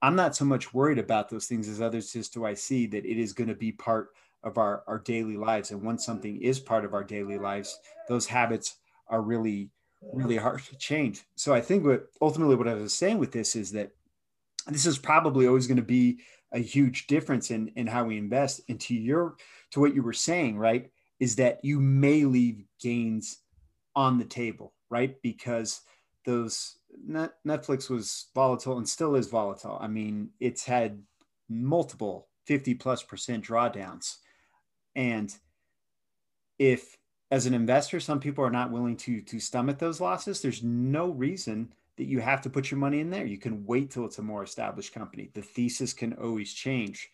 I'm 0.03 0.17
not 0.17 0.37
so 0.37 0.45
much 0.45 0.75
worried 0.75 0.99
about 0.99 1.29
those 1.29 1.47
things 1.47 1.69
as 1.69 1.81
others. 1.81 2.13
Just 2.13 2.35
do 2.35 2.45
I 2.45 2.55
see 2.55 2.87
that 2.87 3.05
it 3.05 3.19
is 3.19 3.33
going 3.33 3.49
to 3.49 3.55
be 3.55 3.73
part 3.73 4.09
of 4.43 4.59
our, 4.59 4.85
our 4.87 4.99
daily 5.01 5.37
lives, 5.37 5.71
and 5.71 5.83
once 5.83 6.05
something 6.05 6.41
is 6.41 6.61
part 6.61 6.85
of 6.85 6.95
our 6.95 7.05
daily 7.05 7.39
lives, 7.39 7.79
those 8.09 8.27
habits 8.27 8.77
are 9.09 9.23
really 9.23 9.71
really 10.13 10.37
hard 10.37 10.63
to 10.63 10.77
change. 10.77 11.25
So 11.37 11.55
I 11.55 11.61
think 11.61 11.85
what 11.85 12.07
ultimately 12.21 12.57
what 12.57 12.69
I 12.69 12.75
was 12.75 12.95
saying 12.95 13.19
with 13.19 13.33
this 13.33 13.57
is 13.57 13.73
that 13.73 13.91
this 14.69 14.87
is 14.87 14.99
probably 14.99 15.47
always 15.47 15.67
going 15.67 15.77
to 15.77 15.83
be 15.83 16.21
a 16.53 16.59
huge 16.59 17.07
difference 17.07 17.51
in 17.51 17.69
in 17.77 17.87
how 17.87 18.05
we 18.05 18.19
invest. 18.19 18.61
And 18.69 18.81
to 18.81 18.95
your 18.95 19.37
to 19.73 19.81
what 19.81 19.95
you 19.95 20.03
were 20.03 20.13
saying, 20.13 20.59
right, 20.59 20.91
is 21.21 21.37
that 21.37 21.65
you 21.65 21.81
may 21.81 22.25
leave 22.25 22.65
gains 22.81 23.39
on 23.95 24.19
the 24.19 24.25
table, 24.25 24.75
right? 24.91 25.21
Because 25.23 25.81
those 26.25 26.79
Netflix 27.09 27.89
was 27.89 28.27
volatile 28.35 28.79
and 28.79 28.89
still 28.89 29.15
is 29.15 29.29
volatile. 29.29 29.79
I 29.81 29.89
mean, 29.89 30.31
it's 30.41 30.65
had 30.65 31.03
multiple 31.49 32.29
50 32.47 32.75
plus 32.75 33.03
percent 33.03 33.45
drawdowns. 33.45 34.17
And 34.95 35.35
if 36.59 36.97
as 37.31 37.47
an 37.47 37.55
investor, 37.55 38.01
some 38.01 38.21
people 38.21 38.45
are 38.45 38.51
not 38.51 38.71
willing 38.71 38.97
to 38.99 39.21
to 39.23 39.41
stomach 39.41 39.79
those 39.79 40.01
losses, 40.01 40.41
there's 40.41 40.63
no 40.63 41.11
reason 41.11 41.73
that 41.97 42.07
you 42.07 42.21
have 42.21 42.43
to 42.43 42.51
put 42.51 42.71
your 42.71 42.79
money 42.79 43.01
in 43.01 43.11
there. 43.11 43.25
You 43.25 43.39
can 43.39 43.65
wait 43.65 43.91
till 43.91 44.05
it's 44.05 44.19
a 44.19 44.23
more 44.23 44.43
established 44.43 44.93
company. 44.93 45.31
The 45.35 45.43
thesis 45.43 45.93
can 45.93 46.13
always 46.15 46.53
change. 46.53 47.11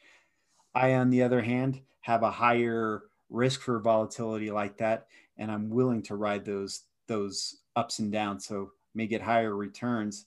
I, 0.75 0.95
on 0.95 1.11
the 1.11 1.23
other 1.23 1.41
hand, 1.41 1.81
have 2.01 2.23
a 2.23 2.31
higher 2.31 3.05
risk 3.31 3.61
for 3.63 3.79
volatility 3.79 4.51
like 4.51 4.77
that, 4.79 5.07
and 5.37 5.51
I'm 5.51 5.71
willing 5.71 6.03
to 6.03 6.17
ride 6.17 6.45
those 6.45 6.83
those 7.07 7.57
ups 7.77 7.99
and 7.99 8.13
downs. 8.13 8.47
So 8.47 8.73
may 8.95 9.07
get 9.07 9.23
higher 9.23 9.55
returns 9.55 10.27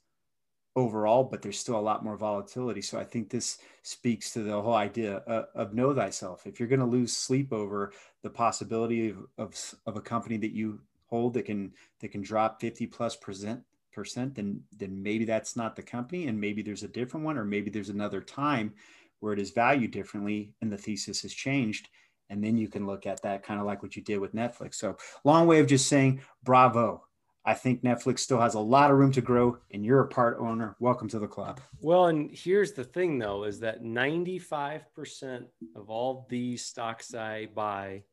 overall, 0.76 1.24
but 1.24 1.41
there's 1.41 1.60
still 1.60 1.80
a 1.80 1.82
lot 1.82 2.04
more 2.04 2.18
volatility. 2.18 2.82
So 2.82 3.00
I 3.00 3.04
think 3.04 3.30
this 3.30 3.60
speaks 3.84 4.32
to 4.34 4.44
the 4.44 4.62
whole 4.62 4.74
idea 4.74 5.18
of, 5.28 5.46
of 5.56 5.74
know 5.74 5.94
thyself. 5.94 6.46
If 6.46 6.60
you're 6.60 6.70
going 6.70 6.80
to 6.80 6.86
lose 6.86 7.15
sleep 7.15 7.54
over 7.54 7.94
the 8.24 8.30
possibility 8.30 9.10
of, 9.10 9.18
of, 9.38 9.76
of 9.86 9.96
a 9.96 10.02
company 10.02 10.38
that 10.38 10.52
you 10.52 10.82
hold 11.08 11.34
that 11.36 11.46
can 11.46 11.72
that 12.02 12.10
can 12.10 12.22
drop 12.22 12.60
50 12.60 12.88
plus 12.88 13.15
percent 13.15 13.62
percent, 13.95 14.36
then 14.36 14.62
then 14.77 15.01
maybe 15.01 15.25
that's 15.25 15.55
not 15.55 15.75
the 15.75 15.81
company, 15.81 16.27
and 16.27 16.39
maybe 16.39 16.62
there's 16.62 16.84
a 16.84 16.88
different 16.88 17.25
one, 17.25 17.38
or 17.38 17.45
maybe 17.45 17.71
there's 17.71 17.89
another 17.89 18.21
time 18.21 18.73
where 19.19 19.34
it 19.34 19.39
is 19.39 19.51
valued 19.51 19.91
differently 19.91 20.53
and 20.62 20.71
the 20.71 20.77
thesis 20.77 21.21
has 21.23 21.34
changed. 21.34 21.89
And 22.29 22.43
then 22.43 22.58
you 22.58 22.67
can 22.67 22.86
look 22.86 23.05
at 23.05 23.21
that 23.21 23.43
kind 23.43 23.60
of 23.60 23.65
like 23.65 23.81
what 23.81 23.95
you 23.95 24.01
did 24.03 24.19
with 24.19 24.36
Netflix. 24.36 24.75
So 24.75 24.97
long 25.23 25.47
way 25.47 25.60
of 25.60 25.67
just 25.67 25.88
saying 25.88 26.21
bravo. 26.43 27.03
I 27.47 27.53
think 27.53 27.84
Netflix 27.84 28.19
still 28.19 28.41
has 28.41 28.55
a 28.55 28.60
lot 28.60 28.89
of 28.89 28.97
room 28.97 29.12
to 29.12 29.21
grow, 29.21 29.58
and 29.71 29.86
you're 29.86 30.01
a 30.01 30.08
part 30.08 30.38
owner. 30.39 30.75
Welcome 30.79 31.08
to 31.10 31.19
the 31.19 31.27
club. 31.27 31.62
Well, 31.79 32.08
and 32.08 32.31
here's 32.31 32.73
the 32.73 32.84
thing 32.84 33.19
though, 33.19 33.43
is 33.43 33.60
that 33.60 33.84
95% 33.84 35.45
of 35.75 35.89
all 35.91 36.25
these 36.27 36.65
stocks 36.65 37.13
I 37.13 37.47
buy, 37.53 38.03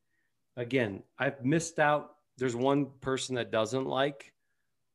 again, 0.56 1.02
I've 1.18 1.42
missed 1.44 1.78
out. 1.78 2.10
There's 2.36 2.56
one 2.56 2.88
person 3.00 3.36
that 3.36 3.50
doesn't 3.50 3.86
like 3.86 4.32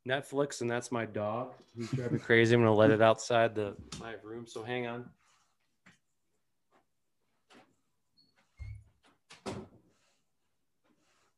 Netflix, 0.08 0.62
and 0.62 0.70
that's 0.70 0.92
my 0.92 1.06
dog. 1.06 1.54
He's 1.76 1.92
driving 1.92 2.20
crazy. 2.20 2.56
I'm 2.56 2.62
gonna 2.62 2.74
let 2.74 2.92
it 2.92 3.02
outside 3.02 3.54
the 3.54 3.76
my 4.00 4.14
room. 4.24 4.48
So 4.48 4.64
hang 4.64 4.88
on. 4.88 5.06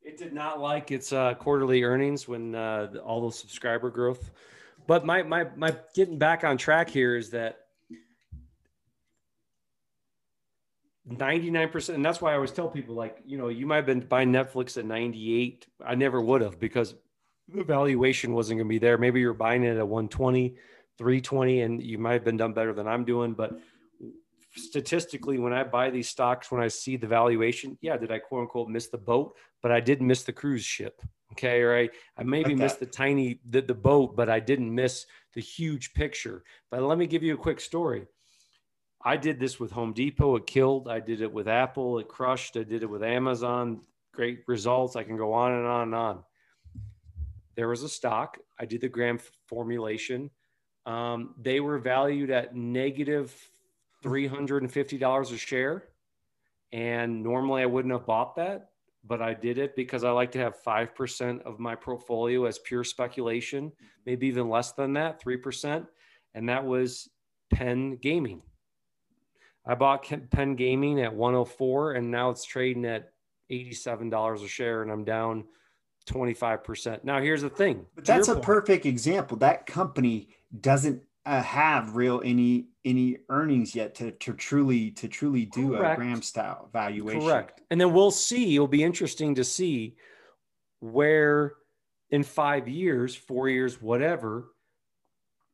It 0.02 0.18
did 0.18 0.32
not 0.32 0.60
like 0.60 0.90
its 0.90 1.12
uh, 1.12 1.34
quarterly 1.34 1.82
earnings 1.82 2.26
when 2.26 2.54
uh, 2.54 2.92
all 3.04 3.28
the 3.28 3.32
subscriber 3.32 3.90
growth. 3.90 4.30
But 4.86 5.04
my 5.04 5.22
my 5.22 5.46
my 5.56 5.76
getting 5.94 6.18
back 6.18 6.44
on 6.44 6.56
track 6.56 6.88
here 6.88 7.16
is 7.16 7.30
that 7.30 7.66
99% 11.08 11.94
and 11.94 12.04
that's 12.04 12.20
why 12.20 12.30
i 12.30 12.34
always 12.34 12.52
tell 12.52 12.68
people 12.68 12.94
like 12.94 13.18
you 13.26 13.36
know 13.36 13.48
you 13.48 13.66
might 13.66 13.76
have 13.76 13.86
been 13.86 14.00
buying 14.00 14.30
netflix 14.30 14.76
at 14.76 14.84
98 14.84 15.66
i 15.84 15.94
never 15.94 16.20
would 16.20 16.40
have 16.40 16.60
because 16.60 16.94
the 17.54 17.64
valuation 17.64 18.32
wasn't 18.32 18.58
going 18.58 18.68
to 18.68 18.70
be 18.70 18.78
there. 18.78 18.98
Maybe 18.98 19.20
you're 19.20 19.34
buying 19.34 19.64
it 19.64 19.76
at 19.76 19.88
120, 19.88 20.56
320, 20.98 21.62
and 21.62 21.82
you 21.82 21.98
might 21.98 22.14
have 22.14 22.24
been 22.24 22.36
done 22.36 22.52
better 22.52 22.72
than 22.72 22.86
I'm 22.86 23.04
doing. 23.04 23.32
But 23.32 23.58
statistically, 24.56 25.38
when 25.38 25.52
I 25.52 25.64
buy 25.64 25.90
these 25.90 26.08
stocks, 26.08 26.50
when 26.50 26.62
I 26.62 26.68
see 26.68 26.96
the 26.96 27.06
valuation, 27.06 27.78
yeah, 27.80 27.96
did 27.96 28.12
I 28.12 28.18
quote 28.18 28.42
unquote 28.42 28.68
miss 28.68 28.88
the 28.88 28.98
boat? 28.98 29.36
But 29.62 29.72
I 29.72 29.80
didn't 29.80 30.06
miss 30.06 30.22
the 30.22 30.32
cruise 30.32 30.64
ship. 30.64 31.00
Okay. 31.32 31.62
Right. 31.62 31.90
I 32.16 32.22
maybe 32.24 32.52
okay. 32.52 32.62
missed 32.62 32.80
the 32.80 32.86
tiny, 32.86 33.40
the, 33.48 33.62
the 33.62 33.74
boat, 33.74 34.16
but 34.16 34.28
I 34.28 34.40
didn't 34.40 34.74
miss 34.74 35.06
the 35.34 35.40
huge 35.40 35.94
picture. 35.94 36.42
But 36.70 36.82
let 36.82 36.98
me 36.98 37.06
give 37.06 37.22
you 37.22 37.34
a 37.34 37.38
quick 37.38 37.60
story. 37.60 38.06
I 39.02 39.16
did 39.16 39.40
this 39.40 39.58
with 39.58 39.70
Home 39.70 39.94
Depot. 39.94 40.36
It 40.36 40.46
killed. 40.46 40.88
I 40.88 41.00
did 41.00 41.22
it 41.22 41.32
with 41.32 41.48
Apple. 41.48 42.00
It 42.00 42.08
crushed. 42.08 42.56
I 42.56 42.64
did 42.64 42.82
it 42.82 42.90
with 42.90 43.02
Amazon. 43.02 43.80
Great 44.12 44.40
results. 44.46 44.96
I 44.96 45.04
can 45.04 45.16
go 45.16 45.32
on 45.32 45.52
and 45.52 45.66
on 45.66 45.82
and 45.84 45.94
on 45.94 46.24
there 47.56 47.68
was 47.68 47.82
a 47.82 47.88
stock. 47.88 48.38
I 48.58 48.64
did 48.64 48.80
the 48.80 48.88
Graham 48.88 49.18
formulation. 49.46 50.30
Um, 50.86 51.34
they 51.40 51.60
were 51.60 51.78
valued 51.78 52.30
at 52.30 52.54
negative 52.54 53.34
$350 54.04 55.32
a 55.32 55.36
share. 55.36 55.84
And 56.72 57.22
normally 57.22 57.62
I 57.62 57.66
wouldn't 57.66 57.92
have 57.92 58.06
bought 58.06 58.36
that, 58.36 58.70
but 59.04 59.20
I 59.20 59.34
did 59.34 59.58
it 59.58 59.74
because 59.74 60.04
I 60.04 60.10
like 60.10 60.32
to 60.32 60.38
have 60.38 60.62
5% 60.62 61.42
of 61.42 61.58
my 61.58 61.74
portfolio 61.74 62.44
as 62.44 62.58
pure 62.58 62.84
speculation, 62.84 63.72
maybe 64.06 64.28
even 64.28 64.48
less 64.48 64.72
than 64.72 64.92
that, 64.94 65.22
3%. 65.22 65.86
And 66.34 66.48
that 66.48 66.64
was 66.64 67.08
Penn 67.52 67.96
Gaming. 67.96 68.42
I 69.66 69.74
bought 69.74 70.08
Penn 70.30 70.54
Gaming 70.54 71.00
at 71.00 71.14
104 71.14 71.92
and 71.92 72.10
now 72.10 72.30
it's 72.30 72.44
trading 72.44 72.84
at 72.84 73.12
$87 73.50 74.44
a 74.44 74.48
share 74.48 74.82
and 74.82 74.90
I'm 74.90 75.04
down 75.04 75.44
25%. 76.10 77.04
Now, 77.04 77.20
here's 77.20 77.42
the 77.42 77.50
thing. 77.50 77.86
But 77.94 78.04
that's 78.04 78.28
a 78.28 78.34
point. 78.34 78.44
perfect 78.44 78.86
example. 78.86 79.36
That 79.38 79.66
company 79.66 80.28
doesn't 80.60 81.02
uh, 81.26 81.42
have 81.42 81.96
real 81.96 82.20
any 82.24 82.66
any 82.84 83.18
earnings 83.28 83.74
yet 83.74 83.94
to 83.94 84.10
to 84.12 84.32
truly 84.32 84.90
to 84.92 85.06
truly 85.06 85.44
do 85.44 85.76
Correct. 85.76 85.92
a 85.92 85.96
Graham 85.96 86.22
style 86.22 86.70
valuation. 86.72 87.20
Correct. 87.20 87.60
And 87.70 87.80
then 87.80 87.92
we'll 87.92 88.10
see. 88.10 88.54
It'll 88.54 88.66
be 88.66 88.82
interesting 88.82 89.34
to 89.34 89.44
see 89.44 89.96
where 90.80 91.54
in 92.10 92.22
five 92.22 92.68
years, 92.68 93.14
four 93.14 93.48
years, 93.48 93.80
whatever, 93.80 94.52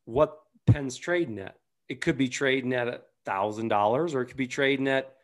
what 0.05 0.39
Penn's 0.67 0.97
trading 0.97 1.39
at. 1.39 1.57
It 1.89 2.01
could 2.01 2.17
be 2.17 2.29
trading 2.29 2.73
at 2.73 2.89
a 2.89 3.01
thousand 3.25 3.69
dollars, 3.69 4.15
or 4.15 4.23
it 4.23 4.27
could 4.27 4.37
be 4.37 4.47
trading 4.47 4.89
at 4.89 5.15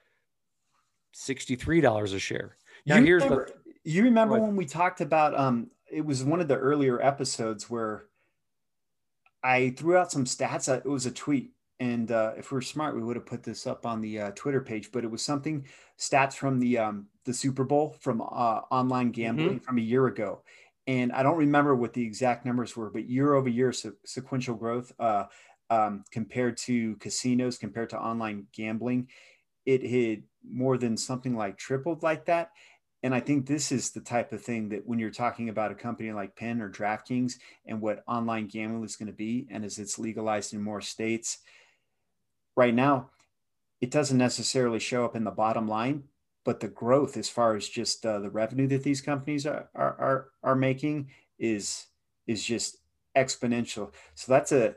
sixty-three 1.12 1.80
dollars 1.80 2.12
a 2.12 2.18
share. 2.18 2.56
Now, 2.84 2.96
you 2.96 3.04
here's 3.04 3.22
remember, 3.22 3.46
the. 3.46 3.61
You 3.84 4.04
remember 4.04 4.38
when 4.38 4.56
we 4.56 4.66
talked 4.66 5.00
about? 5.00 5.38
Um, 5.38 5.70
it 5.90 6.04
was 6.04 6.24
one 6.24 6.40
of 6.40 6.48
the 6.48 6.56
earlier 6.56 7.02
episodes 7.02 7.68
where 7.68 8.04
I 9.42 9.70
threw 9.76 9.96
out 9.96 10.12
some 10.12 10.24
stats. 10.24 10.68
Uh, 10.68 10.80
it 10.84 10.88
was 10.88 11.06
a 11.06 11.10
tweet, 11.10 11.50
and 11.80 12.10
uh, 12.12 12.32
if 12.36 12.50
we 12.50 12.56
were 12.56 12.62
smart, 12.62 12.94
we 12.94 13.02
would 13.02 13.16
have 13.16 13.26
put 13.26 13.42
this 13.42 13.66
up 13.66 13.84
on 13.84 14.00
the 14.00 14.20
uh, 14.20 14.30
Twitter 14.34 14.60
page. 14.60 14.90
But 14.92 15.04
it 15.04 15.10
was 15.10 15.22
something 15.22 15.66
stats 15.98 16.34
from 16.34 16.60
the 16.60 16.78
um, 16.78 17.06
the 17.24 17.34
Super 17.34 17.64
Bowl 17.64 17.96
from 18.00 18.20
uh, 18.20 18.60
online 18.70 19.10
gambling 19.10 19.56
mm-hmm. 19.56 19.58
from 19.58 19.78
a 19.78 19.82
year 19.82 20.06
ago, 20.06 20.42
and 20.86 21.12
I 21.12 21.22
don't 21.22 21.38
remember 21.38 21.74
what 21.74 21.92
the 21.92 22.04
exact 22.04 22.46
numbers 22.46 22.76
were, 22.76 22.90
but 22.90 23.08
year 23.08 23.34
over 23.34 23.48
year 23.48 23.72
so, 23.72 23.92
sequential 24.04 24.54
growth 24.54 24.92
uh, 25.00 25.24
um, 25.70 26.04
compared 26.10 26.56
to 26.58 26.96
casinos, 26.96 27.58
compared 27.58 27.90
to 27.90 27.98
online 27.98 28.46
gambling, 28.52 29.08
it 29.64 29.82
had 29.82 30.22
more 30.48 30.76
than 30.76 30.96
something 30.96 31.36
like 31.36 31.56
tripled 31.56 32.02
like 32.02 32.24
that. 32.26 32.50
And 33.02 33.14
I 33.14 33.20
think 33.20 33.46
this 33.46 33.72
is 33.72 33.90
the 33.90 34.00
type 34.00 34.32
of 34.32 34.42
thing 34.42 34.68
that 34.68 34.86
when 34.86 34.98
you're 34.98 35.10
talking 35.10 35.48
about 35.48 35.72
a 35.72 35.74
company 35.74 36.12
like 36.12 36.36
Penn 36.36 36.60
or 36.60 36.70
DraftKings 36.70 37.34
and 37.66 37.80
what 37.80 38.04
online 38.06 38.46
gambling 38.46 38.84
is 38.84 38.96
going 38.96 39.08
to 39.08 39.12
be, 39.12 39.48
and 39.50 39.64
as 39.64 39.78
it's 39.78 39.98
legalized 39.98 40.54
in 40.54 40.62
more 40.62 40.80
states, 40.80 41.38
right 42.56 42.74
now, 42.74 43.10
it 43.80 43.90
doesn't 43.90 44.18
necessarily 44.18 44.78
show 44.78 45.04
up 45.04 45.16
in 45.16 45.24
the 45.24 45.32
bottom 45.32 45.66
line, 45.66 46.04
but 46.44 46.60
the 46.60 46.68
growth 46.68 47.16
as 47.16 47.28
far 47.28 47.56
as 47.56 47.68
just 47.68 48.06
uh, 48.06 48.20
the 48.20 48.30
revenue 48.30 48.68
that 48.68 48.84
these 48.84 49.00
companies 49.00 49.46
are, 49.46 49.68
are, 49.74 49.96
are, 49.98 50.28
are 50.44 50.56
making 50.56 51.10
is, 51.40 51.86
is 52.28 52.44
just 52.44 52.76
exponential. 53.16 53.92
So 54.14 54.30
that's 54.30 54.52
a, 54.52 54.76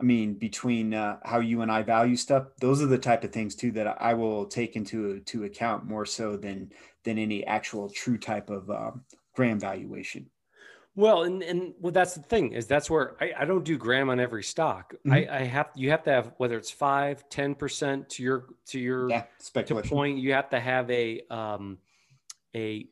I 0.00 0.02
mean, 0.02 0.34
between 0.34 0.92
uh, 0.92 1.18
how 1.24 1.38
you 1.38 1.62
and 1.62 1.70
I 1.70 1.82
value 1.82 2.16
stuff, 2.16 2.48
those 2.60 2.82
are 2.82 2.86
the 2.86 2.98
type 2.98 3.22
of 3.22 3.32
things 3.32 3.54
too 3.54 3.70
that 3.72 4.02
I 4.02 4.14
will 4.14 4.46
take 4.46 4.74
into 4.74 5.20
to 5.20 5.44
account 5.44 5.84
more 5.84 6.04
so 6.04 6.36
than 6.36 6.72
than 7.04 7.18
any 7.18 7.44
actual 7.46 7.88
true 7.88 8.18
type 8.18 8.50
of 8.50 8.68
uh, 8.70 8.90
Graham 9.34 9.60
valuation. 9.60 10.30
Well, 10.96 11.24
and 11.24 11.42
and 11.42 11.74
well, 11.80 11.92
that's 11.92 12.14
the 12.14 12.22
thing 12.22 12.52
is 12.52 12.66
that's 12.66 12.88
where 12.88 13.16
I, 13.20 13.32
I 13.40 13.44
don't 13.44 13.64
do 13.64 13.76
Graham 13.76 14.10
on 14.10 14.20
every 14.20 14.44
stock. 14.44 14.94
Mm-hmm. 15.06 15.12
I, 15.12 15.38
I 15.38 15.42
have 15.42 15.70
you 15.74 15.90
have 15.90 16.04
to 16.04 16.10
have 16.10 16.32
whether 16.38 16.56
it's 16.56 16.70
five, 16.70 17.28
ten 17.28 17.54
percent 17.54 18.08
to 18.10 18.22
your 18.22 18.46
to 18.68 18.80
your 18.80 19.10
yeah, 19.10 19.24
to 19.52 19.82
point. 19.82 20.18
You 20.18 20.32
have 20.34 20.50
to 20.50 20.60
have 20.60 20.90
a 20.90 21.22
um 21.30 21.78
a 22.54 22.86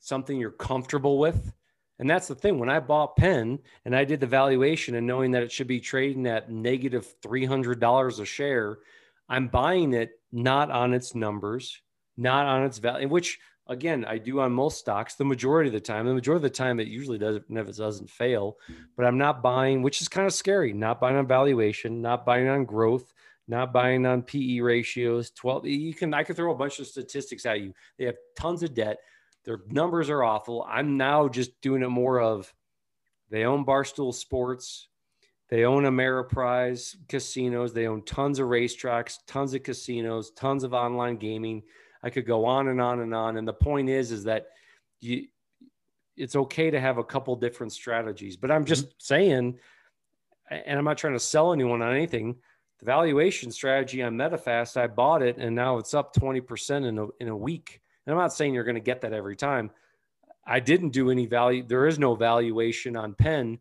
something 0.00 0.38
you're 0.38 0.50
comfortable 0.50 1.18
with. 1.18 1.52
And 1.98 2.08
that's 2.08 2.28
the 2.28 2.34
thing. 2.34 2.58
When 2.58 2.68
I 2.68 2.80
bought 2.80 3.16
Penn 3.16 3.58
and 3.84 3.94
I 3.94 4.04
did 4.04 4.20
the 4.20 4.26
valuation 4.26 4.94
and 4.94 5.06
knowing 5.06 5.32
that 5.32 5.42
it 5.42 5.50
should 5.50 5.66
be 5.66 5.80
trading 5.80 6.26
at 6.26 6.50
negative 6.50 7.12
$300 7.22 8.20
a 8.20 8.24
share, 8.24 8.78
I'm 9.28 9.48
buying 9.48 9.92
it 9.94 10.10
not 10.30 10.70
on 10.70 10.94
its 10.94 11.14
numbers, 11.14 11.80
not 12.16 12.46
on 12.46 12.64
its 12.64 12.78
value, 12.78 13.08
which 13.08 13.38
again, 13.68 14.04
I 14.06 14.18
do 14.18 14.40
on 14.40 14.52
most 14.52 14.78
stocks 14.78 15.14
the 15.14 15.24
majority 15.24 15.68
of 15.68 15.74
the 15.74 15.80
time. 15.80 16.06
The 16.06 16.14
majority 16.14 16.46
of 16.46 16.50
the 16.50 16.56
time, 16.56 16.80
it 16.80 16.88
usually 16.88 17.18
doesn't, 17.18 17.48
never 17.50 17.70
doesn't 17.70 18.10
fail, 18.10 18.56
but 18.96 19.04
I'm 19.04 19.18
not 19.18 19.42
buying, 19.42 19.82
which 19.82 20.00
is 20.00 20.08
kind 20.08 20.26
of 20.26 20.32
scary, 20.32 20.72
not 20.72 21.00
buying 21.00 21.16
on 21.16 21.26
valuation, 21.26 22.00
not 22.00 22.24
buying 22.24 22.48
on 22.48 22.64
growth, 22.64 23.12
not 23.46 23.72
buying 23.72 24.06
on 24.06 24.22
PE 24.22 24.60
ratios. 24.60 25.30
12, 25.32 25.66
you 25.66 25.94
can, 25.94 26.14
I 26.14 26.22
could 26.22 26.36
throw 26.36 26.52
a 26.52 26.56
bunch 26.56 26.78
of 26.78 26.86
statistics 26.86 27.46
at 27.46 27.60
you. 27.60 27.74
They 27.98 28.06
have 28.06 28.16
tons 28.36 28.62
of 28.62 28.74
debt 28.74 28.98
their 29.44 29.60
numbers 29.68 30.10
are 30.10 30.22
awful. 30.22 30.66
I'm 30.68 30.96
now 30.96 31.28
just 31.28 31.60
doing 31.60 31.82
it 31.82 31.88
more 31.88 32.20
of 32.20 32.52
they 33.30 33.44
own 33.44 33.64
Barstool 33.64 34.14
Sports, 34.14 34.88
they 35.50 35.64
own 35.64 35.84
Ameriprise 35.84 36.96
casinos, 37.08 37.72
they 37.72 37.86
own 37.86 38.02
tons 38.04 38.38
of 38.38 38.48
racetracks, 38.48 39.18
tons 39.26 39.54
of 39.54 39.62
casinos, 39.62 40.30
tons 40.30 40.64
of 40.64 40.74
online 40.74 41.16
gaming. 41.16 41.62
I 42.02 42.10
could 42.10 42.26
go 42.26 42.44
on 42.44 42.68
and 42.68 42.80
on 42.80 43.00
and 43.00 43.14
on. 43.14 43.36
And 43.36 43.48
the 43.48 43.52
point 43.52 43.88
is, 43.88 44.12
is 44.12 44.24
that 44.24 44.48
you, 45.00 45.26
it's 46.16 46.36
okay 46.36 46.70
to 46.70 46.80
have 46.80 46.98
a 46.98 47.04
couple 47.04 47.34
different 47.36 47.72
strategies. 47.72 48.36
But 48.36 48.50
I'm 48.50 48.64
just 48.64 48.86
mm-hmm. 48.86 48.96
saying, 48.98 49.58
and 50.50 50.78
I'm 50.78 50.84
not 50.84 50.98
trying 50.98 51.14
to 51.14 51.20
sell 51.20 51.52
anyone 51.52 51.82
on 51.82 51.94
anything. 51.94 52.36
The 52.80 52.86
valuation 52.86 53.50
strategy 53.50 54.02
on 54.02 54.16
Medifast, 54.16 54.76
I 54.76 54.86
bought 54.86 55.22
it, 55.22 55.36
and 55.38 55.54
now 55.54 55.78
it's 55.78 55.94
up 55.94 56.14
20% 56.14 56.86
in 56.86 56.98
a, 56.98 57.06
in 57.20 57.28
a 57.28 57.36
week. 57.36 57.80
And 58.08 58.14
I'm 58.14 58.22
not 58.22 58.32
saying 58.32 58.54
you're 58.54 58.64
going 58.64 58.74
to 58.74 58.80
get 58.80 59.02
that 59.02 59.12
every 59.12 59.36
time. 59.36 59.70
I 60.46 60.60
didn't 60.60 60.90
do 60.90 61.10
any 61.10 61.26
value. 61.26 61.62
There 61.62 61.86
is 61.86 61.98
no 61.98 62.14
valuation 62.14 62.96
on 62.96 63.12
Penn, 63.12 63.58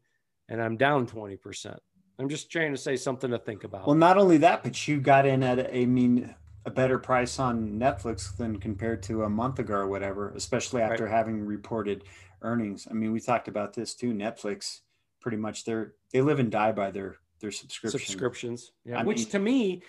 and 0.47 0.61
I'm 0.61 0.77
down 0.77 1.05
20%. 1.05 1.77
I'm 2.17 2.29
just 2.29 2.49
trying 2.49 2.71
to 2.71 2.77
say 2.77 2.95
something 2.95 3.29
to 3.31 3.39
think 3.39 3.65
about. 3.65 3.85
Well, 3.85 3.97
not 3.97 4.17
only 4.17 4.37
that, 4.37 4.63
but 4.63 4.87
you 4.87 5.01
got 5.01 5.25
in 5.25 5.43
at, 5.43 5.75
I 5.75 5.83
mean, 5.83 6.33
a 6.65 6.71
better 6.71 6.97
price 6.97 7.39
on 7.39 7.77
Netflix 7.77 8.37
than 8.37 8.57
compared 8.57 9.03
to 9.03 9.23
a 9.23 9.29
month 9.29 9.59
ago 9.59 9.73
or 9.73 9.87
whatever, 9.87 10.29
especially 10.29 10.81
after 10.81 11.03
right. 11.03 11.13
having 11.13 11.45
reported 11.45 12.05
earnings. 12.41 12.87
I 12.89 12.93
mean, 12.93 13.11
we 13.11 13.19
talked 13.19 13.49
about 13.49 13.73
this 13.73 13.95
too. 13.95 14.13
Netflix, 14.13 14.79
pretty 15.19 15.37
much, 15.37 15.65
they're 15.65 15.95
they 16.13 16.21
live 16.21 16.39
and 16.39 16.49
die 16.49 16.71
by 16.71 16.91
their 16.91 17.17
their 17.41 17.51
subscription. 17.51 17.99
subscriptions. 17.99 18.71
Yeah, 18.85 19.01
I 19.01 19.03
which 19.03 19.17
mean, 19.17 19.27
to 19.27 19.39
me, 19.39 19.81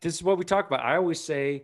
this 0.00 0.16
is 0.16 0.22
what 0.24 0.36
we 0.36 0.44
talk 0.44 0.66
about. 0.66 0.84
I 0.84 0.96
always 0.96 1.20
say 1.20 1.62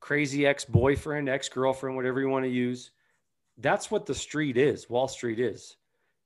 crazy 0.00 0.46
ex 0.46 0.64
boyfriend, 0.64 1.28
ex 1.28 1.48
girlfriend, 1.48 1.96
whatever 1.96 2.20
you 2.20 2.28
want 2.28 2.44
to 2.44 2.50
use. 2.50 2.90
That's 3.58 3.90
what 3.90 4.06
the 4.06 4.14
street 4.14 4.56
is, 4.56 4.88
Wall 4.88 5.08
Street 5.08 5.40
is. 5.40 5.76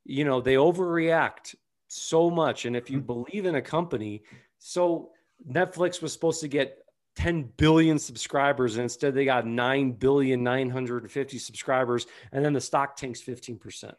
You 0.04 0.24
know, 0.24 0.40
they 0.40 0.54
overreact 0.54 1.54
so 1.88 2.30
much. 2.30 2.64
And 2.64 2.76
if 2.76 2.90
you 2.90 2.98
mm-hmm. 2.98 3.06
believe 3.06 3.46
in 3.46 3.54
a 3.54 3.62
company, 3.62 4.22
so 4.58 5.11
Netflix 5.48 6.02
was 6.02 6.12
supposed 6.12 6.40
to 6.40 6.48
get 6.48 6.78
10 7.16 7.50
billion 7.56 7.98
subscribers 7.98 8.76
and 8.76 8.85
instead 8.85 9.14
they 9.14 9.24
got 9.24 9.46
9 9.46 9.92
billion 9.92 10.42
950 10.42 11.38
subscribers 11.38 12.06
and 12.32 12.42
then 12.42 12.54
the 12.54 12.61
stock 12.61 12.96
tanks 12.96 13.20
15% 13.20 13.92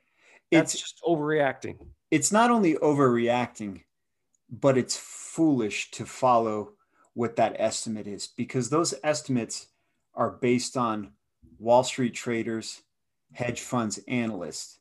that's 0.51 0.73
it's 0.73 0.81
just 0.81 1.01
overreacting 1.03 1.77
it's 2.09 2.31
not 2.31 2.49
only 2.49 2.73
overreacting 2.75 3.83
but 4.49 4.77
it's 4.77 4.97
foolish 4.97 5.91
to 5.91 6.05
follow 6.05 6.71
what 7.13 7.35
that 7.35 7.55
estimate 7.59 8.07
is 8.07 8.27
because 8.27 8.69
those 8.69 8.93
estimates 9.03 9.67
are 10.15 10.31
based 10.31 10.77
on 10.77 11.11
Wall 11.59 11.83
Street 11.83 12.13
traders, 12.13 12.81
hedge 13.33 13.61
funds, 13.61 13.99
analysts. 14.07 14.79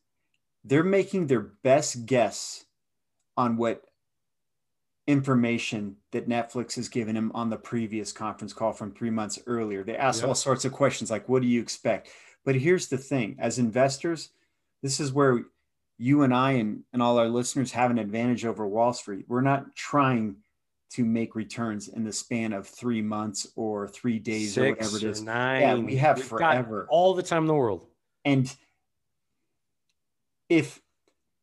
They're 0.64 0.84
making 0.84 1.26
their 1.26 1.40
best 1.40 2.06
guess 2.06 2.64
on 3.36 3.56
what 3.56 3.84
information 5.06 5.96
that 6.12 6.28
Netflix 6.28 6.76
has 6.76 6.88
given 6.88 7.14
them 7.14 7.32
on 7.34 7.50
the 7.50 7.56
previous 7.56 8.12
conference 8.12 8.52
call 8.52 8.72
from 8.72 8.92
three 8.92 9.10
months 9.10 9.38
earlier. 9.46 9.82
They 9.82 9.96
ask 9.96 10.20
yep. 10.20 10.28
all 10.28 10.34
sorts 10.34 10.64
of 10.64 10.72
questions 10.72 11.10
like, 11.10 11.28
What 11.28 11.42
do 11.42 11.48
you 11.48 11.60
expect? 11.60 12.08
But 12.44 12.56
here's 12.56 12.88
the 12.88 12.98
thing 12.98 13.36
as 13.38 13.58
investors, 13.58 14.30
this 14.82 15.00
is 15.00 15.12
where 15.12 15.44
you 15.98 16.22
and 16.22 16.34
I 16.34 16.52
and, 16.52 16.82
and 16.92 17.02
all 17.02 17.18
our 17.18 17.28
listeners 17.28 17.72
have 17.72 17.90
an 17.90 17.98
advantage 17.98 18.44
over 18.44 18.66
Wall 18.66 18.92
Street. 18.92 19.26
We're 19.28 19.40
not 19.40 19.74
trying 19.74 20.36
to 20.92 21.04
make 21.04 21.34
returns 21.34 21.88
in 21.88 22.04
the 22.04 22.12
span 22.12 22.52
of 22.52 22.66
three 22.66 23.02
months 23.02 23.46
or 23.56 23.88
three 23.88 24.18
days 24.18 24.54
Six 24.54 24.58
or 24.58 24.70
whatever 24.70 24.96
it 24.96 25.02
is. 25.02 25.22
Nine. 25.22 25.60
Yeah, 25.60 25.74
we 25.76 25.96
have 25.96 26.16
We've 26.16 26.26
forever. 26.26 26.86
all 26.90 27.14
the 27.14 27.22
time 27.22 27.44
in 27.44 27.46
the 27.46 27.54
world. 27.54 27.86
And 28.24 28.54
if, 30.48 30.80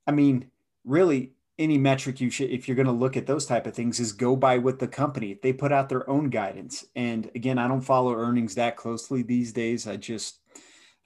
I 0.06 0.12
mean, 0.12 0.52
really, 0.86 1.34
any 1.58 1.78
metric 1.78 2.22
you 2.22 2.30
should, 2.30 2.50
if 2.52 2.68
you're 2.68 2.76
going 2.76 2.86
to 2.86 2.92
look 2.92 3.18
at 3.18 3.28
those 3.28 3.46
type 3.46 3.68
of 3.68 3.74
things, 3.74 4.00
is 4.00 4.14
go 4.14 4.36
by 4.36 4.58
with 4.58 4.80
the 4.80 4.88
company. 4.88 5.40
They 5.42 5.52
put 5.52 5.72
out 5.72 5.90
their 5.90 6.10
own 6.10 6.30
guidance. 6.30 6.86
And 6.96 7.30
again, 7.36 7.58
I 7.58 7.68
don't 7.68 7.82
follow 7.82 8.16
earnings 8.16 8.56
that 8.56 8.78
closely 8.78 9.24
these 9.24 9.52
days. 9.52 9.88
I 9.88 9.98
just, 9.98 10.39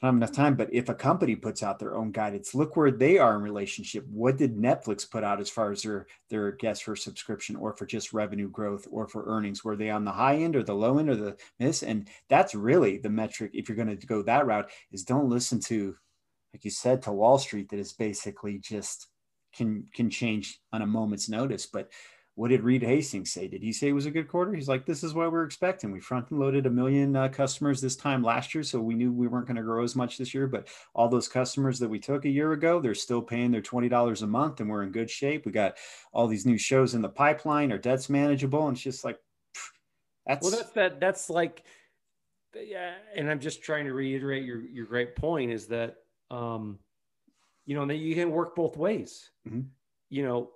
Don't 0.03 0.15
have 0.15 0.17
enough 0.17 0.35
time, 0.35 0.55
but 0.55 0.73
if 0.73 0.89
a 0.89 0.93
company 0.93 1.33
puts 1.33 1.63
out 1.63 1.79
their 1.79 1.95
own 1.95 2.11
guidance, 2.11 2.53
look 2.53 2.75
where 2.75 2.91
they 2.91 3.19
are 3.19 3.37
in 3.37 3.41
relationship. 3.41 4.05
What 4.09 4.35
did 4.35 4.57
Netflix 4.57 5.09
put 5.09 5.23
out 5.23 5.39
as 5.39 5.49
far 5.49 5.71
as 5.71 5.83
their 5.83 6.07
their 6.29 6.51
guess 6.51 6.81
for 6.81 6.97
subscription 6.97 7.55
or 7.55 7.71
for 7.71 7.85
just 7.85 8.11
revenue 8.11 8.49
growth 8.49 8.85
or 8.91 9.07
for 9.07 9.23
earnings? 9.25 9.63
Were 9.63 9.77
they 9.77 9.89
on 9.89 10.03
the 10.03 10.11
high 10.11 10.35
end 10.35 10.57
or 10.57 10.63
the 10.63 10.75
low 10.75 10.97
end 10.97 11.09
or 11.09 11.15
the 11.15 11.37
miss? 11.57 11.83
And 11.83 12.09
that's 12.27 12.53
really 12.53 12.97
the 12.97 13.09
metric. 13.09 13.51
If 13.53 13.69
you're 13.69 13.77
going 13.77 13.97
to 13.97 14.05
go 14.05 14.21
that 14.23 14.45
route, 14.45 14.69
is 14.91 15.05
don't 15.05 15.29
listen 15.29 15.61
to, 15.67 15.95
like 16.53 16.65
you 16.65 16.71
said, 16.71 17.01
to 17.03 17.13
Wall 17.13 17.37
Street 17.37 17.69
that 17.69 17.79
is 17.79 17.93
basically 17.93 18.59
just 18.59 19.07
can 19.55 19.85
can 19.93 20.09
change 20.09 20.59
on 20.73 20.81
a 20.81 20.85
moment's 20.85 21.29
notice. 21.29 21.65
But 21.65 21.93
what 22.35 22.47
did 22.47 22.63
Reed 22.63 22.81
Hastings 22.81 23.31
say? 23.31 23.47
Did 23.47 23.61
he 23.61 23.71
say 23.71 23.89
it 23.89 23.93
was 23.93 24.07
a 24.07 24.11
good 24.11 24.27
quarter? 24.27 24.53
He's 24.53 24.67
like, 24.67 24.87
this 24.87 25.03
is 25.03 25.13
what 25.13 25.31
we're 25.31 25.43
expecting. 25.43 25.91
We 25.91 25.99
front 25.99 26.31
and 26.31 26.39
loaded 26.39 26.65
a 26.65 26.69
million 26.71 27.15
uh, 27.15 27.29
customers 27.29 27.79
this 27.79 27.95
time 27.95 28.23
last 28.23 28.55
year, 28.55 28.63
so 28.63 28.79
we 28.79 28.95
knew 28.95 29.11
we 29.11 29.27
weren't 29.27 29.45
going 29.45 29.57
to 29.57 29.61
grow 29.61 29.83
as 29.83 29.95
much 29.95 30.17
this 30.17 30.33
year. 30.33 30.47
But 30.47 30.67
all 30.95 31.07
those 31.07 31.27
customers 31.27 31.77
that 31.79 31.89
we 31.89 31.99
took 31.99 32.25
a 32.25 32.29
year 32.29 32.53
ago, 32.53 32.79
they're 32.79 32.95
still 32.95 33.21
paying 33.21 33.51
their 33.51 33.61
twenty 33.61 33.87
dollars 33.87 34.23
a 34.23 34.27
month, 34.27 34.61
and 34.61 34.69
we're 34.69 34.81
in 34.81 34.91
good 34.91 35.11
shape. 35.11 35.45
We 35.45 35.51
got 35.51 35.77
all 36.11 36.27
these 36.27 36.45
new 36.45 36.57
shows 36.57 36.95
in 36.95 37.03
the 37.03 37.09
pipeline. 37.09 37.71
Our 37.71 37.77
debt's 37.77 38.09
manageable, 38.09 38.67
and 38.67 38.75
it's 38.75 38.83
just 38.83 39.05
like 39.05 39.19
that's 40.25 40.41
well, 40.43 40.57
that's 40.57 40.71
that. 40.71 40.99
That's 40.99 41.29
like, 41.29 41.63
yeah. 42.55 42.93
And 43.15 43.29
I'm 43.29 43.41
just 43.41 43.61
trying 43.61 43.85
to 43.85 43.93
reiterate 43.93 44.43
your 44.43 44.61
your 44.61 44.87
great 44.87 45.15
point 45.15 45.51
is 45.51 45.67
that, 45.67 45.97
um, 46.31 46.79
you 47.67 47.75
know, 47.75 47.85
that 47.85 47.97
you 47.97 48.15
can 48.15 48.31
work 48.31 48.55
both 48.55 48.75
ways. 48.75 49.29
Mm-hmm. 49.47 49.67
You 50.09 50.23
know, 50.23 50.49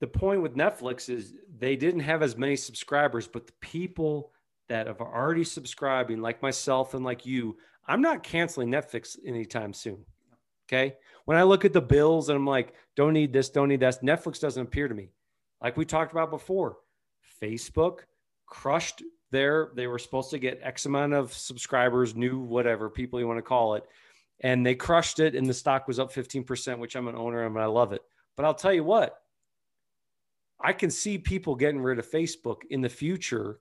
the 0.00 0.06
point 0.06 0.42
with 0.42 0.56
Netflix 0.56 1.08
is 1.08 1.34
they 1.58 1.76
didn't 1.76 2.00
have 2.00 2.22
as 2.22 2.36
many 2.36 2.56
subscribers, 2.56 3.28
but 3.28 3.46
the 3.46 3.52
people 3.60 4.32
that 4.68 4.86
have 4.86 5.00
already 5.00 5.44
subscribing, 5.44 6.20
like 6.20 6.42
myself 6.42 6.94
and 6.94 7.04
like 7.04 7.26
you, 7.26 7.56
I'm 7.86 8.00
not 8.00 8.22
canceling 8.22 8.70
Netflix 8.70 9.18
anytime 9.26 9.72
soon. 9.72 10.04
Okay. 10.68 10.96
When 11.24 11.36
I 11.36 11.42
look 11.42 11.64
at 11.64 11.72
the 11.72 11.80
bills 11.80 12.28
and 12.28 12.36
I'm 12.36 12.46
like, 12.46 12.74
don't 12.94 13.12
need 13.12 13.32
this, 13.32 13.50
don't 13.50 13.68
need 13.68 13.80
that, 13.80 14.02
Netflix 14.02 14.40
doesn't 14.40 14.62
appear 14.62 14.88
to 14.88 14.94
me. 14.94 15.10
Like 15.60 15.76
we 15.76 15.84
talked 15.84 16.12
about 16.12 16.30
before, 16.30 16.78
Facebook 17.42 18.00
crushed 18.46 19.02
their, 19.32 19.70
they 19.74 19.86
were 19.86 19.98
supposed 19.98 20.30
to 20.30 20.38
get 20.38 20.60
X 20.62 20.86
amount 20.86 21.14
of 21.14 21.32
subscribers, 21.32 22.14
new, 22.14 22.38
whatever 22.38 22.88
people 22.88 23.18
you 23.18 23.26
want 23.26 23.38
to 23.38 23.42
call 23.42 23.74
it. 23.74 23.84
And 24.40 24.64
they 24.64 24.74
crushed 24.74 25.20
it 25.20 25.34
and 25.34 25.46
the 25.46 25.54
stock 25.54 25.86
was 25.86 25.98
up 25.98 26.12
15%, 26.12 26.78
which 26.78 26.96
I'm 26.96 27.08
an 27.08 27.16
owner 27.16 27.44
and 27.44 27.58
I 27.58 27.66
love 27.66 27.92
it. 27.92 28.02
But 28.36 28.46
I'll 28.46 28.54
tell 28.54 28.72
you 28.72 28.84
what, 28.84 29.20
I 30.62 30.72
can 30.72 30.90
see 30.90 31.18
people 31.18 31.54
getting 31.54 31.80
rid 31.80 31.98
of 31.98 32.10
Facebook 32.10 32.58
in 32.70 32.80
the 32.80 32.88
future. 32.88 33.60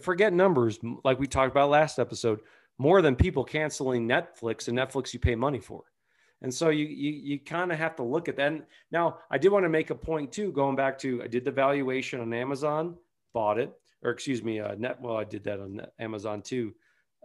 Forget 0.00 0.32
numbers, 0.32 0.78
like 1.04 1.18
we 1.18 1.26
talked 1.26 1.50
about 1.50 1.70
last 1.70 1.98
episode, 1.98 2.40
more 2.78 3.02
than 3.02 3.16
people 3.16 3.44
canceling 3.44 4.08
Netflix 4.08 4.68
and 4.68 4.78
Netflix 4.78 5.12
you 5.12 5.20
pay 5.20 5.34
money 5.34 5.60
for. 5.60 5.84
And 6.42 6.54
so 6.54 6.68
you 6.68 6.86
you, 6.86 7.10
you 7.10 7.40
kind 7.40 7.72
of 7.72 7.78
have 7.78 7.96
to 7.96 8.02
look 8.02 8.28
at 8.28 8.36
that. 8.36 8.52
And 8.52 8.62
now 8.92 9.18
I 9.30 9.38
did 9.38 9.50
want 9.50 9.64
to 9.64 9.68
make 9.68 9.90
a 9.90 9.94
point 9.94 10.32
too, 10.32 10.52
going 10.52 10.76
back 10.76 10.98
to 11.00 11.22
I 11.22 11.26
did 11.26 11.44
the 11.44 11.50
valuation 11.50 12.20
on 12.20 12.32
Amazon, 12.32 12.96
bought 13.32 13.58
it, 13.58 13.72
or 14.02 14.10
excuse 14.10 14.42
me, 14.42 14.60
uh, 14.60 14.74
net. 14.76 15.00
Well, 15.00 15.16
I 15.16 15.24
did 15.24 15.44
that 15.44 15.60
on 15.60 15.80
Amazon 15.98 16.42
too, 16.42 16.74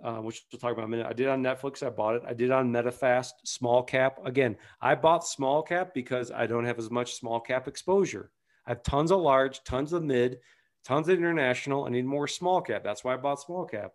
uh, 0.04 0.16
which 0.16 0.44
we'll 0.52 0.60
talk 0.60 0.72
about 0.72 0.86
in 0.88 0.94
a 0.94 0.98
minute. 0.98 1.08
I 1.08 1.14
did 1.14 1.28
on 1.28 1.44
Netflix, 1.44 1.86
I 1.86 1.90
bought 1.90 2.16
it. 2.16 2.24
I 2.28 2.34
did 2.34 2.50
on 2.50 2.72
Medifast 2.72 3.34
small 3.46 3.84
cap. 3.84 4.20
Again, 4.26 4.56
I 4.82 4.96
bought 4.96 5.28
small 5.28 5.62
cap 5.62 5.94
because 5.94 6.32
I 6.32 6.48
don't 6.48 6.66
have 6.66 6.80
as 6.80 6.90
much 6.90 7.14
small 7.14 7.40
cap 7.40 7.68
exposure. 7.68 8.32
I 8.66 8.72
have 8.72 8.84
tons 8.84 9.12
of 9.12 9.20
large, 9.20 9.64
tons 9.64 9.94
of 9.94 10.04
mid, 10.04 10.40
tons 10.84 11.10
of 11.10 11.18
international. 11.18 11.86
I 11.86 11.90
need 11.90 12.06
more 12.06 12.28
small 12.28 12.62
cap. 12.62 12.84
That's 12.84 13.04
why 13.04 13.14
I 13.14 13.18
bought 13.18 13.42
small 13.42 13.66
cap. 13.66 13.94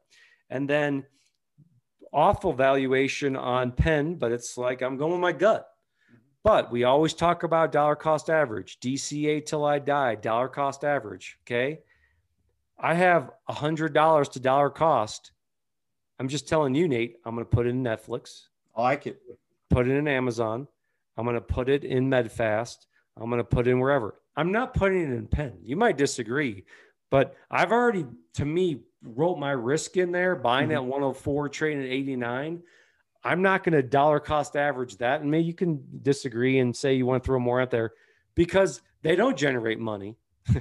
And 0.51 0.69
then 0.69 1.05
awful 2.13 2.53
valuation 2.53 3.37
on 3.37 3.73
Penn, 3.73 4.17
but 4.17 4.33
it's 4.33 4.57
like 4.57 4.83
I'm 4.83 4.97
going 4.97 5.13
with 5.13 5.21
my 5.21 5.33
gut. 5.33 5.69
But 6.45 6.71
we 6.71 6.85
always 6.85 7.15
talk 7.15 7.43
about 7.43 7.73
dollar 7.73 7.97
cost 7.97 8.31
average, 8.31 8.79
DCA 8.81 9.45
till 9.45 9.65
I 9.65 9.79
die, 9.79 10.15
dollar 10.15 10.49
cost 10.49 10.85
average. 10.85 11.39
Okay. 11.45 11.81
I 12.79 12.95
have 12.95 13.31
a 13.49 13.53
hundred 13.53 13.93
dollars 13.93 14.29
to 14.31 14.41
dollar 14.41 14.71
cost. 14.71 15.33
I'm 16.19 16.29
just 16.29 16.49
telling 16.49 16.75
you, 16.75 16.89
Nate, 16.89 17.17
I'm 17.25 17.35
going 17.35 17.45
to 17.45 17.51
put 17.51 17.67
it 17.67 17.71
in 17.71 17.83
Netflix. 17.83 18.47
I 18.77 18.83
like 18.83 19.07
it. 19.07 19.21
Put 19.71 19.89
it 19.89 19.93
in 19.93 20.09
Amazon. 20.09 20.69
I'm 21.17 21.25
going 21.25 21.35
to 21.35 21.41
put 21.41 21.69
it 21.69 21.85
in 21.85 22.09
Medifast. 22.09 22.87
I'm 23.17 23.29
going 23.29 23.39
to 23.39 23.45
put 23.45 23.67
it 23.67 23.71
in 23.71 23.81
wherever. 23.81 24.21
I'm 24.39 24.53
not 24.53 24.73
putting 24.73 25.03
it 25.03 25.11
in 25.11 25.27
Penn. 25.27 25.55
You 25.65 25.75
might 25.75 25.97
disagree, 25.97 26.65
but 27.11 27.35
I've 27.51 27.73
already, 27.73 28.07
to 28.35 28.45
me, 28.45 28.83
wrote 29.03 29.37
my 29.37 29.51
risk 29.51 29.97
in 29.97 30.13
there, 30.13 30.37
buying 30.37 30.69
mm-hmm. 30.69 30.77
at 30.77 30.85
104, 30.85 31.49
trading 31.49 31.83
at 31.83 31.91
89. 31.91 32.63
I'm 33.25 33.43
not 33.43 33.65
going 33.65 33.73
to 33.73 33.83
dollar 33.83 34.21
cost 34.21 34.55
average 34.55 34.99
that. 34.99 35.23
And 35.23 35.31
maybe 35.33 35.43
you 35.43 35.55
can 35.55 35.83
disagree 36.03 36.61
and 36.61 36.75
say 36.75 36.95
you 36.95 37.05
want 37.05 37.21
to 37.21 37.27
throw 37.27 37.41
more 37.41 37.61
out 37.61 37.73
there 37.73 37.95
because 38.37 38.81
they 39.03 39.17
don't 39.17 39.37
generate 39.37 39.81
money. 39.81 40.15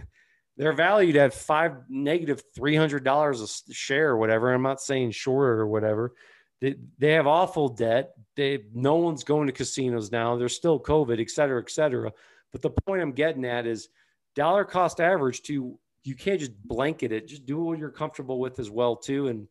They're 0.57 0.73
valued 0.73 1.15
at 1.15 1.35
five 1.35 1.73
negative 1.87 2.41
three 2.55 2.75
hundred 2.75 3.03
dollars 3.03 3.41
a 3.69 3.73
share 3.73 4.09
or 4.09 4.17
whatever. 4.17 4.51
I'm 4.51 4.63
not 4.63 4.81
saying 4.81 5.11
shorter 5.11 5.61
or 5.61 5.67
whatever. 5.67 6.15
They, 6.61 6.77
they 6.97 7.11
have 7.11 7.27
awful 7.27 7.69
debt. 7.69 8.13
They 8.35 8.63
no 8.73 8.95
one's 8.95 9.23
going 9.23 9.45
to 9.45 9.53
casinos 9.53 10.11
now. 10.11 10.35
There's 10.35 10.55
still 10.55 10.79
COVID, 10.79 11.21
et 11.21 11.29
cetera, 11.29 11.61
et 11.61 11.69
cetera. 11.69 12.11
But 12.51 12.61
the 12.61 12.69
point 12.69 13.01
I'm 13.01 13.11
getting 13.11 13.45
at 13.45 13.65
is 13.65 13.89
dollar 14.35 14.65
cost 14.65 14.99
average 14.99 15.41
to 15.43 15.77
you 16.03 16.15
can't 16.15 16.39
just 16.39 16.55
blanket 16.63 17.11
it. 17.11 17.27
Just 17.27 17.45
do 17.45 17.59
what 17.59 17.79
you're 17.79 17.89
comfortable 17.89 18.39
with 18.39 18.59
as 18.59 18.69
well 18.69 18.95
too. 18.95 19.27
And 19.27 19.47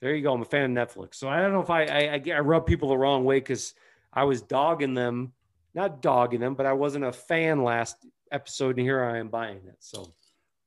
there 0.00 0.14
you 0.14 0.22
go. 0.22 0.34
I'm 0.34 0.42
a 0.42 0.44
fan 0.44 0.76
of 0.76 0.88
Netflix. 0.88 1.14
So 1.14 1.28
I 1.28 1.40
don't 1.40 1.52
know 1.52 1.62
if 1.62 1.70
I 1.70 1.84
I, 1.84 2.22
I 2.34 2.40
rub 2.40 2.66
people 2.66 2.88
the 2.88 2.98
wrong 2.98 3.24
way 3.24 3.38
because 3.38 3.74
I 4.12 4.24
was 4.24 4.42
dogging 4.42 4.94
them, 4.94 5.32
not 5.74 6.02
dogging 6.02 6.40
them, 6.40 6.54
but 6.54 6.66
I 6.66 6.74
wasn't 6.74 7.04
a 7.04 7.12
fan 7.12 7.62
last 7.62 7.96
episode, 8.30 8.76
and 8.78 8.86
here 8.86 9.02
I 9.02 9.18
am 9.18 9.28
buying 9.28 9.62
it. 9.66 9.76
So. 9.78 10.12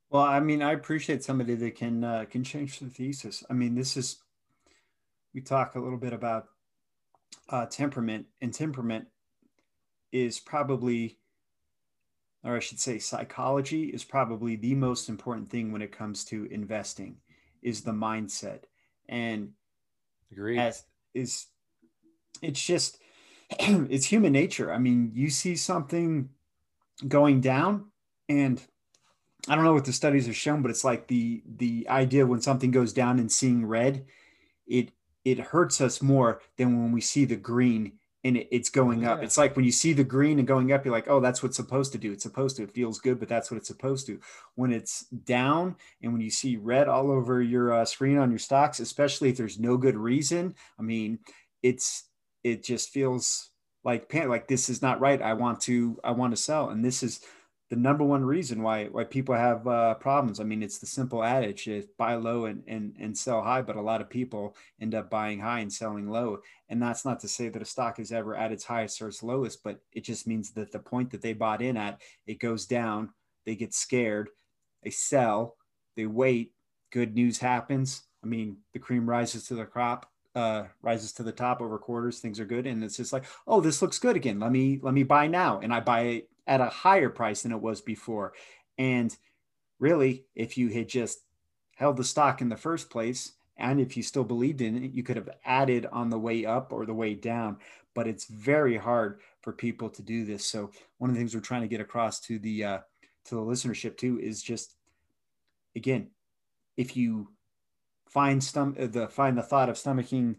Well, 0.09 0.23
I 0.23 0.39
mean, 0.39 0.61
I 0.61 0.73
appreciate 0.73 1.23
somebody 1.23 1.55
that 1.55 1.75
can 1.75 2.03
uh, 2.03 2.25
can 2.29 2.43
change 2.43 2.79
the 2.79 2.87
thesis. 2.87 3.43
I 3.49 3.53
mean, 3.53 3.75
this 3.75 3.97
is 3.97 4.23
we 5.33 5.41
talk 5.41 5.75
a 5.75 5.79
little 5.79 5.97
bit 5.97 6.13
about 6.13 6.47
uh, 7.49 7.65
temperament, 7.65 8.25
and 8.41 8.53
temperament 8.53 9.07
is 10.11 10.39
probably 10.39 11.19
or 12.45 12.55
I 12.55 12.59
should 12.59 12.79
say 12.79 12.99
psychology 12.99 13.85
is 13.85 14.03
probably 14.03 14.55
the 14.55 14.75
most 14.75 15.09
important 15.09 15.49
thing 15.49 15.71
when 15.71 15.81
it 15.81 15.91
comes 15.91 16.23
to 16.25 16.45
investing 16.45 17.17
is 17.61 17.81
the 17.81 17.91
mindset. 17.91 18.61
And 19.09 19.53
agree 20.31 20.59
as 20.59 20.83
is 21.13 21.47
it's 22.41 22.63
just 22.63 22.99
it's 23.59 24.05
human 24.05 24.31
nature. 24.31 24.71
I 24.71 24.77
mean, 24.77 25.11
you 25.13 25.29
see 25.29 25.55
something 25.55 26.29
going 27.07 27.41
down 27.41 27.87
and 28.29 28.61
I 29.47 29.55
don't 29.55 29.63
know 29.63 29.73
what 29.73 29.85
the 29.85 29.93
studies 29.93 30.27
have 30.27 30.35
shown, 30.35 30.61
but 30.61 30.71
it's 30.71 30.83
like 30.83 31.07
the 31.07 31.43
the 31.45 31.87
idea 31.89 32.25
when 32.25 32.41
something 32.41 32.71
goes 32.71 32.93
down 32.93 33.19
and 33.19 33.31
seeing 33.31 33.65
red, 33.65 34.05
it 34.67 34.91
it 35.23 35.39
hurts 35.39 35.81
us 35.81 36.01
more 36.01 36.41
than 36.57 36.81
when 36.81 36.91
we 36.91 37.01
see 37.01 37.25
the 37.25 37.35
green 37.35 37.93
and 38.25 38.37
it, 38.37 38.47
it's 38.51 38.69
going 38.69 39.05
up. 39.05 39.21
It's 39.21 39.37
like 39.37 39.55
when 39.55 39.65
you 39.65 39.71
see 39.71 39.93
the 39.93 40.03
green 40.03 40.39
and 40.39 40.47
going 40.47 40.73
up, 40.73 40.83
you're 40.83 40.91
like, 40.93 41.07
oh, 41.07 41.19
that's 41.19 41.43
what's 41.43 41.55
supposed 41.55 41.91
to 41.91 41.99
do. 41.99 42.11
It's 42.11 42.23
supposed 42.23 42.57
to. 42.57 42.63
It 42.63 42.73
feels 42.73 42.99
good, 42.99 43.19
but 43.19 43.29
that's 43.29 43.51
what 43.51 43.57
it's 43.57 43.67
supposed 43.67 44.07
to. 44.07 44.19
When 44.55 44.73
it's 44.73 45.05
down 45.09 45.75
and 46.01 46.11
when 46.11 46.21
you 46.21 46.31
see 46.31 46.57
red 46.57 46.89
all 46.89 47.11
over 47.11 47.41
your 47.41 47.71
uh, 47.71 47.85
screen 47.85 48.17
on 48.17 48.31
your 48.31 48.39
stocks, 48.39 48.79
especially 48.79 49.29
if 49.29 49.37
there's 49.37 49.59
no 49.59 49.77
good 49.77 49.95
reason, 49.95 50.55
I 50.79 50.81
mean, 50.81 51.19
it's 51.61 52.09
it 52.43 52.63
just 52.63 52.89
feels 52.89 53.51
like 53.83 54.11
like 54.11 54.47
this 54.47 54.69
is 54.69 54.81
not 54.81 54.99
right. 54.99 55.21
I 55.21 55.33
want 55.33 55.61
to 55.61 55.99
I 56.03 56.11
want 56.11 56.35
to 56.35 56.41
sell, 56.41 56.69
and 56.69 56.83
this 56.83 57.03
is 57.03 57.21
the 57.69 57.75
number 57.75 58.03
one 58.03 58.23
reason 58.23 58.61
why 58.61 58.85
why 58.85 59.03
people 59.03 59.33
have 59.33 59.67
uh, 59.67 59.95
problems. 59.95 60.39
I 60.39 60.43
mean, 60.43 60.61
it's 60.61 60.77
the 60.77 60.85
simple 60.85 61.23
adage: 61.23 61.67
buy 61.97 62.13
low 62.15 62.45
and, 62.45 62.63
and 62.67 62.95
and 62.99 63.17
sell 63.17 63.41
high. 63.41 63.63
But 63.63 63.75
a 63.75 63.81
lot 63.81 64.01
of 64.01 64.09
people 64.09 64.55
end 64.79 64.93
up 64.93 65.09
buying 65.09 65.39
high 65.39 65.59
and 65.59 65.73
selling 65.73 66.07
low. 66.07 66.41
And 66.69 66.81
that's 66.81 67.05
not 67.05 67.19
to 67.21 67.27
say 67.27 67.49
that 67.49 67.61
a 67.61 67.65
stock 67.65 67.99
is 67.99 68.11
ever 68.11 68.35
at 68.35 68.51
its 68.51 68.63
highest 68.63 69.01
or 69.01 69.07
its 69.07 69.23
lowest, 69.23 69.63
but 69.63 69.79
it 69.93 70.03
just 70.03 70.27
means 70.27 70.51
that 70.51 70.71
the 70.71 70.79
point 70.79 71.09
that 71.11 71.21
they 71.21 71.33
bought 71.33 71.61
in 71.61 71.75
at, 71.75 72.01
it 72.27 72.39
goes 72.39 72.65
down. 72.65 73.09
They 73.45 73.55
get 73.55 73.73
scared, 73.73 74.29
they 74.83 74.91
sell, 74.91 75.57
they 75.95 76.05
wait. 76.05 76.51
Good 76.91 77.15
news 77.15 77.39
happens. 77.39 78.03
I 78.23 78.27
mean, 78.27 78.57
the 78.73 78.79
cream 78.79 79.09
rises 79.09 79.47
to 79.47 79.55
the 79.55 79.65
crop. 79.65 80.09
Uh, 80.35 80.65
rises 80.81 81.13
to 81.13 81.23
the 81.23 81.31
top 81.31 81.61
over 81.61 81.77
quarters 81.77 82.19
things 82.19 82.41
are 82.41 82.45
good 82.45 82.67
and 82.67 82.83
it's 82.83 82.97
just 82.97 83.13
like 83.13 83.23
oh 83.47 83.61
this 83.61 83.81
looks 83.81 83.97
good 83.97 84.17
again 84.17 84.37
let 84.37 84.51
me 84.51 84.77
let 84.83 84.93
me 84.93 85.01
buy 85.01 85.27
now 85.27 85.61
and 85.61 85.73
i 85.73 85.79
buy 85.79 86.01
it 86.01 86.29
at 86.47 86.61
a 86.61 86.65
higher 86.65 87.09
price 87.09 87.43
than 87.43 87.51
it 87.51 87.61
was 87.61 87.81
before. 87.81 88.33
And 88.77 89.15
really, 89.79 90.25
if 90.35 90.57
you 90.57 90.69
had 90.69 90.87
just 90.87 91.19
held 91.75 91.97
the 91.97 92.03
stock 92.03 92.41
in 92.41 92.49
the 92.49 92.57
first 92.57 92.89
place, 92.89 93.33
and 93.57 93.79
if 93.79 93.95
you 93.95 94.03
still 94.03 94.23
believed 94.23 94.61
in 94.61 94.83
it, 94.83 94.91
you 94.91 95.03
could 95.03 95.15
have 95.15 95.29
added 95.45 95.85
on 95.91 96.09
the 96.09 96.19
way 96.19 96.45
up 96.45 96.73
or 96.73 96.85
the 96.85 96.93
way 96.93 97.13
down. 97.13 97.57
But 97.93 98.07
it's 98.07 98.25
very 98.25 98.77
hard 98.77 99.21
for 99.41 99.53
people 99.53 99.89
to 99.91 100.01
do 100.01 100.25
this. 100.25 100.45
So 100.45 100.71
one 100.97 101.09
of 101.09 101.15
the 101.15 101.19
things 101.19 101.33
we're 101.33 101.41
trying 101.41 101.61
to 101.61 101.67
get 101.67 101.79
across 101.79 102.19
to 102.21 102.37
the 102.39 102.63
uh, 102.63 102.79
to 103.25 103.35
the 103.35 103.41
listenership 103.41 103.97
too 103.97 104.19
is 104.19 104.43
just 104.43 104.75
again, 105.75 106.09
if 106.75 106.97
you 106.97 107.29
find 108.09 108.41
stom- 108.41 108.91
the 108.91 109.07
find 109.07 109.37
the 109.37 109.43
thought 109.43 109.69
of 109.69 109.77
stomaching 109.77 110.35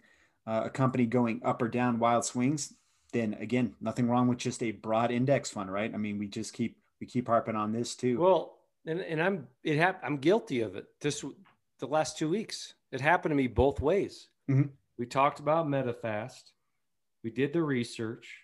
uh, 0.46 0.62
a 0.66 0.70
company 0.70 1.06
going 1.06 1.40
up 1.44 1.62
or 1.62 1.68
down 1.68 1.98
wild 1.98 2.24
swings, 2.24 2.74
then 3.12 3.34
again, 3.34 3.74
nothing 3.80 4.08
wrong 4.08 4.28
with 4.28 4.38
just 4.38 4.62
a 4.62 4.72
broad 4.72 5.10
index 5.10 5.50
fund, 5.50 5.72
right? 5.72 5.92
I 5.92 5.96
mean, 5.96 6.18
we 6.18 6.26
just 6.26 6.52
keep 6.52 6.78
we 7.00 7.06
keep 7.06 7.28
harping 7.28 7.56
on 7.56 7.72
this 7.72 7.94
too. 7.94 8.18
Well, 8.18 8.58
and, 8.86 9.00
and 9.00 9.22
I'm 9.22 9.46
it 9.64 9.78
hap- 9.78 10.02
I'm 10.04 10.18
guilty 10.18 10.60
of 10.60 10.76
it. 10.76 10.86
This 11.00 11.24
the 11.78 11.86
last 11.86 12.18
two 12.18 12.28
weeks, 12.28 12.74
it 12.92 13.00
happened 13.00 13.32
to 13.32 13.36
me 13.36 13.46
both 13.46 13.80
ways. 13.80 14.28
Mm-hmm. 14.50 14.70
We 14.98 15.06
talked 15.06 15.40
about 15.40 15.66
Medifast. 15.66 16.52
We 17.22 17.30
did 17.30 17.52
the 17.52 17.62
research. 17.62 18.34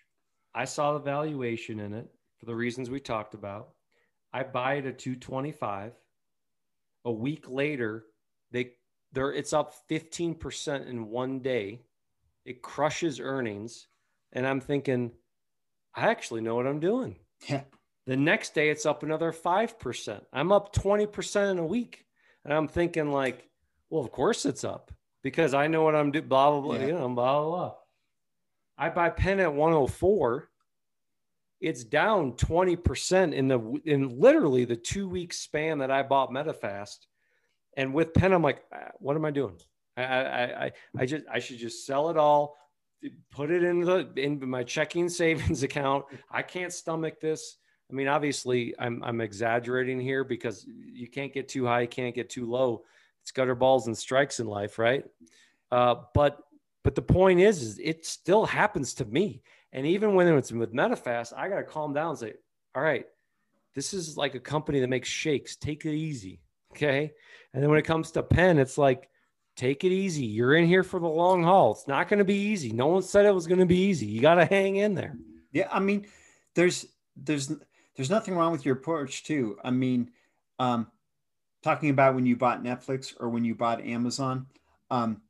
I 0.53 0.65
saw 0.65 0.93
the 0.93 0.99
valuation 0.99 1.79
in 1.79 1.93
it 1.93 2.07
for 2.37 2.45
the 2.45 2.55
reasons 2.55 2.89
we 2.89 2.99
talked 2.99 3.33
about. 3.33 3.69
I 4.33 4.43
buy 4.43 4.75
it 4.75 4.85
at 4.85 4.99
225. 4.99 5.93
A 7.05 7.11
week 7.11 7.45
later, 7.47 8.05
they 8.51 8.73
there 9.11 9.31
it's 9.31 9.53
up 9.53 9.73
15% 9.89 10.87
in 10.87 11.09
one 11.09 11.39
day. 11.39 11.81
It 12.45 12.61
crushes 12.61 13.19
earnings. 13.19 13.87
And 14.33 14.45
I'm 14.45 14.59
thinking, 14.59 15.11
I 15.95 16.07
actually 16.09 16.41
know 16.41 16.55
what 16.55 16.67
I'm 16.67 16.79
doing. 16.79 17.15
Yeah. 17.47 17.61
The 18.05 18.17
next 18.17 18.53
day 18.53 18.69
it's 18.69 18.85
up 18.85 19.03
another 19.03 19.31
5%. 19.31 20.21
I'm 20.33 20.51
up 20.51 20.75
20% 20.75 21.51
in 21.51 21.59
a 21.59 21.65
week. 21.65 22.05
And 22.43 22.53
I'm 22.53 22.67
thinking 22.67 23.11
like, 23.11 23.47
well, 23.89 24.03
of 24.03 24.11
course 24.11 24.45
it's 24.45 24.63
up 24.63 24.91
because 25.23 25.53
I 25.53 25.67
know 25.67 25.83
what 25.83 25.95
I'm 25.95 26.11
doing, 26.11 26.27
blah, 26.27 26.51
blah, 26.51 26.61
blah, 26.61 26.75
yeah. 26.75 26.87
you 26.87 26.91
know, 26.93 27.07
blah, 27.09 27.41
blah, 27.41 27.49
blah. 27.49 27.73
I 28.77 28.89
buy 28.89 29.09
Penn 29.09 29.39
at 29.39 29.53
104. 29.53 30.49
It's 31.61 31.83
down 31.85 32.33
20% 32.33 33.33
in 33.33 33.47
the 33.47 33.81
in 33.85 34.19
literally 34.19 34.65
the 34.65 34.75
two 34.75 35.07
week 35.07 35.31
span 35.31 35.77
that 35.77 35.91
I 35.91 36.03
bought 36.03 36.31
Medifast. 36.31 36.97
And 37.77 37.93
with 37.93 38.13
Penn, 38.13 38.33
I'm 38.33 38.41
like, 38.41 38.63
ah, 38.73 38.91
what 38.99 39.15
am 39.15 39.23
I 39.23 39.31
doing? 39.31 39.57
I, 39.95 40.03
I, 40.03 40.65
I, 40.65 40.71
I 40.97 41.05
just 41.05 41.23
I 41.31 41.39
should 41.39 41.59
just 41.59 41.85
sell 41.85 42.09
it 42.09 42.17
all, 42.17 42.57
put 43.31 43.51
it 43.51 43.63
in 43.63 43.81
the 43.81 44.09
in 44.15 44.47
my 44.47 44.63
checking 44.63 45.09
savings 45.21 45.63
account. 45.63 46.05
I 46.31 46.41
can't 46.41 46.73
stomach 46.73 47.19
this. 47.19 47.57
I 47.89 47.93
mean, 47.93 48.07
obviously, 48.07 48.73
I'm 48.79 49.03
I'm 49.03 49.21
exaggerating 49.21 49.99
here 49.99 50.23
because 50.23 50.65
you 50.67 51.07
can't 51.07 51.33
get 51.33 51.47
too 51.47 51.65
high, 51.65 51.81
you 51.81 51.87
can't 51.87 52.15
get 52.15 52.29
too 52.29 52.49
low. 52.49 52.83
It's 53.21 53.31
gutter 53.31 53.55
balls 53.55 53.87
and 53.87 53.97
strikes 53.97 54.39
in 54.39 54.47
life, 54.47 54.77
right? 54.79 55.05
Uh, 55.71 55.95
but 56.13 56.39
but 56.83 56.95
the 56.95 57.01
point 57.01 57.39
is, 57.39 57.61
is 57.61 57.79
it 57.79 58.05
still 58.05 58.45
happens 58.45 58.93
to 58.95 59.05
me. 59.05 59.41
And 59.71 59.87
even 59.87 60.13
when 60.13 60.27
it's 60.27 60.51
with 60.51 60.73
Medifast, 60.73 61.33
I 61.35 61.49
got 61.49 61.57
to 61.57 61.63
calm 61.63 61.93
down 61.93 62.11
and 62.11 62.19
say, 62.19 62.33
all 62.75 62.83
right, 62.83 63.05
this 63.73 63.93
is 63.93 64.17
like 64.17 64.35
a 64.35 64.39
company 64.39 64.79
that 64.79 64.89
makes 64.89 65.09
shakes. 65.09 65.55
Take 65.55 65.85
it 65.85 65.93
easy. 65.95 66.41
Okay. 66.71 67.11
And 67.53 67.63
then 67.63 67.69
when 67.69 67.79
it 67.79 67.85
comes 67.85 68.11
to 68.11 68.23
Penn, 68.23 68.59
it's 68.59 68.77
like, 68.77 69.09
take 69.55 69.83
it 69.83 69.91
easy. 69.91 70.25
You're 70.25 70.55
in 70.55 70.65
here 70.65 70.83
for 70.83 70.99
the 70.99 71.07
long 71.07 71.43
haul. 71.43 71.71
It's 71.71 71.87
not 71.87 72.07
going 72.07 72.19
to 72.19 72.25
be 72.25 72.35
easy. 72.35 72.71
No 72.71 72.87
one 72.87 73.01
said 73.01 73.25
it 73.25 73.33
was 73.33 73.47
going 73.47 73.59
to 73.59 73.65
be 73.65 73.77
easy. 73.77 74.05
You 74.05 74.21
got 74.21 74.35
to 74.35 74.45
hang 74.45 74.77
in 74.77 74.95
there. 74.95 75.17
Yeah. 75.51 75.67
I 75.71 75.79
mean, 75.79 76.07
there's, 76.55 76.85
there's, 77.15 77.51
there's 77.95 78.09
nothing 78.09 78.35
wrong 78.35 78.51
with 78.51 78.65
your 78.65 78.75
approach 78.75 79.23
too. 79.23 79.57
I 79.63 79.71
mean, 79.71 80.11
um, 80.59 80.87
talking 81.63 81.89
about 81.89 82.15
when 82.15 82.25
you 82.25 82.35
bought 82.35 82.63
Netflix 82.63 83.13
or 83.19 83.29
when 83.29 83.45
you 83.45 83.55
bought 83.55 83.81
Amazon, 83.81 84.47
um, 84.89 85.21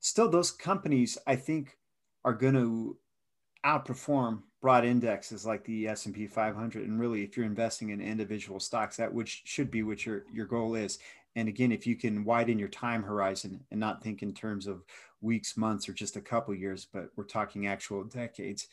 still 0.00 0.28
those 0.28 0.50
companies 0.50 1.18
I 1.26 1.36
think 1.36 1.76
are 2.24 2.34
going 2.34 2.54
to 2.54 2.96
outperform 3.64 4.42
broad 4.62 4.84
indexes 4.84 5.44
like 5.44 5.64
the 5.64 5.88
S&P 5.88 6.26
500 6.26 6.86
and 6.86 6.98
really 7.00 7.22
if 7.22 7.36
you're 7.36 7.46
investing 7.46 7.90
in 7.90 8.00
individual 8.00 8.58
stocks 8.58 8.96
that 8.96 9.12
which 9.12 9.42
should 9.44 9.70
be 9.70 9.82
what 9.82 10.06
your 10.06 10.24
your 10.32 10.46
goal 10.46 10.74
is 10.74 10.98
and 11.36 11.48
again 11.48 11.70
if 11.70 11.86
you 11.86 11.94
can 11.94 12.24
widen 12.24 12.58
your 12.58 12.68
time 12.68 13.02
horizon 13.02 13.62
and 13.70 13.78
not 13.78 14.02
think 14.02 14.22
in 14.22 14.32
terms 14.32 14.66
of 14.66 14.82
weeks 15.20 15.56
months 15.56 15.88
or 15.88 15.92
just 15.92 16.16
a 16.16 16.20
couple 16.20 16.54
years 16.54 16.86
but 16.92 17.10
we're 17.16 17.24
talking 17.24 17.66
actual 17.66 18.02
decades 18.02 18.66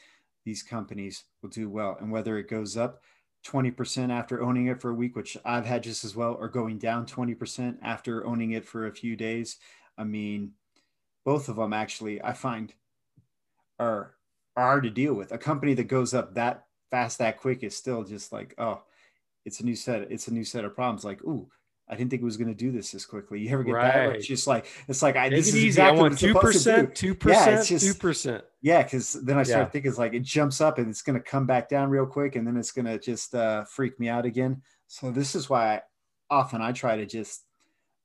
these 0.45 0.63
companies 0.63 1.25
will 1.41 1.49
do 1.49 1.69
well 1.69 1.97
and 1.99 2.11
whether 2.11 2.37
it 2.37 2.49
goes 2.49 2.75
up 2.75 3.01
20% 3.45 4.09
after 4.09 4.41
owning 4.41 4.67
it 4.67 4.81
for 4.81 4.89
a 4.89 4.95
week 4.95 5.15
which 5.15 5.37
I've 5.43 5.65
had 5.65 5.83
just 5.83 6.05
as 6.05 6.15
well 6.15 6.35
or 6.39 6.47
going 6.47 6.77
down 6.77 7.05
20% 7.05 7.77
after 7.81 8.25
owning 8.25 8.51
it 8.51 8.65
for 8.65 8.87
a 8.87 8.91
few 8.91 9.15
days 9.15 9.57
I 9.97 10.05
mean 10.05 10.53
both 11.25 11.49
of 11.49 11.57
them 11.57 11.73
actually 11.73 12.21
I 12.23 12.33
find 12.33 12.73
are 13.79 14.15
are 14.55 14.63
hard 14.63 14.83
to 14.83 14.89
deal 14.89 15.13
with. 15.13 15.31
A 15.31 15.37
company 15.37 15.73
that 15.75 15.85
goes 15.85 16.13
up 16.13 16.35
that 16.35 16.65
fast 16.91 17.17
that 17.17 17.39
quick 17.39 17.63
is 17.63 17.75
still 17.75 18.03
just 18.03 18.31
like 18.31 18.53
oh, 18.57 18.81
it's 19.45 19.59
a 19.59 19.65
new 19.65 19.75
set. 19.75 20.11
It's 20.11 20.27
a 20.27 20.33
new 20.33 20.43
set 20.43 20.65
of 20.65 20.75
problems. 20.75 21.03
Like 21.03 21.23
ooh, 21.23 21.49
I 21.87 21.95
didn't 21.95 22.09
think 22.11 22.21
it 22.21 22.25
was 22.25 22.37
going 22.37 22.47
to 22.47 22.55
do 22.55 22.71
this 22.71 22.91
this 22.91 23.05
quickly. 23.05 23.41
You 23.41 23.49
ever 23.51 23.63
get 23.63 23.73
right. 23.73 23.93
that? 23.93 24.15
It's 24.15 24.27
just 24.27 24.47
like 24.47 24.67
it's 24.87 25.01
like 25.01 25.15
I 25.15 25.29
Take 25.29 25.37
this 25.39 25.47
is 25.49 25.55
easy. 25.57 25.67
exactly 25.67 25.99
I 25.99 26.01
want 26.01 26.17
two 26.17 26.33
percent, 26.33 26.95
two 26.95 27.13
percent, 27.13 27.67
two 27.67 27.93
percent. 27.93 28.43
Yeah, 28.61 28.83
because 28.83 29.13
then 29.13 29.37
I 29.37 29.43
start 29.43 29.67
yeah. 29.67 29.69
thinking 29.69 29.89
it's 29.89 29.97
like 29.97 30.13
it 30.13 30.23
jumps 30.23 30.61
up 30.61 30.77
and 30.77 30.89
it's 30.89 31.01
going 31.01 31.21
to 31.21 31.23
come 31.23 31.45
back 31.45 31.67
down 31.67 31.89
real 31.89 32.05
quick, 32.05 32.35
and 32.35 32.47
then 32.47 32.55
it's 32.55 32.71
going 32.71 32.85
to 32.85 32.97
just 32.97 33.35
uh, 33.35 33.65
freak 33.65 33.99
me 33.99 34.07
out 34.07 34.25
again. 34.25 34.61
So 34.87 35.11
this 35.11 35.35
is 35.35 35.49
why 35.49 35.75
I, 35.75 35.81
often 36.29 36.61
I 36.61 36.71
try 36.71 36.95
to 36.95 37.05
just 37.05 37.43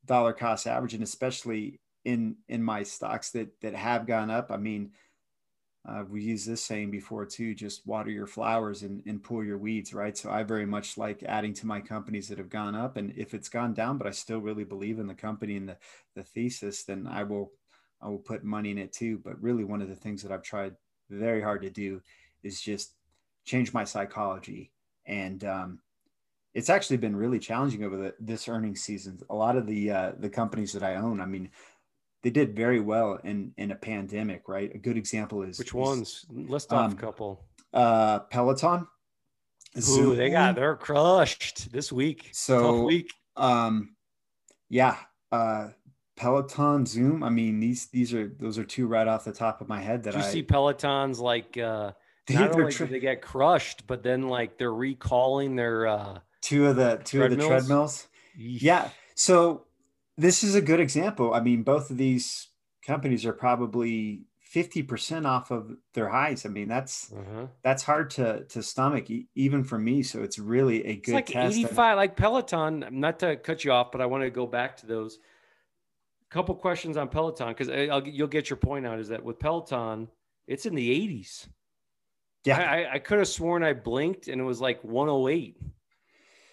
dollar 0.04 0.32
cost 0.32 0.66
average, 0.66 0.94
and 0.94 1.02
especially 1.02 1.80
in 2.04 2.36
in 2.48 2.62
my 2.62 2.82
stocks 2.82 3.30
that 3.30 3.60
that 3.60 3.74
have 3.74 4.06
gone 4.06 4.30
up. 4.30 4.50
I 4.50 4.56
mean, 4.56 4.90
uh, 5.86 6.04
we 6.08 6.22
use 6.22 6.44
this 6.44 6.64
saying 6.64 6.90
before 6.90 7.24
too: 7.26 7.54
just 7.54 7.86
water 7.86 8.10
your 8.10 8.26
flowers 8.26 8.82
and, 8.82 9.02
and 9.06 9.22
pull 9.22 9.44
your 9.44 9.58
weeds, 9.58 9.94
right? 9.94 10.16
So 10.16 10.30
I 10.30 10.42
very 10.42 10.66
much 10.66 10.98
like 10.98 11.22
adding 11.22 11.54
to 11.54 11.66
my 11.66 11.80
companies 11.80 12.28
that 12.28 12.38
have 12.38 12.50
gone 12.50 12.74
up, 12.74 12.96
and 12.96 13.12
if 13.16 13.34
it's 13.34 13.48
gone 13.48 13.74
down, 13.74 13.98
but 13.98 14.06
I 14.06 14.10
still 14.10 14.40
really 14.40 14.64
believe 14.64 14.98
in 14.98 15.06
the 15.06 15.14
company 15.14 15.56
and 15.56 15.68
the 15.68 15.76
the 16.14 16.22
thesis, 16.22 16.84
then 16.84 17.06
I 17.06 17.22
will 17.22 17.52
I 18.00 18.08
will 18.08 18.18
put 18.18 18.44
money 18.44 18.70
in 18.70 18.78
it 18.78 18.92
too. 18.92 19.20
But 19.24 19.42
really, 19.42 19.64
one 19.64 19.82
of 19.82 19.88
the 19.88 19.96
things 19.96 20.22
that 20.22 20.32
I've 20.32 20.42
tried 20.42 20.74
very 21.10 21.42
hard 21.42 21.62
to 21.62 21.70
do 21.70 22.02
is 22.42 22.60
just 22.60 22.94
change 23.44 23.72
my 23.72 23.82
psychology 23.84 24.70
and 25.08 25.42
um, 25.44 25.78
it's 26.54 26.70
actually 26.70 26.98
been 26.98 27.16
really 27.16 27.38
challenging 27.38 27.82
over 27.82 27.96
the, 27.96 28.14
this 28.20 28.46
earnings 28.46 28.82
season. 28.82 29.18
A 29.30 29.34
lot 29.34 29.56
of 29.56 29.66
the 29.66 29.90
uh, 29.90 30.12
the 30.18 30.28
companies 30.28 30.72
that 30.74 30.82
I 30.82 30.96
own, 30.96 31.20
I 31.20 31.26
mean, 31.26 31.50
they 32.28 32.44
did 32.44 32.54
very 32.54 32.78
well 32.80 33.18
in 33.24 33.54
in 33.56 33.70
a 33.70 33.74
pandemic, 33.74 34.48
right? 34.48 34.70
A 34.74 34.78
good 34.78 34.98
example 34.98 35.42
is 35.42 35.58
which 35.58 35.72
ones? 35.72 36.26
List 36.30 36.72
off 36.74 36.90
um, 36.90 36.92
a 36.92 37.00
couple. 37.00 37.44
Uh, 37.72 38.18
Peloton. 38.18 38.86
Ooh, 39.76 39.80
Zoom. 39.80 40.16
they 40.16 40.28
got 40.28 40.54
they're 40.54 40.76
crushed 40.76 41.72
this 41.72 41.90
week. 41.90 42.28
So 42.32 42.60
Tough 42.60 42.84
week. 42.84 43.10
Um, 43.36 43.96
yeah. 44.68 44.96
Uh, 45.32 45.68
Peloton, 46.16 46.84
Zoom. 46.84 47.22
I 47.24 47.30
mean, 47.30 47.60
these 47.60 47.86
these 47.86 48.12
are 48.12 48.30
those 48.38 48.58
are 48.58 48.64
two 48.64 48.86
right 48.86 49.08
off 49.08 49.24
the 49.24 49.32
top 49.32 49.62
of 49.62 49.68
my 49.68 49.80
head 49.80 50.02
that 50.02 50.12
you 50.12 50.20
I 50.20 50.22
see 50.24 50.42
Peloton's 50.42 51.20
like. 51.20 51.56
uh 51.56 51.92
they, 52.26 52.34
not 52.34 52.52
only 52.54 52.70
tra- 52.70 52.86
did 52.86 52.94
they 52.94 53.00
get 53.00 53.22
crushed, 53.22 53.86
but 53.86 54.02
then 54.02 54.28
like 54.28 54.58
they're 54.58 54.74
recalling 54.74 55.56
their 55.56 55.86
uh 55.86 56.18
two 56.42 56.66
of 56.66 56.76
the 56.76 57.00
two 57.04 57.20
treadmills. 57.20 57.32
of 57.32 57.48
the 57.48 57.54
treadmills. 57.54 58.08
Yeah. 58.36 58.90
So 59.14 59.67
this 60.18 60.42
is 60.42 60.56
a 60.56 60.60
good 60.60 60.80
example. 60.80 61.32
I 61.32 61.40
mean, 61.40 61.62
both 61.62 61.90
of 61.90 61.96
these 61.96 62.48
companies 62.84 63.24
are 63.24 63.32
probably 63.32 64.24
50% 64.52 65.26
off 65.26 65.50
of 65.50 65.76
their 65.94 66.08
highs. 66.08 66.44
I 66.44 66.48
mean, 66.48 66.68
that's 66.68 67.12
uh-huh. 67.12 67.46
that's 67.62 67.84
hard 67.84 68.10
to 68.10 68.44
to 68.44 68.62
stomach 68.62 69.06
even 69.34 69.62
for 69.62 69.78
me. 69.78 70.02
So 70.02 70.22
it's 70.22 70.38
really 70.38 70.84
a 70.84 70.96
good 70.96 71.14
it's 71.14 71.34
like 71.34 71.36
85 71.36 71.96
like 71.96 72.16
Peloton, 72.16 72.86
not 72.90 73.20
to 73.20 73.36
cut 73.36 73.64
you 73.64 73.72
off, 73.72 73.92
but 73.92 74.00
I 74.00 74.06
want 74.06 74.24
to 74.24 74.30
go 74.30 74.46
back 74.46 74.76
to 74.78 74.86
those 74.86 75.18
couple 76.30 76.54
questions 76.54 76.96
on 76.96 77.08
Peloton 77.08 77.54
cuz 77.54 77.68
you'll 78.06 78.28
get 78.28 78.50
your 78.50 78.58
point 78.58 78.86
out 78.86 78.98
is 78.98 79.08
that 79.08 79.22
with 79.22 79.38
Peloton, 79.38 80.08
it's 80.46 80.66
in 80.66 80.74
the 80.74 80.90
80s. 80.90 81.48
Yeah. 82.44 82.58
I, 82.58 82.94
I 82.94 82.98
could 82.98 83.18
have 83.18 83.28
sworn 83.28 83.62
I 83.62 83.72
blinked 83.72 84.28
and 84.28 84.40
it 84.40 84.44
was 84.44 84.60
like 84.60 84.82
108. 84.82 85.56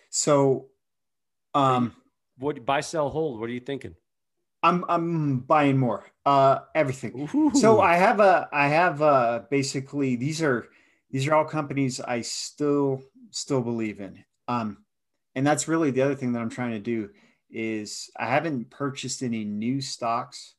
So 0.10 0.68
um 1.54 1.96
what 2.38 2.66
buy, 2.66 2.82
sell, 2.82 3.10
hold? 3.10 3.40
What 3.40 3.50
are 3.50 3.54
you 3.54 3.60
thinking? 3.60 3.96
I'm 4.64 4.84
I'm 4.90 5.40
buying 5.40 5.78
more. 5.78 6.06
Uh, 6.26 6.60
everything. 6.74 7.30
Ooh. 7.36 7.52
So 7.54 7.82
I 7.82 7.96
have 7.96 8.20
a 8.20 8.50
I 8.52 8.68
have 8.68 9.02
uh 9.02 9.44
basically 9.50 10.16
these 10.16 10.42
are 10.42 10.68
these 11.12 11.28
are 11.28 11.36
all 11.36 11.46
companies 11.46 12.00
I 12.02 12.22
still 12.22 13.04
still 13.30 13.62
believe 13.62 14.00
in. 14.00 14.24
Um, 14.48 14.86
and 15.36 15.46
that's 15.46 15.68
really 15.68 15.92
the 15.92 16.02
other 16.02 16.16
thing 16.16 16.34
that 16.34 16.42
I'm 16.42 16.50
trying 16.50 16.72
to 16.72 16.80
do 16.80 17.10
is 17.52 18.10
I 18.18 18.26
haven't 18.26 18.70
purchased 18.72 19.22
any 19.22 19.46
new 19.46 19.82
stocks 19.82 20.56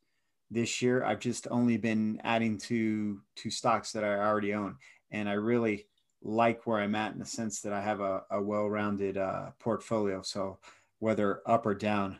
this 0.50 0.80
year. 0.80 1.04
I've 1.04 1.18
just 1.20 1.48
only 1.50 1.76
been 1.76 2.20
adding 2.22 2.58
to 2.58 3.20
to 3.36 3.50
stocks 3.50 3.92
that 3.92 4.04
I 4.04 4.14
already 4.14 4.54
own, 4.54 4.76
and 5.10 5.28
I 5.28 5.32
really 5.32 5.86
like 6.22 6.66
where 6.66 6.80
I'm 6.80 6.94
at 6.94 7.12
in 7.12 7.18
the 7.18 7.26
sense 7.26 7.60
that 7.62 7.72
I 7.72 7.80
have 7.80 8.00
a, 8.00 8.22
a 8.30 8.42
well-rounded 8.42 9.16
uh, 9.16 9.50
portfolio. 9.58 10.22
So 10.22 10.58
whether 10.98 11.42
up 11.46 11.66
or 11.66 11.74
down, 11.74 12.18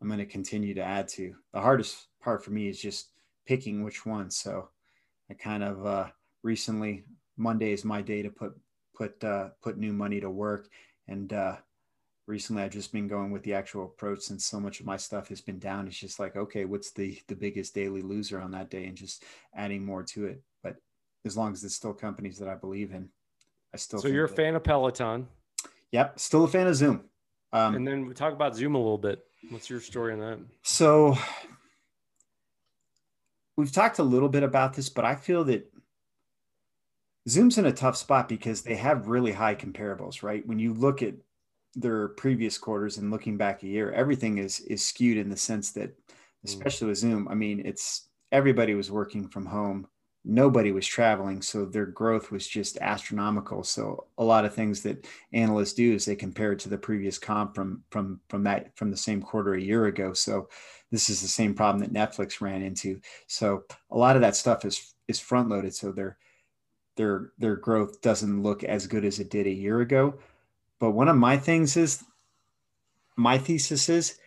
I'm 0.00 0.08
going 0.08 0.18
to 0.18 0.26
continue 0.26 0.74
to 0.74 0.82
add 0.82 1.08
to. 1.08 1.34
The 1.52 1.60
hardest 1.60 2.08
part 2.20 2.44
for 2.44 2.50
me 2.50 2.68
is 2.68 2.80
just 2.80 3.10
picking 3.46 3.82
which 3.82 4.06
one. 4.06 4.30
So 4.30 4.68
I 5.30 5.34
kind 5.34 5.62
of 5.62 5.86
uh, 5.86 6.06
recently 6.42 7.04
Monday 7.36 7.72
is 7.72 7.84
my 7.84 8.02
day 8.02 8.22
to 8.22 8.30
put 8.30 8.52
put 8.94 9.22
uh, 9.24 9.48
put 9.62 9.78
new 9.78 9.92
money 9.92 10.20
to 10.20 10.30
work, 10.30 10.68
and 11.06 11.32
uh, 11.32 11.56
recently 12.26 12.62
I've 12.62 12.72
just 12.72 12.92
been 12.92 13.08
going 13.08 13.30
with 13.30 13.42
the 13.42 13.54
actual 13.54 13.84
approach 13.84 14.20
since 14.20 14.44
so 14.44 14.60
much 14.60 14.80
of 14.80 14.86
my 14.86 14.96
stuff 14.96 15.28
has 15.28 15.40
been 15.40 15.58
down. 15.58 15.86
It's 15.86 15.98
just 15.98 16.20
like 16.20 16.36
okay, 16.36 16.64
what's 16.64 16.90
the 16.90 17.18
the 17.28 17.36
biggest 17.36 17.74
daily 17.74 18.02
loser 18.02 18.40
on 18.40 18.50
that 18.52 18.70
day, 18.70 18.86
and 18.86 18.96
just 18.96 19.24
adding 19.54 19.84
more 19.84 20.02
to 20.04 20.26
it. 20.26 20.42
But 20.62 20.76
as 21.24 21.36
long 21.36 21.52
as 21.52 21.64
it's 21.64 21.74
still 21.74 21.94
companies 21.94 22.38
that 22.38 22.48
I 22.48 22.54
believe 22.54 22.92
in, 22.92 23.08
I 23.72 23.76
still. 23.78 24.00
So 24.00 24.08
you're 24.08 24.24
a 24.24 24.28
fan 24.28 24.54
of 24.54 24.64
Peloton. 24.64 25.28
Yep, 25.92 26.18
still 26.18 26.44
a 26.44 26.48
fan 26.48 26.66
of 26.66 26.74
Zoom. 26.74 27.04
Um, 27.52 27.74
and 27.74 27.86
then 27.86 28.06
we 28.06 28.14
talk 28.14 28.32
about 28.32 28.56
Zoom 28.56 28.74
a 28.74 28.78
little 28.78 28.98
bit. 28.98 29.24
What's 29.50 29.70
your 29.70 29.80
story 29.80 30.12
on 30.12 30.20
that? 30.20 30.38
So 30.62 31.16
we've 33.56 33.72
talked 33.72 33.98
a 33.98 34.04
little 34.04 34.28
bit 34.28 34.42
about 34.42 34.74
this, 34.74 34.88
but 34.88 35.04
I 35.04 35.14
feel 35.14 35.44
that 35.44 35.70
Zoom's 37.28 37.58
in 37.58 37.66
a 37.66 37.72
tough 37.72 37.96
spot 37.96 38.28
because 38.28 38.62
they 38.62 38.76
have 38.76 39.08
really 39.08 39.32
high 39.32 39.54
comparables, 39.54 40.22
right? 40.22 40.46
When 40.46 40.58
you 40.58 40.72
look 40.74 41.02
at 41.02 41.14
their 41.74 42.08
previous 42.08 42.58
quarters 42.58 42.98
and 42.98 43.10
looking 43.10 43.36
back 43.36 43.62
a 43.62 43.66
year, 43.66 43.92
everything 43.92 44.38
is 44.38 44.60
is 44.60 44.84
skewed 44.84 45.18
in 45.18 45.28
the 45.28 45.36
sense 45.36 45.72
that, 45.72 45.90
mm. 45.90 46.14
especially 46.44 46.88
with 46.88 46.98
Zoom, 46.98 47.28
I 47.28 47.34
mean, 47.34 47.62
it's 47.64 48.08
everybody 48.32 48.74
was 48.74 48.90
working 48.90 49.28
from 49.28 49.46
home, 49.46 49.86
nobody 50.24 50.72
was 50.72 50.86
traveling, 50.86 51.42
so 51.42 51.64
their 51.64 51.86
growth 51.86 52.30
was 52.30 52.46
just 52.46 52.78
astronomical. 52.78 53.62
So 53.64 54.06
a 54.18 54.24
lot 54.24 54.44
of 54.44 54.54
things 54.54 54.82
that 54.82 55.06
analysts 55.32 55.72
do 55.74 55.94
is 55.94 56.04
they 56.04 56.16
compare 56.16 56.52
it 56.52 56.58
to 56.60 56.68
the 56.68 56.78
previous 56.78 57.18
comp 57.18 57.54
from 57.54 57.82
from 57.90 58.20
from 58.28 58.44
that 58.44 58.76
from 58.76 58.90
the 58.90 58.96
same 58.96 59.22
quarter 59.22 59.54
a 59.54 59.60
year 59.60 59.86
ago. 59.86 60.12
So 60.12 60.48
this 60.90 61.08
is 61.10 61.20
the 61.20 61.28
same 61.28 61.54
problem 61.54 61.80
that 61.80 61.92
Netflix 61.92 62.40
ran 62.40 62.62
into. 62.62 63.00
So 63.26 63.64
a 63.90 63.96
lot 63.96 64.16
of 64.16 64.22
that 64.22 64.36
stuff 64.36 64.64
is 64.64 64.94
is 65.08 65.20
front 65.20 65.48
loaded, 65.48 65.74
so 65.74 65.92
their 65.92 66.18
their 66.96 67.32
their 67.38 67.56
growth 67.56 68.02
doesn't 68.02 68.42
look 68.42 68.64
as 68.64 68.86
good 68.86 69.04
as 69.04 69.18
it 69.20 69.30
did 69.30 69.46
a 69.46 69.50
year 69.50 69.80
ago. 69.80 70.18
But 70.78 70.90
one 70.90 71.08
of 71.08 71.16
my 71.16 71.36
things 71.36 71.76
is 71.76 72.04
my 73.16 73.38
thesis 73.38 73.88
is 73.88 74.18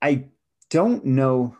I 0.00 0.26
don't 0.70 1.04
know 1.04 1.56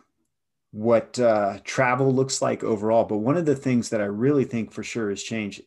what 0.71 1.17
uh, 1.19 1.59
travel 1.63 2.13
looks 2.13 2.41
like 2.41 2.63
overall, 2.63 3.05
but 3.05 3.17
one 3.17 3.37
of 3.37 3.45
the 3.45 3.55
things 3.55 3.89
that 3.89 4.01
I 4.01 4.05
really 4.05 4.43
think 4.43 4.71
for 4.71 4.83
sure 4.83 5.09
has 5.09 5.23
changed 5.23 5.61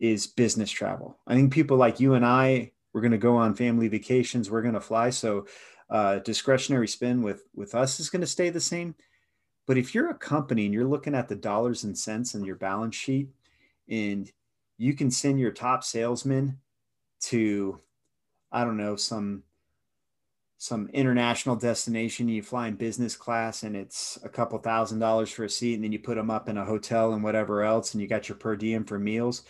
is 0.00 0.26
business 0.26 0.70
travel. 0.70 1.18
I 1.26 1.34
think 1.34 1.52
people 1.52 1.76
like 1.76 2.00
you 2.00 2.14
and 2.14 2.26
I, 2.26 2.72
we're 2.92 3.00
going 3.00 3.12
to 3.12 3.18
go 3.18 3.36
on 3.36 3.54
family 3.54 3.88
vacations, 3.88 4.50
we're 4.50 4.62
going 4.62 4.74
to 4.74 4.80
fly, 4.80 5.10
so 5.10 5.46
uh, 5.88 6.18
discretionary 6.20 6.88
spend 6.88 7.22
with 7.22 7.44
with 7.54 7.74
us 7.74 8.00
is 8.00 8.10
going 8.10 8.22
to 8.22 8.26
stay 8.26 8.50
the 8.50 8.60
same. 8.60 8.94
But 9.66 9.78
if 9.78 9.94
you're 9.94 10.10
a 10.10 10.14
company 10.14 10.64
and 10.64 10.74
you're 10.74 10.84
looking 10.84 11.14
at 11.14 11.28
the 11.28 11.36
dollars 11.36 11.84
and 11.84 11.96
cents 11.96 12.34
in 12.34 12.44
your 12.44 12.56
balance 12.56 12.96
sheet, 12.96 13.28
and 13.88 14.30
you 14.78 14.94
can 14.94 15.10
send 15.10 15.38
your 15.38 15.52
top 15.52 15.84
salesman 15.84 16.58
to 17.20 17.78
i 18.50 18.64
don't 18.64 18.76
know 18.76 18.96
some 18.96 19.42
some 20.62 20.88
international 20.92 21.56
destination 21.56 22.28
you 22.28 22.40
fly 22.40 22.68
in 22.68 22.76
business 22.76 23.16
class 23.16 23.64
and 23.64 23.74
it's 23.74 24.16
a 24.22 24.28
couple 24.28 24.56
thousand 24.60 25.00
dollars 25.00 25.28
for 25.28 25.42
a 25.42 25.50
seat 25.50 25.74
and 25.74 25.82
then 25.82 25.90
you 25.90 25.98
put 25.98 26.14
them 26.14 26.30
up 26.30 26.48
in 26.48 26.56
a 26.56 26.64
hotel 26.64 27.14
and 27.14 27.24
whatever 27.24 27.64
else 27.64 27.92
and 27.92 28.00
you 28.00 28.06
got 28.06 28.28
your 28.28 28.38
per 28.38 28.54
diem 28.54 28.84
for 28.84 28.96
meals 28.96 29.42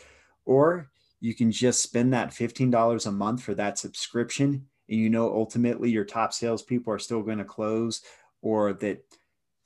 or 0.46 0.90
you 1.20 1.34
can 1.34 1.52
just 1.52 1.82
spend 1.82 2.14
that 2.14 2.30
$15 2.30 3.06
a 3.06 3.12
month 3.12 3.42
for 3.42 3.54
that 3.54 3.76
subscription 3.78 4.66
and 4.88 4.98
you 4.98 5.10
know 5.10 5.30
ultimately 5.30 5.90
your 5.90 6.06
top 6.06 6.32
salespeople 6.32 6.90
are 6.90 6.98
still 6.98 7.20
going 7.20 7.36
to 7.36 7.44
close 7.44 8.00
or 8.40 8.72
that 8.72 9.04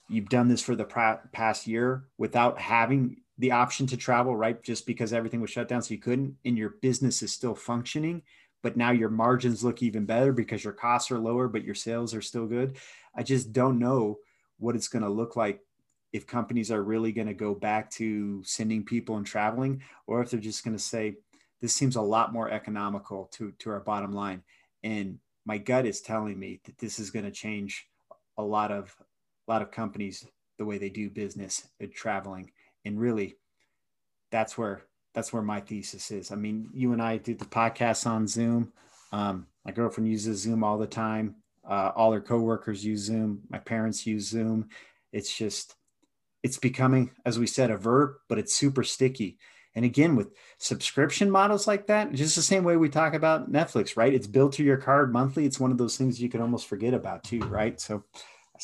you've 0.09 0.29
done 0.29 0.49
this 0.49 0.63
for 0.63 0.75
the 0.75 1.21
past 1.33 1.69
year 1.69 2.07
without 2.19 2.59
having 2.59 3.19
the 3.39 3.53
option 3.53 3.87
to 3.87 3.97
travel, 3.97 4.35
right? 4.35 4.63
Just 4.63 4.87
because 4.87 5.13
everything 5.13 5.41
was 5.41 5.51
shut 5.51 5.69
down, 5.69 5.83
so 5.83 5.93
you 5.93 6.01
couldn't, 6.01 6.37
and 6.45 6.57
your 6.57 6.71
business 6.81 7.23
is 7.23 7.33
still 7.33 7.55
functioning, 7.55 8.23
but 8.63 8.77
now 8.77 8.91
your 8.91 9.09
margins 9.09 9.65
look 9.65 9.83
even 9.83 10.05
better 10.07 10.33
because 10.33 10.65
your 10.65 10.73
costs 10.73 11.11
are 11.11 11.19
lower, 11.19 11.49
but 11.49 11.65
your 11.65 11.75
sales 11.75 12.15
are 12.15 12.23
still 12.23 12.47
good. 12.47 12.77
I 13.15 13.23
just 13.23 13.53
don't 13.53 13.79
know 13.79 14.19
what 14.59 14.75
it's 14.75 14.89
going 14.89 15.03
to 15.03 15.11
look 15.11 15.37
like 15.37 15.61
if 16.13 16.27
companies 16.27 16.71
are 16.71 16.83
really 16.83 17.13
going 17.13 17.27
to 17.27 17.35
go 17.35 17.55
back 17.55 17.91
to 17.91 18.43
sending 18.45 18.85
people 18.85 19.17
and 19.17 19.27
traveling, 19.27 19.83
or 20.07 20.23
if 20.23 20.31
they're 20.31 20.41
just 20.41 20.65
going 20.65 20.77
to 20.77 20.83
say, 20.83 21.17
this 21.61 21.75
seems 21.75 21.97
a 21.97 22.03
lot 22.03 22.33
more 22.33 22.51
economical 22.51 23.29
to, 23.33 23.53
to 23.59 23.71
our 23.71 23.81
bottom 23.81 24.13
line. 24.13 24.43
And 24.83 25.19
my 25.45 25.59
gut 25.59 25.87
is 25.87 26.01
telling 26.01 26.39
me 26.39 26.61
that 26.65 26.79
this 26.79 26.99
is 26.99 27.11
going 27.11 27.25
to 27.25 27.31
change 27.31 27.89
a 28.39 28.43
lot 28.43 28.71
of 28.71 28.95
a 29.49 29.53
lot 29.53 29.63
of 29.63 29.71
companies 29.71 30.27
the 30.59 30.65
way 30.65 30.77
they 30.77 30.91
do 30.91 31.09
business 31.09 31.69
and 31.81 31.93
traveling 31.93 32.51
and 32.85 33.01
really 33.01 33.37
that's 34.31 34.59
where 34.59 34.83
that's 35.17 35.33
where 35.33 35.43
my 35.43 35.61
thesis 35.61 36.11
is. 36.11 36.31
I 36.31 36.35
mean 36.35 36.69
you 36.75 36.93
and 36.93 37.03
i 37.03 37.17
do 37.17 37.35
the 37.35 37.47
podcast 37.47 38.07
on 38.07 38.29
zoom. 38.29 38.71
Um, 39.13 39.47
my 39.65 39.73
girlfriend 39.73 40.11
uses 40.11 40.43
zoom 40.43 40.63
all 40.63 40.77
the 40.77 40.87
time. 40.87 41.37
Uh, 41.69 41.91
all 41.97 42.13
her 42.13 42.21
coworkers 42.21 42.85
use 42.85 43.01
zoom. 43.01 43.41
My 43.49 43.59
parents 43.59 44.07
use 44.07 44.29
zoom. 44.29 44.69
It's 45.13 45.37
just 45.37 45.75
it's 46.43 46.59
becoming 46.59 47.13
as 47.25 47.39
we 47.39 47.47
said 47.47 47.71
a 47.71 47.79
verb 47.79 48.17
but 48.29 48.39
it's 48.39 48.55
super 48.55 48.85
sticky. 48.85 49.39
And 49.75 49.87
again 49.87 50.17
with 50.17 50.35
subscription 50.59 51.31
models 51.31 51.67
like 51.67 51.87
that 51.87 52.13
just 52.13 52.37
the 52.37 52.43
same 52.43 52.63
way 52.63 52.77
we 52.77 52.91
talk 52.91 53.15
about 53.15 53.51
netflix 53.51 53.97
right? 53.97 54.13
It's 54.13 54.27
billed 54.27 54.53
to 54.55 54.65
your 54.65 54.77
card 54.77 55.15
monthly. 55.15 55.47
It's 55.47 55.59
one 55.59 55.73
of 55.73 55.79
those 55.79 55.97
things 55.97 56.21
you 56.21 56.29
can 56.29 56.43
almost 56.43 56.67
forget 56.67 56.93
about 56.93 57.25
too 57.25 57.41
right? 57.41 57.81
So 57.81 58.05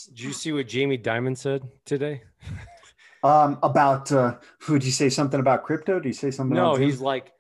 did 0.09 0.21
you 0.21 0.33
see 0.35 0.53
what 0.53 0.69
jamie 0.69 0.99
dimon 0.99 1.37
said 1.37 1.63
today 1.87 2.23
um, 3.23 3.59
about 3.63 4.11
uh, 4.13 4.37
would 4.69 4.85
you 4.85 4.91
say 4.91 5.09
something 5.09 5.41
about 5.41 5.65
crypto? 5.65 6.01
Do 6.01 6.09
you 6.09 6.15
say 6.15 6.31
something? 6.31 6.57
No, 6.57 6.75
he's 6.75 7.01
like, 7.01 7.33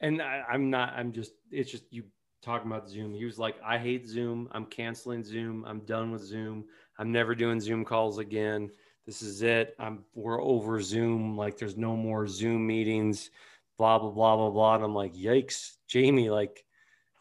and 0.00 0.22
I, 0.22 0.42
I'm 0.48 0.70
not. 0.70 0.94
I'm 0.96 1.12
just. 1.12 1.32
It's 1.50 1.70
just 1.70 1.84
you 1.90 2.04
talking 2.42 2.70
about 2.70 2.88
Zoom. 2.88 3.14
He 3.14 3.24
was 3.24 3.38
like, 3.38 3.56
I 3.64 3.78
hate 3.78 4.06
Zoom. 4.06 4.48
I'm 4.52 4.66
canceling 4.66 5.24
Zoom. 5.24 5.64
I'm 5.66 5.80
done 5.80 6.10
with 6.10 6.22
Zoom. 6.22 6.64
I'm 6.98 7.12
never 7.12 7.34
doing 7.34 7.60
Zoom 7.60 7.84
calls 7.84 8.18
again. 8.18 8.70
This 9.06 9.22
is 9.22 9.42
it. 9.42 9.74
I'm 9.78 10.04
we're 10.14 10.42
over 10.42 10.80
Zoom. 10.80 11.36
Like 11.36 11.58
there's 11.58 11.76
no 11.76 11.96
more 11.96 12.26
Zoom 12.28 12.66
meetings. 12.66 13.30
Blah 13.78 13.98
blah 13.98 14.10
blah 14.10 14.36
blah 14.36 14.50
blah. 14.50 14.74
And 14.76 14.84
I'm 14.84 14.94
like, 14.94 15.14
yikes, 15.14 15.72
Jamie. 15.88 16.30
Like, 16.30 16.64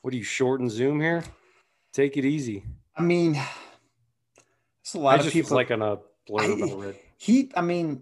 what 0.02 0.14
are 0.14 0.18
you 0.18 0.24
shorting 0.24 0.70
Zoom 0.70 1.00
here? 1.00 1.24
Take 1.94 2.18
it 2.18 2.26
easy. 2.26 2.64
I 2.96 3.02
mean, 3.02 3.42
it's 4.82 4.94
a 4.94 5.00
lot 5.00 5.20
I 5.20 5.26
of 5.26 5.34
people 5.34 5.56
like 5.56 5.72
on 5.72 5.82
a 5.82 5.98
blurb 6.30 6.72
I, 6.72 6.86
read 6.86 6.96
he 7.22 7.52
i 7.56 7.62
mean 7.62 8.02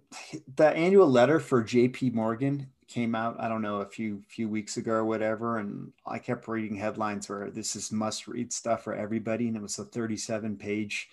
the 0.55 0.69
annual 0.69 1.09
letter 1.09 1.41
for 1.41 1.61
jp 1.61 2.13
morgan 2.13 2.65
came 2.87 3.13
out 3.13 3.35
i 3.37 3.49
don't 3.49 3.61
know 3.61 3.81
a 3.81 3.85
few 3.85 4.23
few 4.29 4.47
weeks 4.47 4.77
ago 4.77 4.93
or 4.93 5.03
whatever 5.03 5.57
and 5.57 5.91
i 6.05 6.17
kept 6.17 6.47
reading 6.47 6.73
headlines 6.73 7.27
where 7.27 7.51
this 7.51 7.75
is 7.75 7.91
must 7.91 8.29
read 8.29 8.53
stuff 8.53 8.81
for 8.85 8.95
everybody 8.95 9.49
and 9.49 9.57
it 9.57 9.61
was 9.61 9.77
a 9.77 9.83
37 9.83 10.55
page 10.55 11.09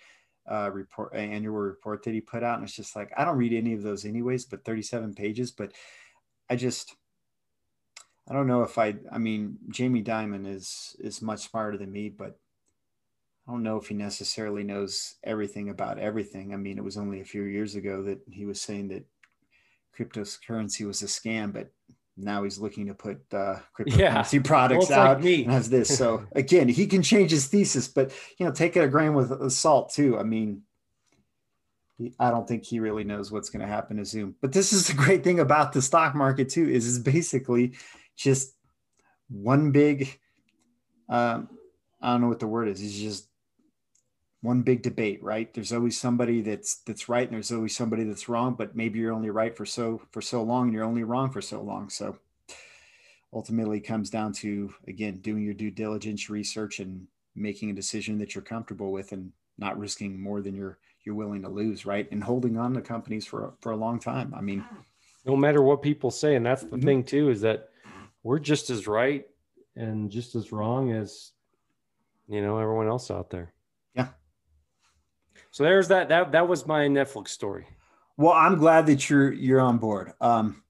uh, 0.49 0.71
report 0.73 1.13
annual 1.17 1.57
report 1.57 2.05
that 2.05 2.15
he 2.15 2.21
put 2.21 2.45
out 2.45 2.55
and 2.55 2.63
it's 2.69 2.77
just 2.77 2.95
like 2.95 3.11
i 3.17 3.25
don't 3.25 3.39
read 3.39 3.53
any 3.53 3.73
of 3.73 3.83
those 3.83 4.05
anyways 4.05 4.45
but 4.45 4.65
37 4.65 5.13
pages 5.13 5.51
but 5.51 5.73
i 6.49 6.55
just 6.55 6.95
i 8.31 8.33
don't 8.33 8.47
know 8.47 8.63
if 8.63 8.79
i 8.79 8.95
i 9.11 9.19
mean 9.19 9.59
jamie 9.69 10.05
dimon 10.05 10.47
is 10.47 10.95
is 11.01 11.21
much 11.21 11.41
smarter 11.41 11.77
than 11.77 11.91
me 11.91 12.09
but 12.09 12.39
I 13.47 13.53
don't 13.53 13.63
know 13.63 13.77
if 13.77 13.87
he 13.87 13.95
necessarily 13.95 14.65
knows 14.65 15.15
everything 15.23 15.69
about 15.69 15.99
everything. 15.99 16.53
I 16.53 16.57
mean, 16.57 16.79
it 16.79 16.85
was 16.85 16.97
only 16.97 17.21
a 17.21 17.25
few 17.25 17.43
years 17.43 17.77
ago 17.77 18.03
that 18.03 18.19
he 18.29 18.45
was 18.45 18.61
saying 18.61 18.89
that 18.89 19.07
cryptocurrency 19.97 20.87
was 20.87 21.03
a 21.03 21.07
scam, 21.07 21.53
but 21.53 21.71
now 22.17 22.43
he's 22.43 22.59
looking 22.59 22.87
to 22.87 22.95
put 22.95 23.21
uh, 23.33 23.57
cryptocurrency 23.79 24.33
yeah. 24.35 24.41
products 24.45 24.91
well, 24.91 25.01
out 25.01 25.23
like 25.23 25.39
and 25.45 25.53
has 25.53 25.71
this. 25.71 25.97
So 25.97 26.27
again, 26.35 26.69
he 26.69 26.87
can 26.87 27.03
change 27.03 27.31
his 27.31 27.47
thesis, 27.47 27.87
but 27.87 28.13
you 28.39 28.47
know, 28.47 28.53
take 28.53 28.77
it 28.77 28.81
a 28.81 28.89
grain 28.89 29.15
with 29.15 29.53
salt 29.53 29.93
too. 29.93 30.19
I 30.19 30.25
mean, 30.25 30.63
I 32.19 32.31
don't 32.31 32.49
think 32.49 32.65
he 32.65 32.81
really 32.81 33.05
knows 33.05 33.31
what's 33.31 33.49
going 33.49 33.65
to 33.65 33.73
happen 33.73 33.97
to 33.99 34.05
Zoom. 34.05 34.35
But 34.41 34.53
this 34.53 34.73
is 34.73 34.89
the 34.89 34.95
great 34.95 35.23
thing 35.23 35.41
about 35.41 35.73
the 35.73 35.81
stock 35.81 36.15
market 36.15 36.49
too, 36.49 36.69
is 36.69 36.89
it's 36.89 37.03
basically 37.03 37.75
just 38.17 38.55
one 39.29 39.71
big. 39.71 40.19
Um, 41.09 41.49
I 42.03 42.13
don't 42.13 42.23
know 42.23 42.29
what 42.29 42.41
the 42.41 42.47
word 42.47 42.69
is. 42.69 42.83
It's 42.83 42.99
just 42.99 43.29
one 44.43 44.63
big 44.63 44.83
debate, 44.83 45.23
right? 45.23 45.53
There's 45.53 45.73
always 45.73 45.99
somebody 45.99 46.41
that's 46.41 46.77
that's 46.87 47.09
right 47.09 47.27
and 47.27 47.35
there's 47.35 47.53
always 47.53 47.77
somebody 47.77 48.05
that's 48.05 48.29
wrong, 48.29 48.55
but 48.55 48.77
maybe 48.77 48.99
you're 48.99 49.13
only 49.13 49.31
right 49.31 49.57
for 49.57 49.67
so 49.67 50.03
for 50.11 50.21
so 50.21 50.43
long 50.43 50.65
and 50.65 50.73
you're 50.73 50.85
only 50.85 51.05
wrong 51.05 51.31
for 51.31 51.41
so 51.41 51.61
long. 51.63 51.89
So 51.89 52.19
ultimately 53.33 53.81
comes 53.81 54.11
down 54.11 54.33
to 54.33 54.73
again 54.87 55.19
doing 55.19 55.43
your 55.43 55.55
due 55.55 55.71
diligence 55.71 56.31
research 56.31 56.81
and 56.81 57.07
making 57.35 57.71
a 57.71 57.75
decision 57.75 58.19
that 58.19 58.35
you're 58.35 58.43
comfortable 58.43 58.93
with 58.93 59.13
and 59.13 59.33
not 59.59 59.79
risking 59.79 60.21
more 60.21 60.41
than 60.41 60.55
you're 60.55 60.79
you're 61.05 61.15
willing 61.15 61.43
to 61.43 61.49
lose, 61.49 61.87
right? 61.87 62.11
And 62.11 62.23
holding 62.23 62.59
on 62.59 62.75
to 62.75 62.81
companies 62.81 63.27
for 63.27 63.55
for 63.61 63.73
a 63.73 63.77
long 63.77 63.99
time. 63.99 64.35
I 64.37 64.41
mean, 64.41 64.65
no 65.25 65.37
matter 65.37 65.63
what 65.63 65.83
people 65.83 66.11
say, 66.11 66.35
and 66.35 66.45
that's 66.45 66.63
the 66.63 66.77
mm-hmm. 66.77 66.85
thing 66.85 67.05
too, 67.05 67.31
is 67.31 67.41
that 67.43 67.71
we're 68.23 68.39
just 68.39 68.71
as 68.71 68.87
right 68.87 69.27
and 69.77 70.11
just 70.11 70.35
as 70.35 70.53
wrong 70.53 70.93
as 70.93 71.33
you 72.29 72.43
know 72.43 72.59
everyone 72.59 72.89
else 72.89 73.11
out 73.11 73.31
there. 73.31 73.53
So 75.57 75.65
there's 75.65 75.89
that. 75.89 76.11
That 76.11 76.33
that 76.33 76.49
was 76.49 76.67
my 76.67 76.87
Netflix 76.87 77.29
story. 77.29 77.67
Well, 78.19 78.35
I'm 78.35 78.59
glad 78.59 78.85
that 78.89 79.09
you're 79.09 79.33
you're 79.33 79.63
on 79.63 79.79
board. 79.79 80.13
Um, 80.21 80.63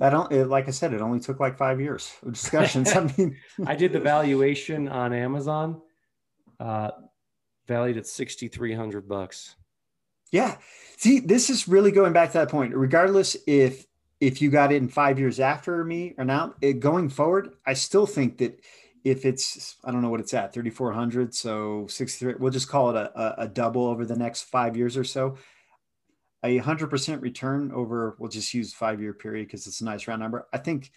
I 0.00 0.08
don't 0.08 0.30
it, 0.30 0.46
like 0.46 0.68
I 0.68 0.70
said, 0.70 0.94
it 0.94 1.00
only 1.00 1.18
took 1.18 1.40
like 1.40 1.58
five 1.58 1.80
years 1.80 2.12
of 2.22 2.32
discussions. 2.32 2.94
I 2.94 3.12
mean, 3.18 3.36
I 3.66 3.74
did 3.74 3.92
the 3.92 3.98
valuation 3.98 4.86
on 4.86 5.12
Amazon, 5.12 5.82
uh, 6.60 6.92
valued 7.66 7.96
at 7.96 8.06
sixty 8.06 8.46
three 8.46 8.72
hundred 8.72 9.08
bucks. 9.08 9.56
Yeah, 10.30 10.58
see, 10.96 11.18
this 11.18 11.50
is 11.50 11.66
really 11.66 11.90
going 11.90 12.12
back 12.12 12.30
to 12.30 12.38
that 12.38 12.50
point. 12.50 12.72
Regardless 12.72 13.36
if 13.48 13.84
if 14.20 14.40
you 14.40 14.48
got 14.48 14.70
it 14.70 14.76
in 14.76 14.86
five 14.86 15.18
years 15.18 15.40
after 15.40 15.82
me 15.82 16.14
or 16.16 16.24
now, 16.24 16.54
it, 16.60 16.74
going 16.74 17.08
forward, 17.08 17.48
I 17.66 17.72
still 17.72 18.06
think 18.06 18.38
that 18.38 18.60
if 19.04 19.24
it's 19.24 19.76
I 19.84 19.92
don't 19.92 20.02
know 20.02 20.08
what 20.08 20.20
it's 20.20 20.34
at 20.34 20.52
3400 20.52 21.34
so 21.34 21.86
63 21.88 22.34
we'll 22.38 22.50
just 22.50 22.68
call 22.68 22.90
it 22.90 22.96
a, 22.96 23.42
a 23.42 23.48
double 23.48 23.86
over 23.86 24.04
the 24.04 24.16
next 24.16 24.42
five 24.42 24.76
years 24.76 24.96
or 24.96 25.04
so 25.04 25.36
a 26.42 26.58
100% 26.58 27.22
return 27.22 27.70
over 27.72 28.16
we'll 28.18 28.30
just 28.30 28.52
use 28.52 28.72
five 28.72 29.00
year 29.00 29.14
period 29.14 29.46
because 29.46 29.66
it's 29.66 29.80
a 29.80 29.84
nice 29.84 30.08
round 30.08 30.20
number 30.20 30.46
I 30.52 30.58
think 30.58 30.90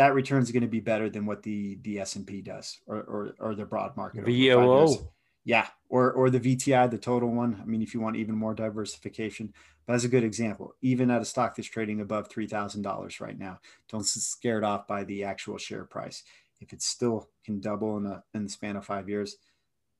that 0.00 0.14
return 0.14 0.42
is 0.42 0.50
going 0.50 0.62
to 0.62 0.68
be 0.68 0.80
better 0.80 1.10
than 1.10 1.26
what 1.26 1.42
the 1.42 1.78
the 1.82 2.00
S 2.00 2.16
and 2.16 2.26
P 2.26 2.40
does 2.40 2.78
or, 2.86 2.96
or 2.96 3.34
or 3.38 3.54
the 3.54 3.66
broad 3.66 3.96
market. 3.96 4.24
VOO. 4.24 5.10
Yeah, 5.44 5.66
or 5.88 6.12
or 6.12 6.30
the 6.30 6.40
VTI, 6.40 6.90
the 6.90 6.98
total 6.98 7.30
one. 7.30 7.58
I 7.60 7.64
mean, 7.64 7.82
if 7.82 7.92
you 7.92 8.00
want 8.00 8.16
even 8.16 8.34
more 8.34 8.54
diversification, 8.54 9.52
but 9.86 9.94
as 9.94 10.04
a 10.04 10.08
good 10.08 10.24
example, 10.24 10.74
even 10.80 11.10
at 11.10 11.22
a 11.22 11.24
stock 11.24 11.56
that's 11.56 11.68
trading 11.68 12.00
above 12.00 12.28
three 12.28 12.46
thousand 12.46 12.82
dollars 12.82 13.20
right 13.20 13.38
now, 13.38 13.58
don't 13.90 14.00
get 14.00 14.06
scared 14.06 14.64
off 14.64 14.86
by 14.86 15.04
the 15.04 15.24
actual 15.24 15.58
share 15.58 15.84
price. 15.84 16.22
If 16.60 16.72
it 16.72 16.82
still 16.82 17.28
can 17.44 17.60
double 17.60 17.96
in 17.96 18.06
a 18.06 18.22
in 18.34 18.44
the 18.44 18.50
span 18.50 18.76
of 18.76 18.84
five 18.84 19.08
years, 19.08 19.36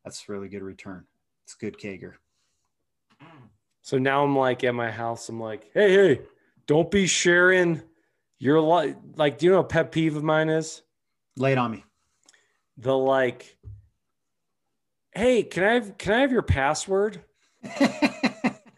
that's 0.05 0.29
really 0.29 0.49
good 0.49 0.63
return. 0.63 1.05
It's 1.45 1.55
good 1.55 1.79
CAGR. 1.79 2.15
So 3.83 3.99
now 3.99 4.23
I'm 4.23 4.37
like 4.37 4.63
at 4.65 4.75
my 4.75 4.91
house. 4.91 5.29
I'm 5.29 5.41
like, 5.41 5.71
hey, 5.73 5.93
hey, 5.93 6.21
don't 6.67 6.91
be 6.91 7.07
sharing 7.07 7.83
your 8.39 8.61
like. 8.61 8.97
Like, 9.17 9.39
do 9.39 9.47
you 9.47 9.53
know 9.53 9.61
a 9.61 9.65
pet 9.65 9.91
peeve 9.91 10.17
of 10.17 10.23
mine 10.23 10.49
is? 10.49 10.83
Lay 11.37 11.53
it 11.53 11.59
on 11.59 11.71
me. 11.71 11.85
The 12.77 12.97
like 12.97 13.57
hey, 15.13 15.43
can 15.43 15.65
I 15.65 15.75
have 15.75 15.99
can 15.99 16.13
I 16.13 16.21
have 16.21 16.33
your 16.33 16.43
password? 16.43 17.23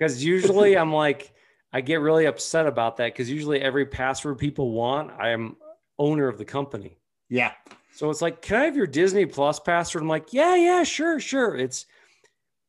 Because 0.02 0.24
usually 0.24 0.76
I'm 0.76 0.92
like, 0.92 1.32
I 1.72 1.80
get 1.80 2.00
really 2.00 2.26
upset 2.26 2.66
about 2.66 2.96
that 2.96 3.12
because 3.12 3.30
usually 3.30 3.60
every 3.60 3.86
password 3.86 4.36
people 4.36 4.72
want, 4.72 5.12
I 5.16 5.28
am 5.28 5.54
owner 5.96 6.26
of 6.26 6.38
the 6.38 6.44
company. 6.44 6.98
Yeah. 7.32 7.52
So 7.94 8.10
it's 8.10 8.20
like, 8.20 8.42
can 8.42 8.56
I 8.56 8.64
have 8.64 8.76
your 8.76 8.86
Disney 8.86 9.24
Plus 9.24 9.58
password? 9.58 10.02
I'm 10.02 10.08
like, 10.08 10.32
yeah, 10.32 10.54
yeah, 10.54 10.82
sure, 10.82 11.18
sure. 11.18 11.56
It's 11.56 11.86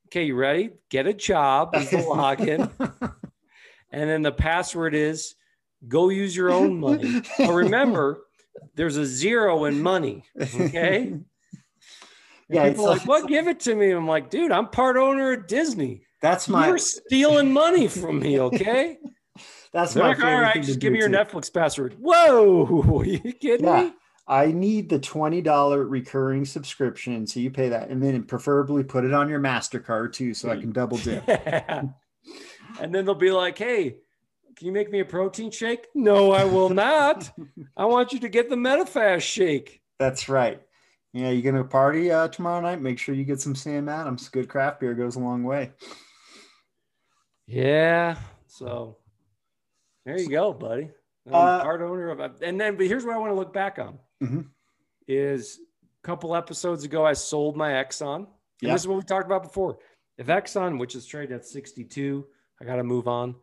okay, 0.07 0.23
you 0.23 0.35
ready? 0.35 0.71
Get 0.89 1.05
a 1.05 1.13
job 1.13 1.75
is 1.75 1.89
the 1.89 1.97
login. 1.97 2.71
and 3.91 4.09
then 4.09 4.21
the 4.21 4.31
password 4.31 4.95
is 4.95 5.35
go 5.87 6.07
use 6.07 6.33
your 6.33 6.49
own 6.49 6.79
money. 6.79 7.21
But 7.37 7.53
remember, 7.53 8.21
there's 8.75 8.95
a 8.95 9.05
zero 9.05 9.65
in 9.65 9.81
money. 9.81 10.23
Okay 10.39 11.13
yeah, 12.49 12.69
people 12.69 12.85
like, 12.85 13.05
"What? 13.05 13.27
Give 13.27 13.47
it 13.47 13.59
to 13.61 13.75
me." 13.75 13.91
I'm 13.91 14.07
like, 14.07 14.29
"Dude, 14.29 14.51
I'm 14.51 14.69
part 14.69 14.97
owner 14.97 15.33
of 15.33 15.47
Disney. 15.47 16.05
That's 16.21 16.47
my. 16.47 16.67
You're 16.67 16.77
stealing 16.77 17.51
money 17.51 17.87
from 17.87 18.19
me, 18.19 18.39
okay?" 18.39 18.97
That's 19.73 19.93
They're 19.93 20.03
my. 20.03 20.09
Like, 20.09 20.23
All 20.23 20.41
right, 20.41 20.61
just 20.61 20.79
give 20.79 20.93
me 20.93 20.99
your 20.99 21.09
too. 21.09 21.15
Netflix 21.15 21.51
password. 21.51 21.95
Whoa, 21.99 22.99
Are 22.99 23.05
you 23.05 23.33
kidding 23.33 23.65
yeah. 23.65 23.83
me? 23.83 23.93
I 24.27 24.47
need 24.47 24.89
the 24.89 24.99
twenty 24.99 25.41
dollar 25.41 25.85
recurring 25.85 26.45
subscription, 26.45 27.27
so 27.27 27.39
you 27.39 27.51
pay 27.51 27.69
that, 27.69 27.89
and 27.89 28.01
then 28.01 28.23
preferably 28.23 28.83
put 28.83 29.03
it 29.03 29.13
on 29.13 29.27
your 29.29 29.39
Mastercard 29.39 30.13
too, 30.13 30.33
so 30.33 30.49
I 30.49 30.57
can 30.57 30.71
double 30.71 30.97
dip. 30.97 31.27
Yeah. 31.27 31.83
And 32.79 32.95
then 32.95 33.05
they'll 33.05 33.13
be 33.13 33.29
like, 33.29 33.57
"Hey, 33.57 33.97
can 34.55 34.65
you 34.65 34.71
make 34.71 34.89
me 34.89 34.99
a 35.01 35.05
protein 35.05 35.51
shake?" 35.51 35.87
No, 35.93 36.31
I 36.31 36.43
will 36.43 36.69
not. 36.87 37.29
I 37.77 37.85
want 37.85 38.13
you 38.13 38.19
to 38.21 38.29
get 38.29 38.49
the 38.49 38.55
Medifast 38.55 39.21
shake. 39.21 39.81
That's 39.99 40.27
right. 40.27 40.59
Yeah, 41.13 41.29
you're 41.29 41.51
gonna 41.51 41.63
party 41.63 42.11
uh, 42.11 42.29
tomorrow 42.29 42.61
night? 42.61 42.81
Make 42.81 42.97
sure 42.97 43.13
you 43.13 43.25
get 43.25 43.41
some 43.41 43.53
Sam 43.53 43.89
Adams. 43.89 44.29
Good 44.29 44.49
craft 44.49 44.79
beer 44.79 44.95
goes 44.95 45.17
a 45.17 45.19
long 45.19 45.43
way. 45.43 45.71
Yeah. 47.45 48.15
So 48.47 48.97
there 50.05 50.19
you 50.19 50.29
go, 50.29 50.53
buddy. 50.53 50.89
I'm 51.27 51.33
uh, 51.33 51.61
part 51.61 51.81
owner 51.81 52.09
of, 52.09 52.41
and 52.41 52.59
then 52.59 52.75
but 52.75 52.87
here's 52.87 53.05
what 53.05 53.15
I 53.15 53.19
want 53.19 53.31
to 53.31 53.35
look 53.35 53.53
back 53.53 53.77
on: 53.79 53.99
mm-hmm. 54.23 54.41
is 55.07 55.59
a 56.03 56.07
couple 56.07 56.35
episodes 56.35 56.83
ago 56.83 57.05
I 57.05 57.13
sold 57.13 57.55
my 57.55 57.71
Exxon. 57.71 58.27
Yeah. 58.61 58.73
This 58.73 58.81
is 58.81 58.87
what 58.87 58.97
we 58.97 59.03
talked 59.03 59.25
about 59.25 59.43
before. 59.43 59.77
If 60.17 60.27
Exxon, 60.27 60.79
which 60.79 60.95
is 60.95 61.05
traded 61.05 61.35
at 61.35 61.45
62, 61.45 62.25
I 62.61 62.65
got 62.65 62.77
to 62.77 62.83
move 62.83 63.07
on. 63.07 63.35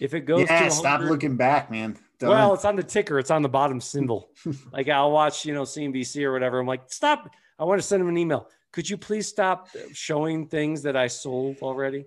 If 0.00 0.12
it 0.12 0.22
goes, 0.22 0.48
yeah, 0.48 0.68
stop 0.68 1.00
looking 1.00 1.36
back, 1.36 1.70
man. 1.70 1.96
Don't. 2.18 2.30
Well, 2.30 2.54
it's 2.54 2.64
on 2.64 2.76
the 2.76 2.82
ticker. 2.82 3.18
It's 3.18 3.30
on 3.30 3.42
the 3.42 3.48
bottom 3.48 3.80
symbol. 3.80 4.30
like 4.72 4.88
I'll 4.88 5.10
watch, 5.10 5.46
you 5.46 5.54
know, 5.54 5.62
CNBC 5.62 6.22
or 6.24 6.32
whatever. 6.32 6.58
I'm 6.58 6.66
like, 6.66 6.82
stop. 6.88 7.30
I 7.58 7.64
want 7.64 7.80
to 7.80 7.86
send 7.86 8.02
him 8.02 8.08
an 8.08 8.18
email. 8.18 8.48
Could 8.72 8.90
you 8.90 8.98
please 8.98 9.26
stop 9.26 9.68
showing 9.92 10.48
things 10.48 10.82
that 10.82 10.96
I 10.96 11.06
sold 11.06 11.58
already? 11.62 12.04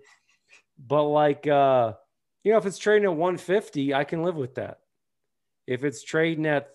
But 0.77 1.05
like, 1.05 1.47
uh, 1.47 1.93
you 2.43 2.51
know, 2.51 2.59
if 2.59 2.65
it's 2.67 2.77
trading 2.77 3.05
at 3.05 3.15
150, 3.15 3.93
I 3.93 4.03
can 4.03 4.21
live 4.23 4.35
with 4.35 4.55
that. 4.55 4.79
If 5.65 5.83
it's 5.83 6.03
trading 6.03 6.45
at 6.45 6.69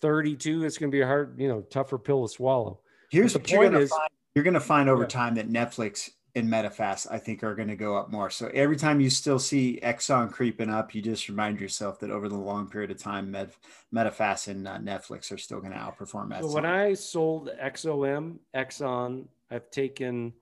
32, 0.00 0.64
it's 0.64 0.78
going 0.78 0.90
to 0.90 0.94
be 0.94 1.02
a 1.02 1.06
hard, 1.06 1.38
you 1.38 1.48
know, 1.48 1.62
tougher 1.62 1.98
pill 1.98 2.26
to 2.26 2.32
swallow. 2.32 2.80
Here's 3.10 3.32
the 3.32 3.40
point: 3.40 3.74
is 3.74 3.90
find, 3.90 4.10
you're 4.34 4.44
going 4.44 4.54
to 4.54 4.60
find 4.60 4.88
over 4.88 5.02
yeah. 5.02 5.08
time 5.08 5.34
that 5.36 5.50
Netflix 5.50 6.10
and 6.34 6.48
Medifast, 6.48 7.06
I 7.10 7.18
think, 7.18 7.42
are 7.42 7.54
going 7.54 7.68
to 7.68 7.76
go 7.76 7.96
up 7.96 8.10
more. 8.10 8.30
So 8.30 8.50
every 8.54 8.76
time 8.76 9.00
you 9.00 9.10
still 9.10 9.38
see 9.38 9.80
Exxon 9.82 10.30
creeping 10.30 10.70
up, 10.70 10.94
you 10.94 11.02
just 11.02 11.28
remind 11.28 11.60
yourself 11.60 11.98
that 12.00 12.10
over 12.10 12.28
the 12.28 12.36
long 12.36 12.68
period 12.68 12.90
of 12.90 12.98
time, 12.98 13.30
Med, 13.30 13.52
Medifast 13.94 14.48
and 14.48 14.68
uh, 14.68 14.78
Netflix 14.78 15.32
are 15.32 15.38
still 15.38 15.60
going 15.60 15.72
to 15.72 15.78
outperform 15.78 16.28
Exxon. 16.28 16.42
So 16.42 16.54
when 16.54 16.66
I 16.66 16.94
sold 16.94 17.50
XOM, 17.62 18.38
Exxon, 18.54 19.26
I've 19.50 19.70
taken 19.70 20.32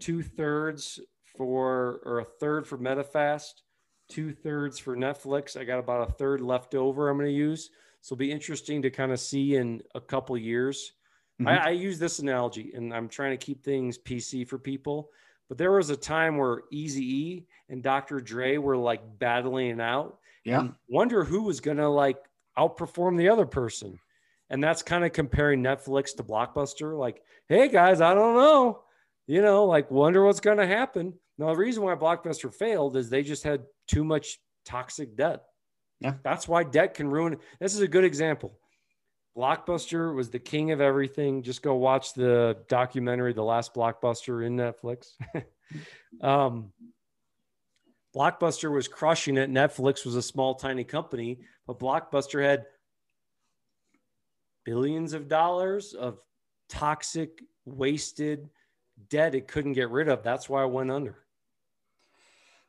two 0.00 0.22
thirds 0.22 1.00
for, 1.36 2.00
or 2.04 2.20
a 2.20 2.24
third 2.24 2.66
for 2.66 2.78
Medifast, 2.78 3.62
two 4.08 4.32
thirds 4.32 4.78
for 4.78 4.96
Netflix. 4.96 5.56
I 5.56 5.64
got 5.64 5.78
about 5.78 6.08
a 6.08 6.12
third 6.12 6.40
left 6.40 6.74
over 6.74 7.08
I'm 7.08 7.16
going 7.16 7.28
to 7.28 7.32
use. 7.32 7.70
So 8.00 8.14
it'll 8.14 8.20
be 8.20 8.32
interesting 8.32 8.82
to 8.82 8.90
kind 8.90 9.12
of 9.12 9.20
see 9.20 9.56
in 9.56 9.82
a 9.94 10.00
couple 10.00 10.36
years 10.36 10.92
Mm-hmm. 11.40 11.48
I, 11.48 11.68
I 11.68 11.70
use 11.70 11.98
this 11.98 12.18
analogy, 12.18 12.72
and 12.74 12.92
I'm 12.92 13.08
trying 13.08 13.30
to 13.30 13.44
keep 13.44 13.64
things 13.64 13.96
PC 13.96 14.46
for 14.46 14.58
people. 14.58 15.10
But 15.48 15.58
there 15.58 15.72
was 15.72 15.90
a 15.90 15.96
time 15.96 16.36
where 16.36 16.62
Easy 16.70 17.02
E 17.02 17.46
and 17.70 17.82
Dr. 17.82 18.20
Dre 18.20 18.58
were 18.58 18.76
like 18.76 19.00
battling 19.18 19.70
it 19.70 19.80
out. 19.80 20.18
Yeah. 20.44 20.68
wonder 20.88 21.24
who 21.24 21.42
was 21.42 21.60
gonna 21.60 21.88
like 21.88 22.18
outperform 22.58 23.16
the 23.16 23.28
other 23.28 23.46
person. 23.46 23.98
And 24.50 24.62
that's 24.62 24.82
kind 24.82 25.04
of 25.04 25.12
comparing 25.12 25.62
Netflix 25.62 26.14
to 26.16 26.22
Blockbuster. 26.22 26.96
Like, 26.98 27.22
hey 27.48 27.68
guys, 27.68 28.00
I 28.00 28.14
don't 28.14 28.36
know. 28.36 28.82
You 29.26 29.42
know, 29.42 29.64
like 29.64 29.90
wonder 29.90 30.24
what's 30.24 30.40
gonna 30.40 30.66
happen. 30.66 31.14
Now, 31.38 31.48
the 31.48 31.56
reason 31.56 31.82
why 31.82 31.94
Blockbuster 31.94 32.52
failed 32.52 32.96
is 32.96 33.08
they 33.08 33.22
just 33.22 33.44
had 33.44 33.62
too 33.88 34.04
much 34.04 34.38
toxic 34.66 35.16
debt. 35.16 35.42
Yeah. 36.00 36.14
That's 36.22 36.48
why 36.48 36.64
debt 36.64 36.94
can 36.94 37.08
ruin. 37.08 37.36
This 37.58 37.74
is 37.74 37.80
a 37.80 37.88
good 37.88 38.04
example. 38.04 38.52
Blockbuster 39.36 40.14
was 40.14 40.30
the 40.30 40.38
king 40.38 40.72
of 40.72 40.80
everything. 40.80 41.42
Just 41.42 41.62
go 41.62 41.74
watch 41.74 42.14
the 42.14 42.58
documentary, 42.68 43.32
The 43.32 43.44
Last 43.44 43.74
Blockbuster 43.74 44.44
in 44.44 44.56
Netflix. 44.56 45.12
um, 46.20 46.72
Blockbuster 48.14 48.72
was 48.72 48.88
crushing 48.88 49.36
it. 49.36 49.50
Netflix 49.50 50.04
was 50.04 50.16
a 50.16 50.22
small, 50.22 50.54
tiny 50.54 50.82
company, 50.82 51.40
but 51.66 51.78
Blockbuster 51.78 52.42
had 52.42 52.66
billions 54.64 55.12
of 55.12 55.28
dollars 55.28 55.94
of 55.94 56.18
toxic, 56.68 57.42
wasted 57.64 58.48
debt 59.08 59.34
it 59.34 59.48
couldn't 59.48 59.72
get 59.72 59.90
rid 59.90 60.08
of. 60.08 60.22
That's 60.22 60.48
why 60.48 60.64
it 60.64 60.70
went 60.70 60.90
under. 60.90 61.18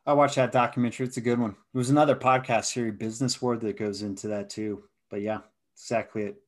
I 0.06 0.14
watched 0.14 0.36
that 0.38 0.52
documentary. 0.52 1.06
It's 1.06 1.18
a 1.18 1.22
good 1.22 1.39
one. 1.39 1.52
It 1.52 1.78
was 1.78 1.91
another 1.91 2.16
podcast 2.16 2.66
series, 2.66 2.97
Business 2.97 3.39
War, 3.39 3.56
that 3.58 3.78
goes 3.78 4.02
into 4.02 4.28
that 4.30 4.49
too. 4.49 4.84
But 5.10 5.22
yeah, 5.22 5.39
exactly 5.76 6.24
it 6.24 6.41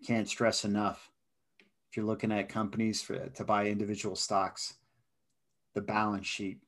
I 0.00 0.06
can't 0.06 0.28
stress 0.28 0.64
enough. 0.64 1.10
If 1.90 1.96
you're 1.96 2.06
looking 2.06 2.30
at 2.30 2.48
companies 2.48 3.02
for, 3.02 3.18
to 3.18 3.44
buy 3.44 3.66
individual 3.66 4.14
stocks, 4.14 4.74
the 5.74 5.80
balance 5.80 6.26
sheet, 6.26 6.58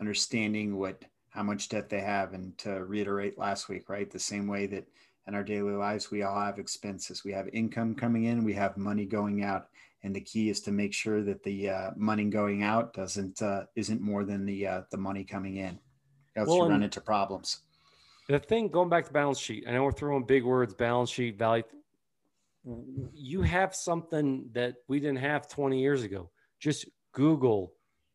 understanding 0.00 0.76
what 0.76 1.04
how 1.30 1.42
much 1.42 1.68
debt 1.68 1.88
they 1.88 2.00
have, 2.00 2.34
and 2.34 2.56
to 2.58 2.84
reiterate 2.84 3.38
last 3.38 3.68
week, 3.68 3.88
right? 3.88 4.10
The 4.10 4.18
same 4.18 4.46
way 4.46 4.66
that 4.66 4.86
in 5.26 5.34
our 5.34 5.44
daily 5.44 5.72
lives 5.72 6.10
we 6.10 6.22
all 6.22 6.40
have 6.40 6.58
expenses, 6.58 7.24
we 7.24 7.32
have 7.32 7.48
income 7.52 7.94
coming 7.94 8.24
in, 8.24 8.44
we 8.44 8.54
have 8.54 8.76
money 8.76 9.04
going 9.06 9.44
out, 9.44 9.68
and 10.02 10.14
the 10.14 10.20
key 10.20 10.48
is 10.48 10.60
to 10.62 10.72
make 10.72 10.94
sure 10.94 11.22
that 11.22 11.42
the 11.42 11.70
uh, 11.70 11.90
money 11.96 12.24
going 12.24 12.62
out 12.62 12.94
doesn't 12.94 13.42
uh, 13.42 13.64
isn't 13.76 14.00
more 14.00 14.24
than 14.24 14.44
the 14.44 14.66
uh, 14.66 14.82
the 14.90 14.98
money 14.98 15.24
coming 15.24 15.56
in. 15.56 15.78
Else 16.36 16.48
well, 16.48 16.58
you 16.58 16.68
run 16.68 16.82
into 16.82 17.00
problems. 17.00 17.62
The 18.28 18.38
thing 18.38 18.68
going 18.68 18.90
back 18.90 19.06
to 19.06 19.12
balance 19.12 19.38
sheet, 19.38 19.64
I 19.66 19.72
know 19.72 19.84
we're 19.84 19.92
throwing 19.92 20.24
big 20.24 20.44
words, 20.44 20.74
balance 20.74 21.10
sheet, 21.10 21.38
value 21.38 21.62
you 23.14 23.42
have 23.42 23.74
something 23.74 24.48
that 24.52 24.76
we 24.88 25.00
didn't 25.00 25.18
have 25.18 25.48
20 25.48 25.80
years 25.80 26.02
ago. 26.02 26.30
Just 26.60 26.86
Google 27.12 27.72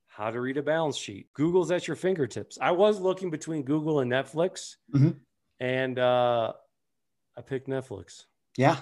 how 0.08 0.30
to 0.30 0.40
read 0.40 0.58
a 0.58 0.62
balance 0.62 0.98
sheet. 0.98 1.28
Google's 1.34 1.72
at 1.72 1.88
your 1.88 1.96
fingertips. 1.96 2.58
I 2.62 2.72
was 2.72 3.00
looking 3.00 3.32
between 3.32 3.64
Google 3.64 4.02
and 4.02 4.12
Netflix, 4.12 4.76
mm-hmm. 4.94 5.12
and 5.60 5.98
uh, 5.98 6.54
I 7.36 7.42
picked 7.42 7.68
Netflix. 7.68 8.26
Yeah. 8.58 8.78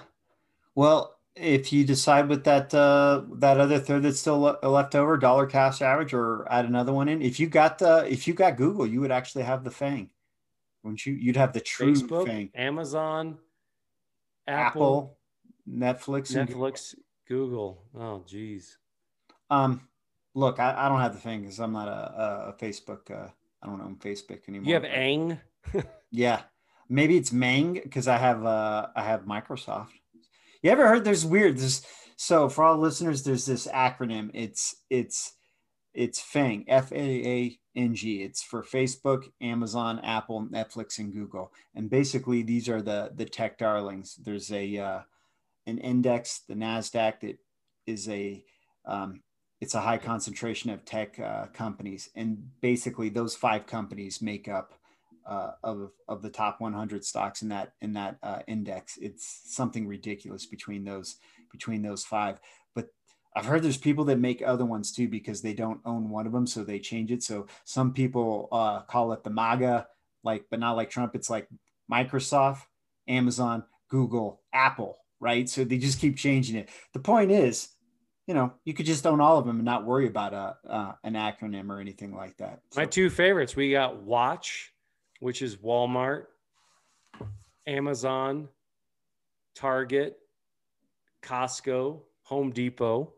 Well, 0.74 1.16
if 1.34 1.72
you 1.72 1.84
decide 1.84 2.28
with 2.28 2.44
that 2.44 2.74
uh, 2.74 3.22
that 3.34 3.58
other 3.58 3.78
third 3.78 4.02
that's 4.02 4.20
still 4.20 4.40
le- 4.40 4.68
left 4.68 4.94
over, 4.94 5.16
dollar 5.16 5.46
cash 5.46 5.80
average, 5.82 6.12
or 6.12 6.46
add 6.50 6.64
another 6.64 6.92
one 6.92 7.08
in, 7.08 7.22
if 7.22 7.40
you 7.40 7.46
got 7.46 7.78
the 7.78 8.06
if 8.10 8.28
you 8.28 8.34
got 8.34 8.56
Google, 8.56 8.86
you 8.86 9.00
would 9.00 9.12
actually 9.12 9.44
have 9.44 9.64
the 9.64 9.70
Fang. 9.70 10.10
Wouldn't 10.82 11.06
you? 11.06 11.14
You'd 11.14 11.36
have 11.36 11.52
the 11.52 11.60
true 11.60 11.94
Facebook, 11.94 12.26
Fang. 12.26 12.50
Amazon, 12.54 13.38
Apple, 14.46 14.66
Apple 14.66 15.18
Netflix, 15.68 16.34
Netflix, 16.34 16.94
Google. 17.28 17.82
Oh, 17.96 18.24
geez. 18.26 18.78
Um, 19.50 19.88
look, 20.34 20.58
I, 20.58 20.74
I 20.76 20.88
don't 20.88 21.00
have 21.00 21.14
the 21.14 21.20
thing 21.20 21.42
because 21.42 21.60
I'm 21.60 21.72
not 21.72 21.88
a, 21.88 22.48
a, 22.48 22.54
Facebook. 22.60 23.10
Uh, 23.10 23.28
I 23.62 23.66
don't 23.66 23.80
own 23.80 23.96
Facebook 23.96 24.48
anymore. 24.48 24.68
You 24.68 24.74
have 24.74 24.84
Ang. 24.84 25.38
yeah, 26.10 26.42
maybe 26.88 27.16
it's 27.16 27.32
Mang 27.32 27.74
because 27.74 28.08
I 28.08 28.16
have 28.16 28.44
uh 28.44 28.88
I 28.94 29.02
have 29.02 29.22
Microsoft. 29.22 29.90
You 30.62 30.70
ever 30.70 30.88
heard 30.88 31.04
there's 31.04 31.26
weird 31.26 31.58
this 31.58 31.84
so 32.16 32.48
for 32.48 32.62
all 32.64 32.78
listeners 32.78 33.22
there's 33.22 33.46
this 33.46 33.66
acronym 33.66 34.30
it's 34.32 34.76
it's 34.90 35.34
it's 35.92 36.20
FANG 36.20 36.64
F 36.68 36.92
A 36.92 36.96
A 36.96 37.58
N 37.74 37.94
G 37.94 38.22
it's 38.22 38.42
for 38.42 38.62
Facebook, 38.62 39.24
Amazon, 39.40 39.98
Apple, 40.04 40.46
Netflix 40.50 40.98
and 40.98 41.12
Google. 41.12 41.52
And 41.74 41.90
basically 41.90 42.42
these 42.42 42.68
are 42.68 42.80
the 42.80 43.10
the 43.14 43.24
tech 43.24 43.58
darlings. 43.58 44.16
There's 44.22 44.52
a 44.52 44.78
uh 44.78 45.00
an 45.66 45.78
index 45.78 46.42
the 46.48 46.54
Nasdaq 46.54 47.20
that 47.20 47.38
is 47.86 48.08
a 48.08 48.44
um, 48.86 49.20
it's 49.60 49.74
a 49.74 49.80
high 49.80 49.98
concentration 49.98 50.70
of 50.70 50.84
tech 50.84 51.18
uh, 51.20 51.46
companies, 51.54 52.08
and 52.16 52.50
basically 52.60 53.08
those 53.08 53.36
five 53.36 53.66
companies 53.66 54.20
make 54.20 54.48
up 54.48 54.74
uh, 55.26 55.52
of 55.62 55.90
of 56.08 56.22
the 56.22 56.30
top 56.30 56.60
100 56.60 57.04
stocks 57.04 57.42
in 57.42 57.48
that 57.48 57.74
in 57.80 57.92
that 57.94 58.18
uh, 58.22 58.40
index. 58.46 58.98
It's 59.00 59.42
something 59.46 59.86
ridiculous 59.86 60.46
between 60.46 60.84
those 60.84 61.16
between 61.50 61.82
those 61.82 62.04
five. 62.04 62.40
But 62.74 62.88
I've 63.36 63.46
heard 63.46 63.62
there's 63.62 63.76
people 63.76 64.04
that 64.06 64.18
make 64.18 64.42
other 64.44 64.64
ones 64.64 64.92
too 64.92 65.08
because 65.08 65.42
they 65.42 65.54
don't 65.54 65.80
own 65.84 66.10
one 66.10 66.26
of 66.26 66.32
them, 66.32 66.46
so 66.46 66.64
they 66.64 66.78
change 66.78 67.10
it. 67.10 67.22
So 67.22 67.46
some 67.64 67.92
people 67.92 68.48
uh, 68.52 68.80
call 68.82 69.12
it 69.12 69.24
the 69.24 69.30
MAGA, 69.30 69.86
like, 70.24 70.46
but 70.50 70.60
not 70.60 70.76
like 70.76 70.90
Trump. 70.90 71.14
It's 71.14 71.30
like 71.30 71.48
Microsoft, 71.90 72.62
Amazon, 73.08 73.64
Google, 73.88 74.42
Apple, 74.52 74.98
right? 75.20 75.48
So 75.48 75.64
they 75.64 75.78
just 75.78 76.00
keep 76.00 76.16
changing 76.16 76.56
it. 76.56 76.68
The 76.92 77.00
point 77.00 77.30
is, 77.30 77.68
you 78.26 78.34
know, 78.34 78.52
you 78.64 78.72
could 78.72 78.86
just 78.86 79.06
own 79.06 79.20
all 79.20 79.38
of 79.38 79.46
them 79.46 79.56
and 79.56 79.64
not 79.64 79.84
worry 79.84 80.06
about 80.06 80.32
a 80.32 80.56
uh, 80.68 80.92
an 81.04 81.14
acronym 81.14 81.70
or 81.70 81.80
anything 81.80 82.14
like 82.14 82.36
that. 82.38 82.60
So. 82.70 82.80
My 82.80 82.86
two 82.86 83.10
favorites, 83.10 83.56
we 83.56 83.72
got 83.72 84.02
Watch, 84.02 84.71
which 85.22 85.40
is 85.40 85.56
Walmart, 85.58 86.24
Amazon, 87.68 88.48
Target, 89.54 90.18
Costco, 91.22 92.00
Home 92.24 92.50
Depot. 92.50 93.12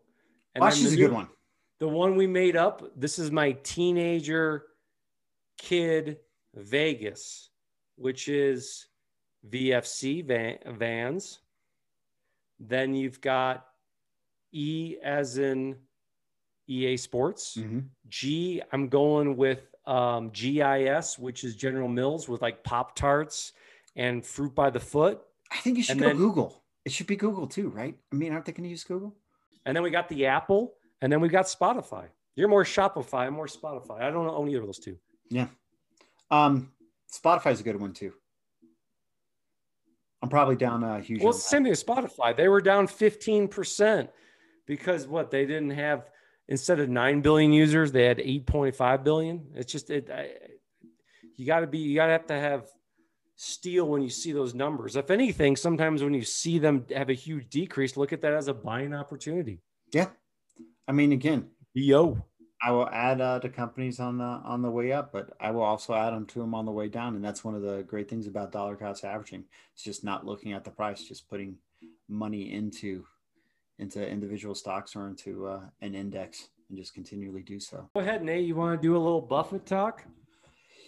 And 0.55 0.63
is 0.71 0.93
a 0.93 0.97
good 0.97 1.13
one. 1.13 1.29
The 1.81 1.89
one 1.89 2.17
we 2.17 2.27
made 2.27 2.57
up. 2.57 2.83
This 2.95 3.19
is 3.19 3.31
my 3.31 3.53
teenager 3.63 4.67
kid 5.57 6.19
Vegas, 6.55 7.49
which 7.97 8.29
is 8.29 8.87
VFC 9.49 10.27
van, 10.27 10.59
Vans. 10.77 11.39
Then 12.61 12.95
you've 12.95 13.23
got 13.23 13.65
E 14.53 14.97
as 15.03 15.39
in 15.39 15.77
EA 16.69 16.99
Sports. 16.99 17.57
Mm-hmm. 17.57 17.81
G, 18.09 18.61
I'm 18.73 18.89
going 18.89 19.39
with 19.39 19.74
um, 19.87 20.31
GIS, 20.31 21.19
which 21.19 21.45
is 21.45 21.57
General 21.57 21.89
Mills 21.89 22.29
with 22.29 22.43
like 22.43 22.65
Pop 22.65 22.97
Tarts 22.97 23.53
and 23.97 24.25
Fruit 24.25 24.55
by 24.55 24.71
the 24.71 24.81
Foot. 24.81 25.21
I 25.53 25.57
think 25.59 25.77
you 25.77 25.83
should 25.83 25.93
and 25.93 26.01
go 26.01 26.07
then, 26.09 26.17
Google. 26.17 26.63
It 26.85 26.93
should 26.93 27.07
be 27.07 27.17
Google 27.17 27.47
too, 27.47 27.69
right? 27.69 27.97
I 28.13 28.17
mean, 28.17 28.33
aren't 28.33 28.45
they 28.45 28.53
going 28.53 28.65
to 28.65 28.71
use 28.71 28.85
Google? 28.85 29.17
And 29.67 29.77
then 29.77 29.83
we 29.83 29.91
got 29.91 30.09
the 30.09 30.27
Apple, 30.27 30.75
and 31.01 31.13
then 31.13 31.21
we 31.21 31.29
got 31.29 31.47
Spotify. 31.47 32.07
You're 32.37 32.49
more 32.49 32.65
Shopify, 32.65 33.27
I'm 33.27 33.35
more 33.35 33.47
Spotify. 33.47 34.01
I 34.03 34.11
don't 34.11 34.27
own 34.27 34.49
either 34.49 34.61
of 34.61 34.67
those 34.67 34.79
two. 34.79 34.97
Yeah. 35.31 35.47
Um, 36.31 36.73
Spotify's 37.13 37.61
a 37.61 37.63
good 37.63 37.81
one 37.81 37.93
too. 37.93 38.13
I'm 40.23 40.29
probably 40.29 40.57
down 40.57 40.83
a 40.83 41.01
huge. 41.01 41.23
Well, 41.23 41.35
same 41.35 41.65
thing 41.65 41.73
as 41.73 41.85
Spotify. 41.85 42.35
They 42.35 42.49
were 42.49 42.61
down 42.61 42.89
15% 42.89 44.09
because 44.67 45.07
what 45.07 45.31
they 45.31 45.45
didn't 45.45 45.71
have 45.71 46.07
instead 46.49 46.81
of 46.81 46.89
9 46.89 47.21
billion 47.21 47.53
users, 47.53 47.93
they 47.93 48.05
had 48.05 48.19
8.5 48.19 49.05
billion. 49.05 49.47
It's 49.55 49.73
just, 49.73 49.91
it, 49.91 50.11
I, 50.11 50.31
you 51.37 51.47
got 51.47 51.61
to 51.61 51.67
be, 51.67 51.79
you 51.79 51.97
got 51.97 52.07
to 52.07 52.13
have 52.13 52.27
to 52.27 52.39
have 52.39 52.67
steel 53.37 53.89
when 53.89 54.03
you 54.03 54.11
see 54.11 54.33
those 54.33 54.55
numbers. 54.55 54.97
If 54.97 55.11
anything, 55.11 55.57
sometimes 55.57 56.03
when 56.03 56.15
you 56.15 56.23
see 56.23 56.59
them 56.59 56.87
have 56.95 57.11
a 57.11 57.15
huge 57.15 57.49
decrease, 57.51 57.97
look 57.97 58.13
at 58.13 58.23
that 58.23 58.33
as 58.33 58.49
a 58.49 58.55
buying 58.55 58.95
opportunity. 58.95 59.61
Yeah. 59.93 60.09
I 60.87 60.93
mean, 60.93 61.13
again, 61.13 61.49
yo, 61.73 62.19
I 62.63 62.71
will 62.71 62.89
add 62.89 63.21
uh, 63.21 63.41
to 63.41 63.49
companies 63.49 64.01
on 64.01 64.19
the 64.19 64.25
on 64.25 64.63
the 64.63 64.71
way 64.71 64.93
up, 64.93 65.13
but 65.13 65.31
I 65.41 65.51
will 65.51 65.63
also 65.63 65.95
add 65.95 66.11
them 66.11 66.27
to 66.27 66.39
them 66.39 66.55
on 66.55 66.65
the 66.65 66.73
way 66.73 66.89
down, 66.89 67.15
and 67.15 67.25
that's 67.25 67.45
one 67.45 67.55
of 67.55 67.63
the 67.63 67.83
great 67.83 68.09
things 68.09 68.27
about 68.27 68.53
dollar 68.53 68.77
cost 68.77 69.05
averaging. 69.05 69.45
It's 69.75 69.83
just 69.83 70.05
not 70.05 70.25
looking 70.25 70.53
at 70.53 70.65
the 70.65 70.71
price, 70.71 71.05
just 71.05 71.29
putting 71.29 71.57
money 72.09 72.53
into 72.53 73.05
into 73.79 74.07
individual 74.07 74.55
stocks 74.55 74.95
or 74.95 75.09
into 75.09 75.47
uh, 75.47 75.61
an 75.81 75.95
index, 75.95 76.49
and 76.69 76.79
just 76.79 76.95
continually 76.95 77.43
do 77.43 77.59
so. 77.59 77.89
Go 77.95 78.01
ahead, 78.01 78.23
Nate. 78.23 78.47
You 78.47 78.55
want 78.55 78.81
to 78.81 78.87
do 78.87 78.97
a 78.97 78.99
little 78.99 79.21
Buffett 79.21 79.67
talk? 79.67 80.05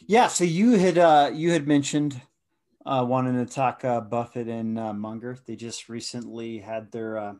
Yeah. 0.06 0.28
So 0.28 0.44
you 0.44 0.72
had 0.72 0.98
uh, 0.98 1.30
you 1.32 1.50
had 1.52 1.66
mentioned 1.66 2.20
uh, 2.84 3.04
wanting 3.06 3.44
to 3.44 3.52
talk 3.52 3.84
uh, 3.84 4.00
Buffett 4.00 4.48
and 4.48 4.78
uh, 4.78 4.92
Munger. 4.92 5.36
They 5.46 5.56
just 5.56 5.88
recently 5.88 6.58
had 6.58 6.92
their 6.92 7.18
uh, 7.18 7.34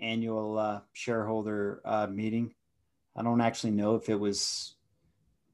annual 0.00 0.58
uh, 0.58 0.80
shareholder 0.92 1.80
uh, 1.84 2.06
meeting 2.06 2.54
I 3.14 3.22
don't 3.22 3.40
actually 3.40 3.72
know 3.72 3.94
if 3.94 4.08
it 4.08 4.18
was 4.18 4.74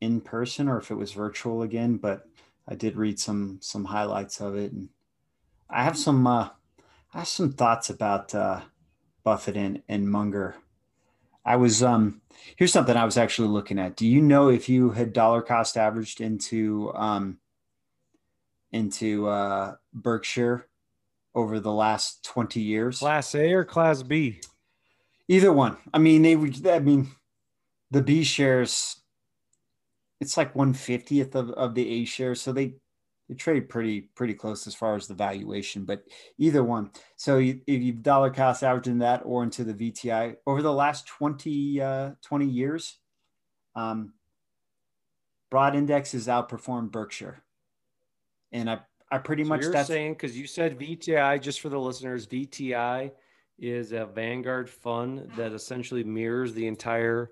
in 0.01 0.21
person 0.21 0.69
or 0.69 0.79
if 0.79 0.91
it 0.91 0.95
was 0.95 1.13
virtual 1.13 1.63
again, 1.63 1.97
but 1.97 2.27
I 2.69 2.75
did 2.75 2.97
read 2.97 3.19
some 3.19 3.59
some 3.61 3.85
highlights 3.85 4.41
of 4.41 4.57
it, 4.57 4.73
and 4.73 4.89
I 5.69 5.83
have 5.83 5.99
some 5.99 6.27
uh, 6.27 6.51
I 7.13 7.19
have 7.19 7.29
some 7.29 7.53
thoughts 7.53 7.91
about 7.91 8.35
uh, 8.35 8.61
Buffett 9.29 9.59
and, 9.59 9.83
and 9.91 10.11
Munger. 10.11 10.57
I 11.45 11.57
was 11.57 11.83
um 11.83 12.23
here's 12.57 12.73
something 12.73 12.97
I 12.97 13.05
was 13.05 13.19
actually 13.19 13.49
looking 13.49 13.79
at. 13.79 13.95
Do 13.95 14.07
you 14.07 14.23
know 14.23 14.49
if 14.49 14.71
you 14.71 14.93
had 14.93 15.13
dollar 15.13 15.43
cost 15.43 15.77
averaged 15.77 16.23
into 16.23 16.91
um 16.95 17.37
into 18.73 19.29
uh, 19.29 19.75
Berkshire 19.93 20.67
over 21.35 21.61
the 21.61 21.71
last 21.71 22.25
20 22.25 22.59
years? 22.59 23.01
Class 23.01 23.35
A 23.35 23.53
or 23.53 23.67
class 23.67 24.03
B? 24.03 24.41
Either 25.29 25.53
one. 25.53 25.77
I 25.93 25.99
mean, 25.99 26.23
they 26.23 26.35
would 26.35 26.67
I 26.67 26.79
mean 26.79 27.09
the 27.91 28.01
B 28.01 28.25
shares, 28.25 28.97
it's 30.23 30.39
like 30.39 30.57
one 30.57 30.73
fiftieth 30.73 31.35
of, 31.35 31.51
of 31.51 31.75
the 31.75 31.87
A 31.87 32.07
shares. 32.07 32.41
So 32.41 32.53
they, 32.53 32.77
they 33.29 33.35
trade 33.35 33.69
pretty 33.69 34.03
pretty 34.15 34.35
close 34.35 34.67
as 34.67 34.75
far 34.75 34.97
as 34.97 35.07
the 35.07 35.15
valuation, 35.15 35.85
but 35.85 36.05
either 36.39 36.65
one. 36.65 36.91
So 37.17 37.39
you, 37.39 37.61
if 37.67 37.83
you 37.83 37.93
dollar 37.93 38.31
cost 38.31 38.63
average 38.63 38.89
in 38.89 38.99
that 38.99 39.23
or 39.25 39.43
into 39.43 39.65
the 39.65 39.75
VTI 39.75 40.37
over 40.47 40.63
the 40.63 40.73
last 40.73 41.07
20, 41.07 41.81
uh, 41.81 42.11
20 42.23 42.47
years, 42.47 42.97
um, 43.77 44.15
broad 45.51 45.77
index 45.77 46.13
has 46.13 46.27
outperformed 46.27 46.91
Berkshire. 46.91 47.43
And 48.51 48.71
I, 48.71 48.81
I 49.11 49.19
pretty 49.19 49.45
so 49.45 49.51
much 49.51 49.63
you're 49.63 49.85
saying 49.85 50.15
because 50.15 50.37
you 50.37 50.47
said 50.47 50.79
VTI 50.79 51.41
just 51.41 51.61
for 51.61 51.69
the 51.69 51.79
listeners, 51.79 52.27
VTI 52.27 53.11
is 53.59 53.93
a 53.93 54.07
Vanguard 54.07 54.71
fund 54.71 55.31
that 55.37 55.53
essentially 55.53 56.03
mirrors 56.03 56.55
the 56.55 56.67
entire 56.67 57.31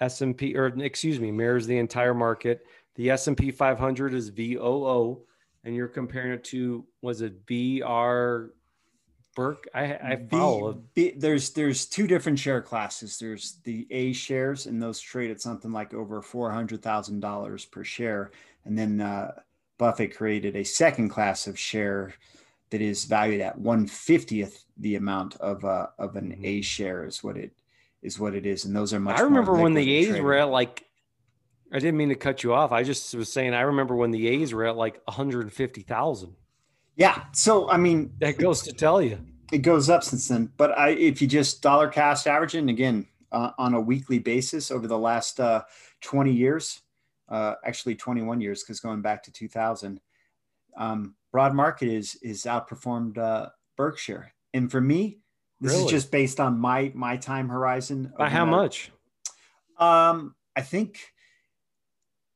S&P 0.00 0.54
or 0.54 0.66
excuse 0.66 1.18
me, 1.18 1.30
mirrors 1.30 1.66
the 1.66 1.78
entire 1.78 2.14
market. 2.14 2.66
The 2.96 3.10
S&P 3.10 3.50
500 3.50 4.12
is 4.12 4.28
VOO 4.28 5.22
and 5.64 5.74
you're 5.74 5.88
comparing 5.88 6.32
it 6.32 6.44
to 6.44 6.84
was 7.02 7.20
it 7.20 7.46
BR 7.46 8.52
Burke? 9.36 9.68
I 9.74 9.84
I 9.84 10.26
follow. 10.30 10.72
B, 10.94 11.10
B, 11.10 11.14
there's 11.16 11.50
there's 11.50 11.86
two 11.86 12.06
different 12.06 12.38
share 12.38 12.62
classes. 12.62 13.18
There's 13.18 13.58
the 13.64 13.86
A 13.90 14.12
shares 14.12 14.66
and 14.66 14.82
those 14.82 15.00
trade 15.00 15.30
at 15.30 15.40
something 15.40 15.72
like 15.72 15.94
over 15.94 16.20
$400,000 16.20 17.70
per 17.70 17.84
share 17.84 18.30
and 18.64 18.78
then 18.78 19.00
uh, 19.00 19.32
Buffett 19.78 20.16
created 20.16 20.56
a 20.56 20.64
second 20.64 21.08
class 21.08 21.46
of 21.46 21.58
share 21.58 22.14
that 22.70 22.80
is 22.80 23.04
valued 23.04 23.40
at 23.40 23.58
150th 23.58 24.64
the 24.78 24.96
amount 24.96 25.36
of 25.36 25.64
uh, 25.64 25.86
of 25.98 26.16
an 26.16 26.32
mm-hmm. 26.32 26.44
A 26.44 26.60
share 26.60 27.06
is 27.06 27.24
what 27.24 27.36
it 27.36 27.52
is 28.02 28.18
what 28.18 28.34
it 28.34 28.46
is, 28.46 28.64
and 28.64 28.74
those 28.74 28.94
are 28.94 29.00
much. 29.00 29.18
I 29.18 29.22
remember 29.22 29.54
when 29.54 29.74
the 29.74 29.92
A's 29.92 30.06
traded. 30.06 30.24
were 30.24 30.34
at 30.34 30.50
like. 30.50 30.86
I 31.72 31.78
didn't 31.78 31.96
mean 31.96 32.08
to 32.08 32.16
cut 32.16 32.42
you 32.42 32.52
off. 32.52 32.72
I 32.72 32.82
just 32.82 33.14
was 33.14 33.32
saying 33.32 33.54
I 33.54 33.60
remember 33.62 33.94
when 33.94 34.10
the 34.10 34.26
A's 34.28 34.52
were 34.52 34.66
at 34.66 34.76
like 34.76 35.00
150,000. 35.04 36.36
Yeah, 36.96 37.24
so 37.32 37.70
I 37.70 37.76
mean 37.76 38.12
that 38.18 38.38
goes 38.38 38.62
to 38.62 38.72
tell 38.72 39.00
you 39.00 39.18
it 39.50 39.58
goes 39.58 39.90
up 39.90 40.04
since 40.04 40.28
then. 40.28 40.52
But 40.56 40.76
I, 40.76 40.90
if 40.90 41.20
you 41.20 41.28
just 41.28 41.62
dollar 41.62 41.90
cost 41.90 42.26
averaging 42.26 42.68
again 42.68 43.06
uh, 43.32 43.50
on 43.58 43.74
a 43.74 43.80
weekly 43.80 44.18
basis 44.18 44.70
over 44.70 44.86
the 44.86 44.98
last 44.98 45.40
uh, 45.40 45.62
20 46.02 46.32
years, 46.32 46.80
uh, 47.28 47.54
actually 47.64 47.94
21 47.94 48.40
years, 48.40 48.62
because 48.62 48.80
going 48.80 49.02
back 49.02 49.22
to 49.24 49.32
2000, 49.32 50.00
um, 50.76 51.14
broad 51.32 51.54
market 51.54 51.88
is 51.88 52.16
is 52.22 52.44
outperformed 52.44 53.18
uh, 53.18 53.48
Berkshire. 53.76 54.32
And 54.54 54.70
for 54.70 54.80
me, 54.80 55.18
this 55.60 55.72
really? 55.72 55.84
is 55.84 55.90
just 55.90 56.10
based 56.10 56.40
on 56.40 56.58
my 56.58 56.92
my 56.94 57.16
time 57.16 57.48
horizon. 57.48 58.12
By 58.16 58.30
how 58.30 58.46
much? 58.46 58.92
Um, 59.78 60.34
I 60.56 60.62
think 60.62 61.00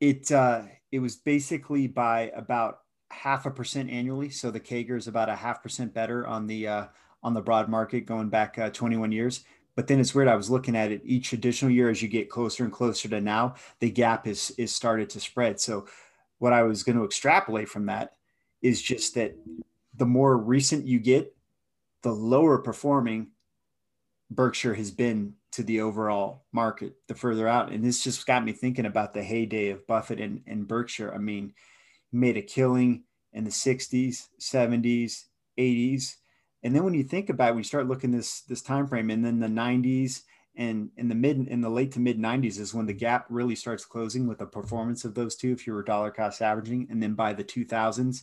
it 0.00 0.30
uh, 0.30 0.62
it 0.92 0.98
was 0.98 1.16
basically 1.16 1.86
by 1.86 2.32
about 2.34 2.80
half 3.10 3.46
a 3.46 3.50
percent 3.50 3.90
annually. 3.90 4.30
So 4.30 4.50
the 4.50 4.60
CAGR 4.60 4.96
is 4.96 5.08
about 5.08 5.28
a 5.28 5.36
half 5.36 5.62
percent 5.62 5.94
better 5.94 6.26
on 6.26 6.46
the 6.46 6.68
uh, 6.68 6.84
on 7.22 7.34
the 7.34 7.42
broad 7.42 7.68
market 7.68 8.06
going 8.06 8.28
back 8.28 8.58
uh, 8.58 8.70
21 8.70 9.12
years. 9.12 9.44
But 9.76 9.88
then 9.88 9.98
it's 9.98 10.14
weird. 10.14 10.28
I 10.28 10.36
was 10.36 10.50
looking 10.50 10.76
at 10.76 10.92
it 10.92 11.02
each 11.04 11.32
additional 11.32 11.72
year 11.72 11.90
as 11.90 12.00
you 12.00 12.08
get 12.08 12.30
closer 12.30 12.62
and 12.62 12.72
closer 12.72 13.08
to 13.08 13.20
now, 13.20 13.54
the 13.80 13.90
gap 13.90 14.26
is 14.26 14.50
is 14.52 14.72
started 14.72 15.10
to 15.10 15.20
spread. 15.20 15.60
So 15.60 15.86
what 16.38 16.52
I 16.52 16.62
was 16.62 16.82
going 16.82 16.98
to 16.98 17.04
extrapolate 17.04 17.68
from 17.68 17.86
that 17.86 18.16
is 18.62 18.80
just 18.80 19.14
that 19.14 19.34
the 19.96 20.06
more 20.06 20.36
recent 20.36 20.86
you 20.86 20.98
get, 20.98 21.34
the 22.02 22.12
lower 22.12 22.58
performing 22.58 23.28
Berkshire 24.30 24.74
has 24.74 24.90
been 24.90 25.34
to 25.54 25.62
the 25.62 25.80
overall 25.80 26.44
market 26.52 26.94
the 27.06 27.14
further 27.14 27.46
out. 27.46 27.70
And 27.70 27.84
this 27.84 28.02
just 28.02 28.26
got 28.26 28.44
me 28.44 28.52
thinking 28.52 28.86
about 28.86 29.14
the 29.14 29.22
heyday 29.22 29.70
of 29.70 29.86
Buffett 29.86 30.20
and, 30.20 30.42
and 30.46 30.66
Berkshire. 30.66 31.14
I 31.14 31.18
mean, 31.18 31.54
made 32.12 32.36
a 32.36 32.42
killing 32.42 33.04
in 33.32 33.44
the 33.44 33.50
60s, 33.50 34.28
70s, 34.40 35.24
80s. 35.58 36.14
And 36.62 36.74
then 36.74 36.84
when 36.84 36.94
you 36.94 37.04
think 37.04 37.28
about 37.28 37.50
it, 37.50 37.52
when 37.52 37.58
you 37.58 37.64
start 37.64 37.88
looking 37.88 38.10
this 38.10 38.40
this 38.42 38.62
time 38.62 38.86
frame, 38.86 39.10
and 39.10 39.24
then 39.24 39.38
the 39.38 39.46
90s 39.46 40.22
and 40.56 40.90
in 40.96 41.08
the 41.08 41.14
mid 41.14 41.48
in 41.48 41.60
the 41.60 41.68
late 41.68 41.92
to 41.92 42.00
mid 42.00 42.18
90s 42.18 42.58
is 42.58 42.74
when 42.74 42.86
the 42.86 42.92
gap 42.92 43.26
really 43.28 43.54
starts 43.54 43.84
closing 43.84 44.26
with 44.26 44.38
the 44.38 44.46
performance 44.46 45.04
of 45.04 45.14
those 45.14 45.34
two 45.34 45.52
if 45.52 45.66
you 45.66 45.72
were 45.72 45.82
dollar 45.82 46.10
cost 46.10 46.42
averaging 46.42 46.86
and 46.90 47.02
then 47.02 47.14
by 47.14 47.32
the 47.32 47.42
2000s 47.42 48.22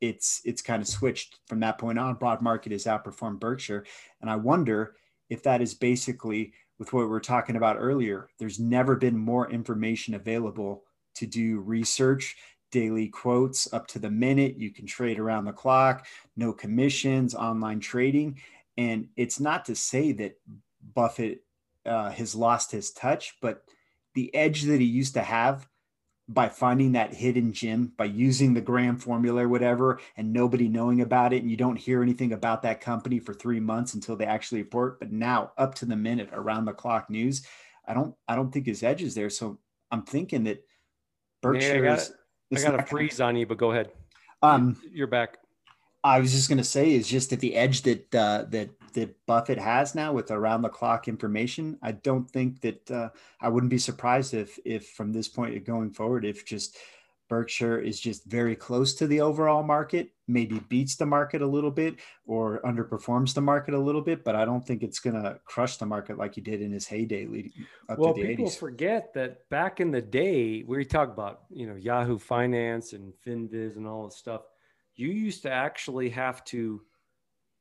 it's 0.00 0.40
it's 0.44 0.62
kind 0.62 0.80
of 0.80 0.88
switched 0.88 1.38
from 1.46 1.60
that 1.60 1.78
point 1.78 1.98
on 1.98 2.14
broad 2.14 2.40
market 2.40 2.72
has 2.72 2.84
outperformed 2.84 3.38
berkshire 3.38 3.84
and 4.22 4.30
i 4.30 4.36
wonder 4.36 4.94
if 5.30 5.42
that 5.42 5.62
is 5.62 5.72
basically 5.72 6.52
with 6.78 6.92
what 6.92 7.00
we 7.00 7.06
were 7.06 7.20
talking 7.20 7.56
about 7.56 7.76
earlier 7.78 8.28
there's 8.38 8.58
never 8.58 8.96
been 8.96 9.16
more 9.16 9.50
information 9.50 10.14
available 10.14 10.84
to 11.14 11.26
do 11.26 11.60
research 11.60 12.36
daily 12.70 13.08
quotes 13.08 13.72
up 13.72 13.86
to 13.88 13.98
the 13.98 14.10
minute. 14.10 14.56
You 14.56 14.70
can 14.70 14.86
trade 14.86 15.18
around 15.18 15.44
the 15.44 15.52
clock 15.52 16.06
no 16.36 16.52
commissions 16.52 17.34
online 17.34 17.80
trading. 17.80 18.40
And 18.76 19.08
it's 19.16 19.40
not 19.40 19.66
to 19.66 19.74
say 19.74 20.12
that 20.12 20.38
Buffett 20.94 21.44
uh, 21.84 22.10
has 22.10 22.34
lost 22.34 22.72
his 22.72 22.92
touch, 22.92 23.36
but 23.42 23.62
the 24.14 24.34
edge 24.34 24.62
that 24.62 24.80
he 24.80 24.86
used 24.86 25.14
to 25.14 25.22
have 25.22 25.68
by 26.32 26.48
finding 26.48 26.92
that 26.92 27.12
hidden 27.12 27.52
gem, 27.52 27.92
by 27.96 28.04
using 28.04 28.54
the 28.54 28.60
Graham 28.60 28.96
formula 28.96 29.44
or 29.44 29.48
whatever, 29.48 30.00
and 30.16 30.32
nobody 30.32 30.68
knowing 30.68 31.00
about 31.00 31.32
it, 31.32 31.42
and 31.42 31.50
you 31.50 31.56
don't 31.56 31.76
hear 31.76 32.02
anything 32.02 32.32
about 32.32 32.62
that 32.62 32.80
company 32.80 33.18
for 33.18 33.34
three 33.34 33.58
months 33.58 33.94
until 33.94 34.14
they 34.14 34.26
actually 34.26 34.62
report. 34.62 35.00
But 35.00 35.10
now, 35.10 35.50
up 35.58 35.74
to 35.76 35.86
the 35.86 35.96
minute, 35.96 36.30
around 36.32 36.66
the 36.66 36.72
clock 36.72 37.10
news, 37.10 37.44
I 37.84 37.94
don't, 37.94 38.14
I 38.28 38.36
don't 38.36 38.52
think 38.52 38.66
his 38.66 38.84
edge 38.84 39.02
is 39.02 39.16
there. 39.16 39.28
So 39.28 39.58
I'm 39.90 40.02
thinking 40.02 40.44
that 40.44 40.64
Berkshire. 41.42 41.84
Yeah, 41.84 41.96
I 42.52 42.62
got, 42.62 42.80
a 42.80 42.86
freeze 42.86 43.20
on 43.20 43.36
you, 43.36 43.46
but 43.46 43.58
go 43.58 43.72
ahead. 43.72 43.90
Um, 44.40 44.80
you're 44.92 45.08
back. 45.08 45.38
I 46.04 46.20
was 46.20 46.32
just 46.32 46.48
going 46.48 46.58
to 46.58 46.64
say 46.64 46.92
is 46.92 47.08
just 47.08 47.30
that 47.30 47.40
the 47.40 47.56
edge 47.56 47.82
that 47.82 48.14
uh, 48.14 48.44
that 48.50 48.70
that 48.94 49.14
Buffett 49.26 49.58
has 49.58 49.94
now 49.94 50.12
with 50.12 50.30
around 50.30 50.62
the 50.62 50.68
clock 50.68 51.08
information. 51.08 51.78
I 51.82 51.92
don't 51.92 52.30
think 52.30 52.60
that 52.62 52.90
uh, 52.90 53.10
I 53.40 53.48
wouldn't 53.48 53.70
be 53.70 53.78
surprised 53.78 54.34
if 54.34 54.58
if 54.64 54.88
from 54.90 55.12
this 55.12 55.28
point 55.28 55.64
going 55.64 55.90
forward, 55.90 56.24
if 56.24 56.44
just 56.44 56.76
Berkshire 57.28 57.78
is 57.78 58.00
just 58.00 58.24
very 58.24 58.56
close 58.56 58.92
to 58.94 59.06
the 59.06 59.20
overall 59.20 59.62
market, 59.62 60.10
maybe 60.26 60.58
beats 60.68 60.96
the 60.96 61.06
market 61.06 61.42
a 61.42 61.46
little 61.46 61.70
bit 61.70 62.00
or 62.26 62.60
underperforms 62.62 63.34
the 63.34 63.40
market 63.40 63.72
a 63.72 63.78
little 63.78 64.02
bit, 64.02 64.24
but 64.24 64.34
I 64.34 64.44
don't 64.44 64.66
think 64.66 64.82
it's 64.82 64.98
going 64.98 65.14
to 65.14 65.38
crush 65.44 65.76
the 65.76 65.86
market 65.86 66.18
like 66.18 66.34
he 66.34 66.40
did 66.40 66.60
in 66.60 66.72
his 66.72 66.88
heyday 66.88 67.26
leading 67.26 67.52
up 67.88 67.98
well, 67.98 68.14
to 68.14 68.20
the 68.20 68.26
people 68.26 68.46
80s. 68.46 68.58
forget 68.58 69.14
that 69.14 69.48
back 69.48 69.78
in 69.78 69.92
the 69.92 70.02
day, 70.02 70.64
we 70.66 70.84
talk 70.84 71.08
about, 71.08 71.42
you 71.50 71.68
know, 71.68 71.76
Yahoo 71.76 72.18
Finance 72.18 72.94
and 72.94 73.12
FinViz 73.24 73.76
and 73.76 73.86
all 73.86 74.06
this 74.06 74.16
stuff 74.16 74.42
you 75.00 75.08
used 75.08 75.42
to 75.42 75.50
actually 75.50 76.10
have 76.10 76.44
to 76.44 76.82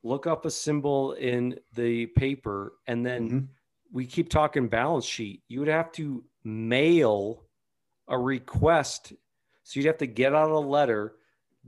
look 0.03 0.27
up 0.27 0.45
a 0.45 0.51
symbol 0.51 1.13
in 1.13 1.57
the 1.75 2.05
paper 2.07 2.73
and 2.87 3.05
then 3.05 3.27
mm-hmm. 3.27 3.45
we 3.91 4.05
keep 4.05 4.29
talking 4.29 4.67
balance 4.67 5.05
sheet 5.05 5.43
you 5.47 5.59
would 5.59 5.67
have 5.67 5.91
to 5.91 6.23
mail 6.43 7.43
a 8.07 8.17
request 8.17 9.13
so 9.63 9.79
you'd 9.79 9.85
have 9.85 9.97
to 9.97 10.07
get 10.07 10.33
out 10.33 10.49
a 10.49 10.57
letter 10.57 11.15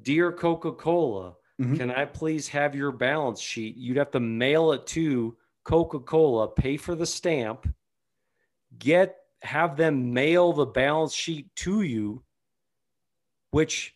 dear 0.01 0.31
coca-cola 0.31 1.33
mm-hmm. 1.59 1.75
can 1.75 1.91
i 1.91 2.05
please 2.05 2.47
have 2.47 2.73
your 2.73 2.91
balance 2.91 3.41
sheet 3.41 3.75
you'd 3.75 3.97
have 3.97 4.11
to 4.11 4.19
mail 4.19 4.71
it 4.71 4.85
to 4.87 5.35
coca-cola 5.63 6.47
pay 6.47 6.77
for 6.77 6.95
the 6.95 7.05
stamp 7.05 7.67
get 8.79 9.17
have 9.41 9.75
them 9.75 10.13
mail 10.13 10.53
the 10.53 10.65
balance 10.65 11.13
sheet 11.13 11.53
to 11.55 11.81
you 11.81 12.23
which 13.51 13.95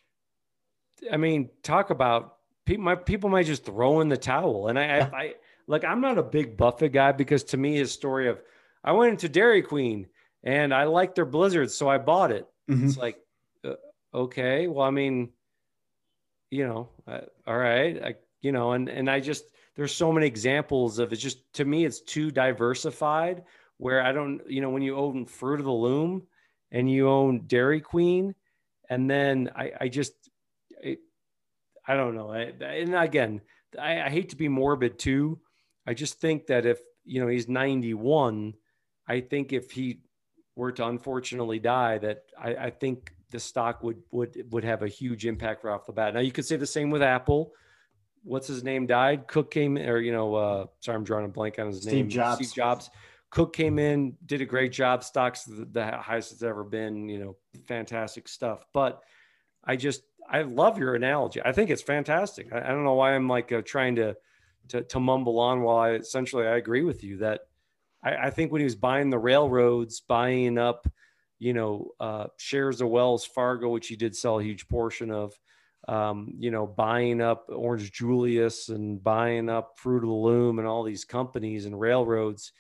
I 1.12 1.18
mean, 1.18 1.50
talk 1.64 1.90
about 1.90 2.35
people. 2.66 2.84
My 2.84 2.96
people 2.96 3.30
might 3.30 3.46
just 3.46 3.66
throw 3.66 4.02
in 4.02 4.10
the 4.10 4.18
towel, 4.18 4.68
and 4.68 4.78
I, 4.78 5.00
I, 5.00 5.02
I 5.02 5.34
like. 5.68 5.84
I'm 5.84 6.02
not 6.02 6.18
a 6.18 6.24
big 6.24 6.58
Buffett 6.58 6.94
guy 6.94 7.12
because 7.12 7.44
to 7.46 7.58
me, 7.58 7.76
his 7.76 7.92
story 7.92 8.28
of 8.30 8.40
I 8.84 8.92
went 8.92 9.12
into 9.12 9.30
Dairy 9.30 9.62
Queen 9.62 10.08
and 10.44 10.74
I 10.74 10.84
liked 10.84 11.16
their 11.16 11.26
blizzards, 11.26 11.76
so 11.76 11.90
I 11.90 11.98
bought 11.98 12.32
it. 12.32 12.48
Mm-hmm. 12.70 12.88
It's 12.88 12.98
like, 12.98 13.18
uh, 13.64 13.74
okay, 14.14 14.68
well, 14.68 14.86
I 14.86 14.92
mean, 14.92 15.30
you 16.52 16.68
know, 16.68 16.90
uh, 17.08 17.22
all 17.48 17.58
right, 17.58 18.02
I, 18.04 18.16
you 18.42 18.52
know, 18.52 18.74
and 18.74 18.88
and 18.88 19.10
I 19.10 19.20
just 19.20 19.46
there's 19.76 19.94
so 19.94 20.12
many 20.12 20.28
examples 20.28 21.00
of 21.00 21.12
it. 21.12 21.18
Just 21.18 21.52
to 21.54 21.66
me, 21.66 21.86
it's 21.86 22.02
too 22.02 22.32
diversified. 22.32 23.44
Where 23.78 24.02
I 24.02 24.14
don't, 24.14 24.40
you 24.48 24.62
know, 24.62 24.70
when 24.70 24.84
you 24.84 24.96
own 24.96 25.26
Fruit 25.26 25.60
of 25.60 25.66
the 25.66 25.72
Loom 25.72 26.28
and 26.72 26.90
you 26.90 27.10
own 27.10 27.42
Dairy 27.46 27.82
Queen, 27.82 28.34
and 28.90 29.10
then 29.10 29.50
I, 29.54 29.72
I 29.82 29.88
just 29.90 30.14
I 31.88 31.96
don't 31.96 32.16
know. 32.16 32.32
I, 32.32 32.54
and 32.62 32.96
again, 32.96 33.42
I, 33.80 34.02
I 34.02 34.10
hate 34.10 34.30
to 34.30 34.36
be 34.36 34.48
morbid 34.48 34.98
too. 34.98 35.40
I 35.88 35.94
just 35.94 36.20
think 36.20 36.48
that 36.48 36.66
if 36.66 36.80
you 37.04 37.22
know 37.22 37.28
he's 37.28 37.48
91, 37.48 38.54
I 39.08 39.22
think 39.22 39.54
if 39.54 39.72
he 39.72 40.00
were 40.56 40.72
to 40.72 40.88
unfortunately 40.88 41.60
die, 41.60 41.98
that 42.00 42.24
I, 42.40 42.56
I 42.56 42.70
think 42.70 43.14
the 43.32 43.40
stock 43.40 43.84
would 43.84 44.02
would 44.12 44.52
would 44.52 44.64
have 44.64 44.82
a 44.82 44.88
huge 44.88 45.26
impact 45.26 45.64
right 45.64 45.74
off 45.74 45.86
the 45.86 45.94
bat. 45.94 46.14
Now 46.14 46.22
you 46.22 46.32
could 46.32 46.46
say 46.46 46.56
the 46.56 46.66
same 46.66 46.90
with 46.90 47.02
Apple. 47.02 47.52
What's 48.24 48.48
his 48.48 48.64
name 48.64 48.88
died? 48.88 49.28
Cook 49.28 49.52
came 49.52 49.78
or 49.78 50.00
you 50.00 50.12
know, 50.12 50.36
uh, 50.36 50.66
sorry, 50.80 50.96
I'm 50.96 51.04
drawing 51.04 51.26
a 51.26 51.30
blank 51.30 51.60
on 51.60 51.68
his 51.68 51.82
Steve 51.82 51.94
name. 51.94 52.10
Jobs. 52.10 52.36
Steve 52.38 52.56
Jobs. 52.56 52.90
Cook 53.30 53.54
came 53.54 53.80
in, 53.80 54.16
did 54.26 54.42
a 54.42 54.46
great 54.46 54.72
job. 54.72 55.04
Stocks 55.04 55.44
the, 55.44 55.68
the 55.70 55.86
highest 55.86 56.32
it's 56.32 56.44
ever 56.44 56.64
been. 56.64 57.10
You 57.10 57.20
know, 57.20 57.36
fantastic 57.68 58.28
stuff. 58.28 58.66
But 58.74 59.02
I 59.64 59.76
just 59.76 60.04
I 60.30 60.42
love 60.42 60.78
your 60.78 60.96
analogy. 60.96 61.42
I 61.44 61.52
think 61.52 61.70
it's 61.70 61.82
fantastic. 61.82 62.52
I, 62.52 62.60
I 62.60 62.68
don't 62.68 62.84
know 62.84 62.94
why 62.94 63.16
I'm 63.16 63.28
like 63.28 63.52
uh, 63.52 63.62
trying 63.64 63.96
to, 63.98 64.16
to, 64.70 64.84
to 64.84 65.00
mumble 65.00 65.40
on 65.40 65.62
while 65.62 65.78
I 65.78 65.92
essentially 65.92 66.46
I 66.48 66.58
agree 66.58 66.82
with 66.82 67.04
you 67.04 67.18
that 67.18 67.42
I, 68.04 68.16
I 68.28 68.30
think 68.30 68.52
when 68.52 68.62
he 68.62 68.66
was 68.66 68.76
buying 68.76 69.10
the 69.10 69.20
railroads, 69.20 70.02
buying 70.02 70.58
up, 70.58 70.88
you 71.40 71.54
know, 71.54 71.92
uh, 72.00 72.28
shares 72.38 72.82
of 72.82 72.90
Wells 72.90 73.26
Fargo, 73.26 73.70
which 73.70 73.88
he 73.88 73.96
did 73.96 74.16
sell 74.16 74.40
a 74.40 74.44
huge 74.44 74.68
portion 74.68 75.12
of, 75.12 75.34
um, 75.88 76.34
you 76.40 76.50
know, 76.50 76.66
buying 76.66 77.22
up 77.22 77.46
Orange 77.50 77.92
Julius 77.92 78.70
and 78.70 79.04
buying 79.04 79.50
up 79.50 79.74
Fruit 79.78 80.04
of 80.04 80.10
the 80.10 80.14
Loom 80.14 80.60
and 80.60 80.68
all 80.68 80.84
these 80.84 81.06
companies 81.06 81.66
and 81.66 81.80
railroads, 81.80 82.54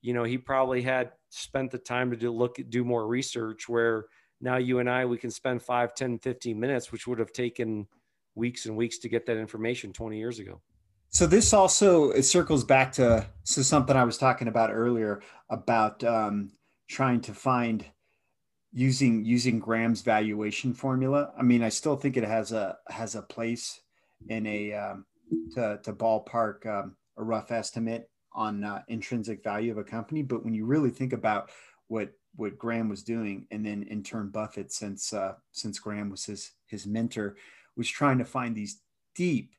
you 0.00 0.14
know, 0.14 0.24
he 0.24 0.38
probably 0.38 0.82
had 0.82 1.12
spent 1.28 1.70
the 1.70 1.78
time 1.78 2.10
to 2.10 2.16
do, 2.16 2.30
look 2.30 2.58
do 2.68 2.84
more 2.84 3.06
research 3.06 3.68
where 3.68 4.06
now 4.42 4.56
you 4.56 4.80
and 4.80 4.90
I, 4.90 5.06
we 5.06 5.16
can 5.16 5.30
spend 5.30 5.62
5, 5.62 5.94
10, 5.94 6.18
15 6.18 6.58
minutes, 6.58 6.92
which 6.92 7.06
would 7.06 7.20
have 7.20 7.32
taken 7.32 7.86
weeks 8.34 8.66
and 8.66 8.76
weeks 8.76 8.98
to 8.98 9.08
get 9.08 9.24
that 9.26 9.36
information 9.38 9.92
20 9.92 10.18
years 10.18 10.38
ago. 10.38 10.60
So 11.10 11.26
this 11.26 11.52
also 11.52 12.10
it 12.10 12.22
circles 12.22 12.64
back 12.64 12.92
to 12.92 13.26
so 13.44 13.62
something 13.62 13.96
I 13.96 14.04
was 14.04 14.16
talking 14.16 14.48
about 14.48 14.70
earlier 14.72 15.22
about 15.50 16.02
um, 16.04 16.52
trying 16.88 17.20
to 17.22 17.34
find 17.34 17.84
using 18.72 19.22
using 19.24 19.60
Graham's 19.60 20.00
valuation 20.00 20.72
formula. 20.72 21.32
I 21.38 21.42
mean, 21.42 21.62
I 21.62 21.68
still 21.68 21.96
think 21.96 22.16
it 22.16 22.24
has 22.24 22.52
a 22.52 22.78
has 22.88 23.14
a 23.14 23.20
place 23.20 23.78
in 24.28 24.46
a 24.46 24.72
um, 24.72 25.04
to, 25.54 25.78
to 25.82 25.92
ballpark 25.92 26.66
um, 26.66 26.96
a 27.18 27.22
rough 27.22 27.52
estimate 27.52 28.08
on 28.32 28.64
uh, 28.64 28.82
intrinsic 28.88 29.44
value 29.44 29.70
of 29.70 29.76
a 29.76 29.84
company. 29.84 30.22
But 30.22 30.44
when 30.44 30.54
you 30.54 30.64
really 30.64 30.90
think 30.90 31.12
about 31.12 31.50
what 31.88 32.10
what 32.36 32.58
Graham 32.58 32.88
was 32.88 33.02
doing, 33.02 33.46
and 33.50 33.64
then 33.64 33.82
in 33.84 34.02
turn 34.02 34.28
Buffett, 34.28 34.72
since 34.72 35.12
uh, 35.12 35.34
since 35.50 35.78
Graham 35.78 36.10
was 36.10 36.24
his 36.24 36.52
his 36.66 36.86
mentor, 36.86 37.36
was 37.76 37.88
trying 37.88 38.18
to 38.18 38.24
find 38.24 38.54
these 38.54 38.80
deep, 39.14 39.52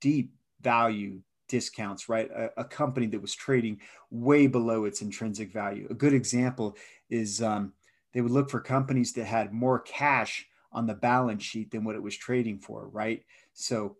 deep 0.00 0.34
value 0.60 1.20
discounts. 1.48 2.08
Right, 2.08 2.30
a, 2.30 2.60
a 2.60 2.64
company 2.64 3.06
that 3.08 3.20
was 3.20 3.34
trading 3.34 3.80
way 4.10 4.46
below 4.46 4.84
its 4.84 5.02
intrinsic 5.02 5.52
value. 5.52 5.86
A 5.90 5.94
good 5.94 6.14
example 6.14 6.76
is 7.10 7.42
um, 7.42 7.72
they 8.12 8.20
would 8.20 8.32
look 8.32 8.50
for 8.50 8.60
companies 8.60 9.12
that 9.14 9.24
had 9.24 9.52
more 9.52 9.80
cash 9.80 10.46
on 10.72 10.86
the 10.86 10.94
balance 10.94 11.42
sheet 11.42 11.70
than 11.70 11.84
what 11.84 11.94
it 11.94 12.02
was 12.02 12.16
trading 12.16 12.58
for. 12.58 12.88
Right, 12.88 13.24
so 13.52 13.96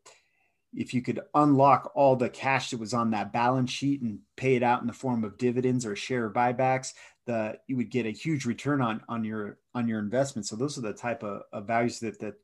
if 0.77 0.93
you 0.93 1.03
could 1.03 1.21
unlock 1.35 1.93
all 1.95 2.17
the 2.17 2.29
cash 2.29 2.71
that 2.71 2.81
was 2.81 2.95
on 2.95 3.11
that 3.13 3.33
balance 3.33 3.71
sheet 3.71 4.03
and 4.03 4.19
pay 4.37 4.57
it 4.57 4.63
out 4.63 4.81
in 4.81 4.87
the 4.87 4.93
form 4.93 5.23
of 5.23 5.39
dividends 5.39 5.87
or 5.87 5.95
share 5.95 6.29
buybacks, 6.31 6.95
the 7.27 7.59
you 7.67 7.77
would 7.77 7.91
get 7.91 8.07
a 8.07 8.11
huge 8.11 8.45
return 8.45 8.81
on 8.81 9.03
on 9.09 9.25
your 9.25 9.59
on 9.75 9.89
your 9.89 9.99
investment. 9.99 10.47
So 10.47 10.57
those 10.57 10.79
are 10.79 10.83
the 10.83 10.93
type 10.93 11.23
of, 11.23 11.43
of 11.53 11.67
values 11.67 12.01
that 12.01 12.19
that 12.21 12.35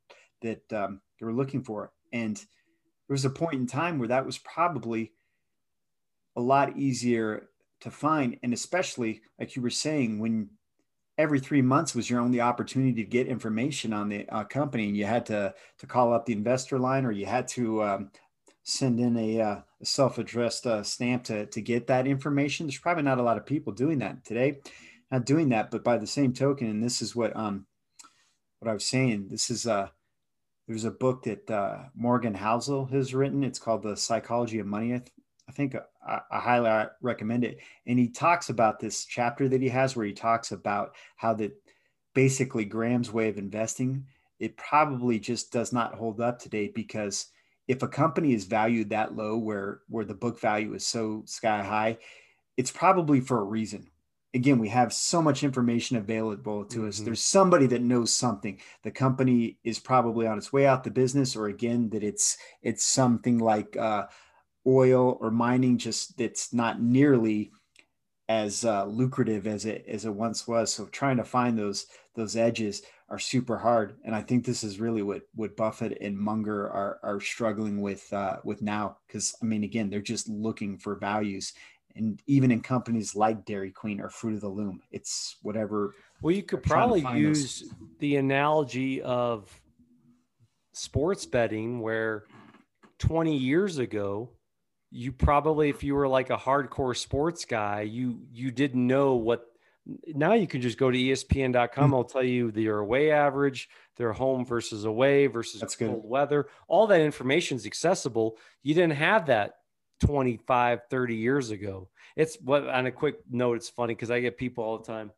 that 0.42 0.72
um, 0.72 1.00
they 1.18 1.26
were 1.26 1.34
looking 1.34 1.62
for. 1.62 1.92
And 2.12 2.36
there 2.36 3.14
was 3.14 3.24
a 3.24 3.30
point 3.30 3.54
in 3.54 3.66
time 3.66 3.98
where 3.98 4.08
that 4.08 4.26
was 4.26 4.38
probably 4.38 5.12
a 6.36 6.40
lot 6.40 6.76
easier 6.76 7.48
to 7.80 7.90
find, 7.90 8.38
and 8.42 8.52
especially 8.52 9.22
like 9.38 9.56
you 9.56 9.62
were 9.62 9.70
saying 9.70 10.18
when 10.18 10.50
every 11.18 11.40
three 11.40 11.62
months 11.62 11.94
was 11.94 12.08
your 12.08 12.20
only 12.20 12.40
opportunity 12.40 12.94
to 12.94 13.04
get 13.04 13.26
information 13.26 13.92
on 13.92 14.08
the 14.08 14.28
uh, 14.28 14.44
company, 14.44 14.86
and 14.88 14.96
you 14.96 15.04
had 15.04 15.26
to 15.26 15.54
to 15.78 15.86
call 15.86 16.12
up 16.12 16.24
the 16.24 16.32
investor 16.32 16.78
line, 16.78 17.04
or 17.04 17.12
you 17.12 17.26
had 17.26 17.48
to 17.48 17.82
um, 17.82 18.10
send 18.62 19.00
in 19.00 19.16
a, 19.16 19.40
uh, 19.40 19.60
self-addressed 19.82 20.66
uh, 20.66 20.82
stamp 20.82 21.24
to 21.24 21.46
to 21.46 21.60
get 21.60 21.86
that 21.86 22.06
information. 22.06 22.66
There's 22.66 22.78
probably 22.78 23.02
not 23.02 23.18
a 23.18 23.22
lot 23.22 23.38
of 23.38 23.46
people 23.46 23.72
doing 23.72 23.98
that 24.00 24.24
today, 24.24 24.58
not 25.10 25.24
doing 25.24 25.48
that. 25.50 25.70
But 25.70 25.84
by 25.84 25.96
the 25.96 26.06
same 26.06 26.32
token, 26.32 26.68
and 26.68 26.82
this 26.82 27.00
is 27.00 27.16
what 27.16 27.34
um 27.36 27.66
what 28.58 28.70
I 28.70 28.74
was 28.74 28.84
saying. 28.84 29.28
This 29.30 29.50
is 29.50 29.66
uh 29.66 29.88
there's 30.70 30.84
a 30.84 30.90
book 30.92 31.24
that 31.24 31.50
uh, 31.50 31.78
Morgan 31.96 32.32
Housel 32.32 32.88
has 32.92 33.12
written. 33.12 33.42
It's 33.42 33.58
called 33.58 33.82
The 33.82 33.96
Psychology 33.96 34.60
of 34.60 34.68
Money. 34.68 34.94
I, 34.94 34.98
th- 34.98 35.10
I 35.48 35.52
think 35.52 35.74
I, 36.06 36.20
I, 36.30 36.38
highly 36.38 36.86
recommend 37.02 37.42
it. 37.42 37.58
And 37.88 37.98
he 37.98 38.08
talks 38.08 38.50
about 38.50 38.78
this 38.78 39.04
chapter 39.04 39.48
that 39.48 39.60
he 39.60 39.68
has 39.68 39.96
where 39.96 40.06
he 40.06 40.12
talks 40.12 40.52
about 40.52 40.94
how 41.16 41.34
that 41.34 41.60
basically 42.14 42.64
Graham's 42.64 43.10
way 43.10 43.28
of 43.28 43.36
investing, 43.36 44.06
it 44.38 44.56
probably 44.56 45.18
just 45.18 45.52
does 45.52 45.72
not 45.72 45.96
hold 45.96 46.20
up 46.20 46.38
today 46.38 46.70
because 46.72 47.26
if 47.70 47.84
a 47.84 47.88
company 47.88 48.34
is 48.34 48.46
valued 48.46 48.90
that 48.90 49.14
low 49.14 49.36
where 49.36 49.82
where 49.88 50.04
the 50.04 50.12
book 50.12 50.40
value 50.40 50.74
is 50.74 50.84
so 50.84 51.22
sky 51.24 51.62
high, 51.62 51.98
it's 52.56 52.72
probably 52.72 53.20
for 53.20 53.38
a 53.38 53.44
reason. 53.44 53.88
Again 54.34 54.58
we 54.58 54.68
have 54.70 54.92
so 54.92 55.22
much 55.22 55.44
information 55.44 55.96
available 55.96 56.64
to 56.64 56.88
us. 56.88 56.96
Mm-hmm. 56.96 57.04
there's 57.04 57.22
somebody 57.22 57.68
that 57.68 57.82
knows 57.82 58.12
something. 58.12 58.58
The 58.82 58.90
company 58.90 59.58
is 59.62 59.78
probably 59.78 60.26
on 60.26 60.36
its 60.36 60.52
way 60.52 60.66
out 60.66 60.82
the 60.82 60.90
business 60.90 61.36
or 61.36 61.46
again 61.46 61.90
that 61.90 62.02
it's 62.02 62.38
it's 62.60 62.84
something 62.84 63.38
like 63.38 63.76
uh, 63.76 64.06
oil 64.66 65.16
or 65.20 65.30
mining 65.30 65.78
just 65.78 66.18
that's 66.18 66.52
not 66.52 66.82
nearly 66.82 67.52
as 68.30 68.64
uh, 68.64 68.84
lucrative 68.84 69.48
as 69.48 69.64
it 69.64 69.84
as 69.88 70.04
it 70.04 70.14
once 70.14 70.46
was 70.46 70.72
so 70.72 70.86
trying 70.86 71.16
to 71.16 71.24
find 71.24 71.58
those 71.58 71.86
those 72.14 72.36
edges 72.36 72.82
are 73.08 73.18
super 73.18 73.58
hard 73.58 73.96
and 74.04 74.14
i 74.14 74.22
think 74.22 74.44
this 74.44 74.62
is 74.62 74.78
really 74.78 75.02
what 75.02 75.22
what 75.34 75.56
buffett 75.56 75.98
and 76.00 76.16
munger 76.16 76.70
are 76.70 77.00
are 77.02 77.20
struggling 77.20 77.80
with 77.80 78.10
uh, 78.12 78.36
with 78.44 78.62
now 78.62 78.96
because 79.04 79.34
i 79.42 79.44
mean 79.44 79.64
again 79.64 79.90
they're 79.90 80.00
just 80.00 80.28
looking 80.28 80.78
for 80.78 80.94
values 80.94 81.52
and 81.96 82.22
even 82.28 82.52
in 82.52 82.60
companies 82.60 83.16
like 83.16 83.44
Dairy 83.44 83.72
Queen 83.72 84.00
or 84.00 84.08
Fruit 84.08 84.34
of 84.34 84.40
the 84.40 84.48
Loom, 84.48 84.80
it's 84.92 85.38
whatever. 85.42 85.96
Well, 86.22 86.32
you 86.32 86.44
could 86.44 86.62
probably 86.62 87.04
use 87.18 87.62
those. 87.62 87.74
the 87.98 88.14
analogy 88.14 89.02
of 89.02 89.52
sports 90.72 91.26
betting, 91.26 91.80
where 91.80 92.26
20 93.00 93.36
years 93.36 93.78
ago, 93.78 94.30
you 94.90 95.12
probably, 95.12 95.68
if 95.68 95.84
you 95.84 95.94
were 95.94 96.08
like 96.08 96.30
a 96.30 96.36
hardcore 96.36 96.96
sports 96.96 97.44
guy, 97.44 97.82
you 97.82 98.20
you 98.32 98.50
didn't 98.50 98.86
know 98.86 99.14
what. 99.14 99.46
Now 100.06 100.34
you 100.34 100.46
can 100.46 100.60
just 100.60 100.78
go 100.78 100.90
to 100.90 100.98
ESPN.com. 100.98 101.84
Mm-hmm. 101.84 101.94
I'll 101.94 102.04
tell 102.04 102.22
you 102.22 102.50
their 102.50 102.78
away 102.78 103.10
average, 103.10 103.68
their 103.96 104.12
home 104.12 104.44
versus 104.44 104.84
away 104.84 105.26
versus 105.26 105.60
That's 105.60 105.76
cold 105.76 106.02
good. 106.02 106.08
weather. 106.08 106.46
All 106.68 106.86
that 106.88 107.00
information 107.00 107.56
is 107.56 107.66
accessible. 107.66 108.36
You 108.62 108.74
didn't 108.74 108.94
have 108.94 109.26
that 109.26 109.54
25, 110.00 110.80
30 110.90 111.14
years 111.14 111.50
ago. 111.50 111.88
It's 112.16 112.36
what 112.42 112.68
on 112.68 112.86
a 112.86 112.90
quick 112.90 113.16
note, 113.30 113.56
it's 113.56 113.68
funny 113.68 113.94
because 113.94 114.10
I 114.10 114.20
get 114.20 114.36
people 114.36 114.64
all 114.64 114.78
the 114.78 114.84
time. 114.84 115.12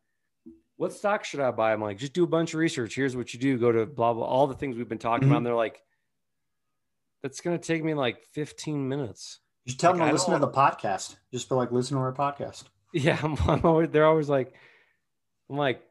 What 0.77 0.93
stock 0.93 1.23
should 1.23 1.39
I 1.39 1.51
buy? 1.51 1.73
I'm 1.73 1.81
like, 1.81 1.97
just 1.97 2.13
do 2.13 2.23
a 2.23 2.27
bunch 2.27 2.53
of 2.53 2.59
research. 2.59 2.95
Here's 2.95 3.15
what 3.15 3.33
you 3.33 3.39
do. 3.39 3.57
Go 3.57 3.71
to 3.71 3.85
blah 3.85 4.13
blah 4.13 4.25
all 4.25 4.47
the 4.47 4.55
things 4.55 4.75
we've 4.75 4.87
been 4.87 4.97
talking 4.97 5.23
mm-hmm. 5.23 5.31
about. 5.31 5.37
And 5.37 5.45
they're 5.45 5.55
like, 5.55 5.81
that's 7.21 7.41
gonna 7.41 7.57
take 7.57 7.83
me 7.83 7.93
like 7.93 8.23
15 8.33 8.87
minutes. 8.87 9.39
Just 9.65 9.79
tell 9.79 9.91
like, 9.91 9.99
them 9.99 10.07
to 10.07 10.13
listen 10.13 10.33
to 10.33 10.39
the 10.39 10.47
podcast. 10.47 11.15
Just 11.31 11.47
feel 11.47 11.57
like 11.57 11.71
listen 11.71 11.97
to 11.97 12.01
our 12.01 12.13
podcast. 12.13 12.63
Yeah, 12.95 13.17
I'm, 13.23 13.35
I'm 13.49 13.65
always, 13.65 13.89
they're 13.89 14.05
always 14.05 14.29
like, 14.29 14.53
I'm 15.49 15.57
like, 15.57 15.81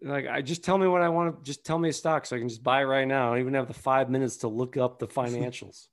like 0.00 0.26
I 0.26 0.40
just 0.40 0.64
tell 0.64 0.78
me 0.78 0.86
what 0.86 1.02
I 1.02 1.10
want 1.10 1.36
to. 1.36 1.44
Just 1.44 1.62
tell 1.62 1.78
me 1.78 1.90
a 1.90 1.92
stock 1.92 2.24
so 2.24 2.36
I 2.36 2.38
can 2.38 2.48
just 2.48 2.62
buy 2.62 2.80
it 2.80 2.84
right 2.84 3.06
now. 3.06 3.26
I 3.26 3.30
don't 3.32 3.40
even 3.40 3.52
have 3.52 3.68
the 3.68 3.74
five 3.74 4.08
minutes 4.08 4.38
to 4.38 4.48
look 4.48 4.78
up 4.78 4.98
the 4.98 5.06
financials. 5.06 5.88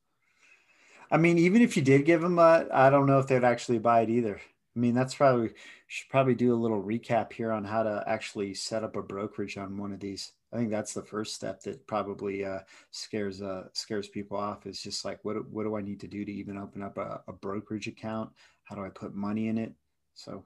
I 1.12 1.18
mean, 1.18 1.38
even 1.38 1.62
if 1.62 1.76
you 1.76 1.84
did 1.84 2.06
give 2.06 2.22
them 2.22 2.40
a, 2.40 2.68
I 2.72 2.90
don't 2.90 3.06
know 3.06 3.20
if 3.20 3.28
they'd 3.28 3.44
actually 3.44 3.80
buy 3.80 4.02
it 4.02 4.10
either. 4.10 4.40
I 4.78 4.80
mean, 4.80 4.94
that's 4.94 5.16
probably 5.16 5.50
should 5.88 6.10
probably 6.10 6.36
do 6.36 6.54
a 6.54 6.56
little 6.56 6.84
recap 6.84 7.34
here 7.34 7.52
on 7.52 7.64
how 7.64 7.82
to 7.82 8.04
actually 8.06 8.54
set 8.54 8.84
up 8.84 8.96
a 8.96 9.02
brokerage 9.02 9.58
on 9.58 9.76
one 9.76 9.92
of 9.92 10.00
these. 10.00 10.34
I 10.54 10.58
think 10.58 10.70
that's 10.70 10.94
the 10.94 11.02
first 11.02 11.34
step 11.34 11.62
that 11.64 11.88
probably 11.88 12.46
uh, 12.46 12.60
scares 12.92 13.42
uh, 13.42 13.70
scares 13.74 14.08
people 14.08 14.38
off. 14.38 14.68
Is 14.68 14.80
just 14.80 15.04
like, 15.04 15.20
what 15.24 15.50
what 15.50 15.64
do 15.64 15.76
I 15.76 15.82
need 15.82 16.00
to 16.02 16.08
do 16.08 16.24
to 16.24 16.32
even 16.32 16.60
open 16.60 16.84
up 16.84 17.00
a, 17.00 17.22
a 17.28 17.34
brokerage 17.34 17.88
account? 17.88 18.30
How 18.66 18.76
do 18.76 18.86
I 18.86 18.90
put 18.90 19.16
money 19.16 19.48
in 19.48 19.58
it? 19.58 19.74
So, 20.14 20.46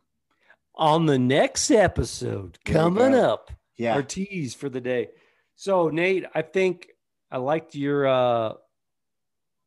on 0.76 1.08
the 1.08 1.20
next 1.20 1.70
episode 1.70 2.58
coming 2.64 3.14
up, 3.14 3.52
yeah, 3.76 3.96
our 3.96 4.04
tease 4.04 4.54
for 4.54 4.70
the 4.70 4.82
day. 4.82 5.10
So, 5.58 5.90
Nate, 5.90 6.26
I 6.34 6.42
think 6.42 6.88
I 7.30 7.38
liked 7.38 7.76
your 7.76 8.08
uh, 8.08 8.54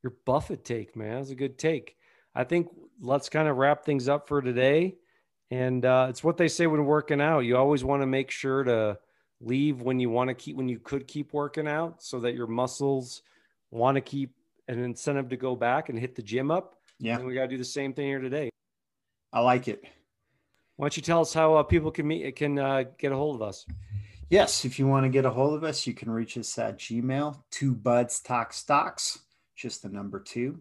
your 0.02 0.14
Buffett 0.24 0.64
take, 0.64 0.96
man. 0.96 1.12
That 1.12 1.18
was 1.18 1.30
a 1.30 1.34
good 1.34 1.58
take. 1.58 1.96
I 2.34 2.44
think 2.44 2.68
let's 3.00 3.28
kind 3.28 3.48
of 3.48 3.56
wrap 3.56 3.84
things 3.84 4.08
up 4.08 4.28
for 4.28 4.42
today. 4.42 4.96
And 5.50 5.84
uh, 5.84 6.06
it's 6.08 6.24
what 6.24 6.36
they 6.36 6.48
say 6.48 6.66
when 6.66 6.84
working 6.84 7.20
out. 7.20 7.40
You 7.40 7.56
always 7.56 7.84
want 7.84 8.02
to 8.02 8.06
make 8.06 8.30
sure 8.30 8.64
to 8.64 8.98
leave 9.40 9.82
when 9.82 10.00
you 10.00 10.10
want 10.10 10.28
to 10.28 10.34
keep, 10.34 10.56
when 10.56 10.68
you 10.68 10.78
could 10.78 11.06
keep 11.06 11.32
working 11.32 11.68
out 11.68 12.02
so 12.02 12.20
that 12.20 12.34
your 12.34 12.46
muscles 12.46 13.22
want 13.70 13.96
to 13.96 14.00
keep 14.00 14.34
an 14.68 14.82
incentive 14.82 15.28
to 15.28 15.36
go 15.36 15.54
back 15.54 15.88
and 15.88 15.98
hit 15.98 16.14
the 16.14 16.22
gym 16.22 16.50
up. 16.50 16.78
Yeah. 16.98 17.16
And 17.16 17.26
we 17.26 17.34
got 17.34 17.42
to 17.42 17.48
do 17.48 17.58
the 17.58 17.64
same 17.64 17.92
thing 17.92 18.06
here 18.06 18.20
today. 18.20 18.50
I 19.32 19.40
like 19.40 19.68
it. 19.68 19.82
Why 20.76 20.84
don't 20.84 20.96
you 20.96 21.02
tell 21.02 21.20
us 21.20 21.34
how 21.34 21.54
uh, 21.54 21.62
people 21.62 21.90
can 21.90 22.06
meet, 22.06 22.34
can 22.36 22.58
uh, 22.58 22.84
get 22.98 23.12
a 23.12 23.16
hold 23.16 23.36
of 23.36 23.42
us? 23.42 23.66
Yes, 24.30 24.64
if 24.64 24.78
you 24.78 24.88
want 24.88 25.04
to 25.04 25.10
get 25.10 25.24
a 25.24 25.30
hold 25.30 25.54
of 25.54 25.62
us, 25.62 25.86
you 25.86 25.94
can 25.94 26.10
reach 26.10 26.38
us 26.38 26.58
at 26.58 26.78
Gmail, 26.78 27.42
two 27.50 27.74
buds 27.74 28.20
talk 28.20 28.52
stocks 28.52 29.20
just 29.54 29.82
the 29.82 29.88
number 29.88 30.20
two. 30.20 30.60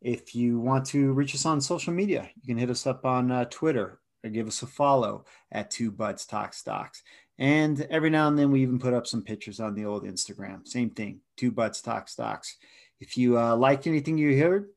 If 0.00 0.34
you 0.34 0.58
want 0.58 0.86
to 0.86 1.12
reach 1.12 1.34
us 1.34 1.44
on 1.44 1.60
social 1.60 1.92
media, 1.92 2.28
you 2.40 2.46
can 2.46 2.58
hit 2.58 2.70
us 2.70 2.86
up 2.86 3.04
on 3.04 3.30
uh, 3.30 3.44
Twitter 3.50 4.00
or 4.24 4.30
give 4.30 4.46
us 4.46 4.62
a 4.62 4.66
follow 4.66 5.24
at 5.52 5.70
Two 5.70 5.90
Buds 5.90 6.26
Talk 6.26 6.54
Stocks. 6.54 7.02
And 7.38 7.80
every 7.90 8.10
now 8.10 8.28
and 8.28 8.38
then 8.38 8.50
we 8.50 8.62
even 8.62 8.78
put 8.78 8.94
up 8.94 9.06
some 9.06 9.22
pictures 9.22 9.60
on 9.60 9.74
the 9.74 9.86
old 9.86 10.04
Instagram. 10.04 10.66
Same 10.66 10.90
thing, 10.90 11.20
Two 11.36 11.50
Buds 11.50 11.80
Talk 11.80 12.08
Stocks. 12.08 12.56
If 13.00 13.16
you 13.16 13.38
uh, 13.38 13.56
liked 13.56 13.86
anything 13.86 14.18
you 14.18 14.38
heard, 14.42 14.68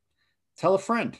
tell 0.57 0.75
a 0.75 0.79
friend. 0.79 1.17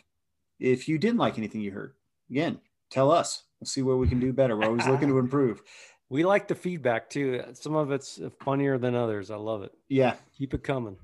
If 0.60 0.88
you 0.88 0.97
didn't 0.97 1.20
like 1.20 1.38
anything 1.38 1.62
you 1.62 1.72
heard, 1.72 1.93
again, 2.30 2.60
tell 2.89 3.12
us. 3.12 3.43
We'll 3.60 3.68
see 3.68 3.82
what 3.82 3.97
we 3.97 4.08
can 4.08 4.20
do 4.20 4.32
better. 4.34 4.58
We're 4.58 4.68
always 4.68 4.88
looking 4.88 5.10
to 5.10 5.18
improve. 5.20 5.62
We 6.10 6.24
like 6.24 6.47
the 6.47 6.56
feedback 6.56 7.10
too. 7.10 7.43
Some 7.54 7.76
of 7.76 7.91
it's 7.91 8.20
funnier 8.41 8.78
than 8.78 8.95
others. 8.95 9.32
I 9.32 9.36
love 9.36 9.64
it. 9.64 9.72
Yeah. 9.89 10.16
Keep 10.38 10.54
it 10.54 10.64
coming. 10.64 10.97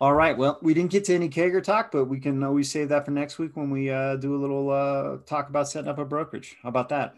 All 0.00 0.14
right. 0.14 0.36
Well, 0.36 0.58
we 0.62 0.74
didn't 0.74 0.90
get 0.90 1.04
to 1.06 1.14
any 1.14 1.28
CAGR 1.28 1.62
talk, 1.62 1.90
but 1.90 2.04
we 2.04 2.20
can 2.20 2.42
always 2.42 2.70
save 2.70 2.90
that 2.90 3.04
for 3.04 3.12
next 3.12 3.38
week 3.38 3.56
when 3.56 3.70
we 3.70 3.90
uh, 3.90 4.16
do 4.16 4.34
a 4.34 4.38
little 4.38 4.70
uh, 4.70 5.18
talk 5.24 5.48
about 5.48 5.68
setting 5.68 5.88
up 5.88 5.98
a 5.98 6.04
brokerage. 6.04 6.56
How 6.62 6.68
about 6.68 6.90
that? 6.90 7.14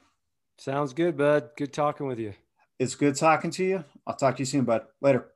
Sounds 0.58 0.92
good, 0.92 1.16
bud. 1.16 1.50
Good 1.56 1.72
talking 1.72 2.06
with 2.06 2.18
you. 2.18 2.34
It's 2.78 2.94
good 2.94 3.16
talking 3.16 3.50
to 3.52 3.64
you. 3.64 3.84
I'll 4.06 4.14
talk 4.14 4.36
to 4.36 4.40
you 4.40 4.46
soon, 4.46 4.64
bud. 4.64 4.82
Later. 5.00 5.28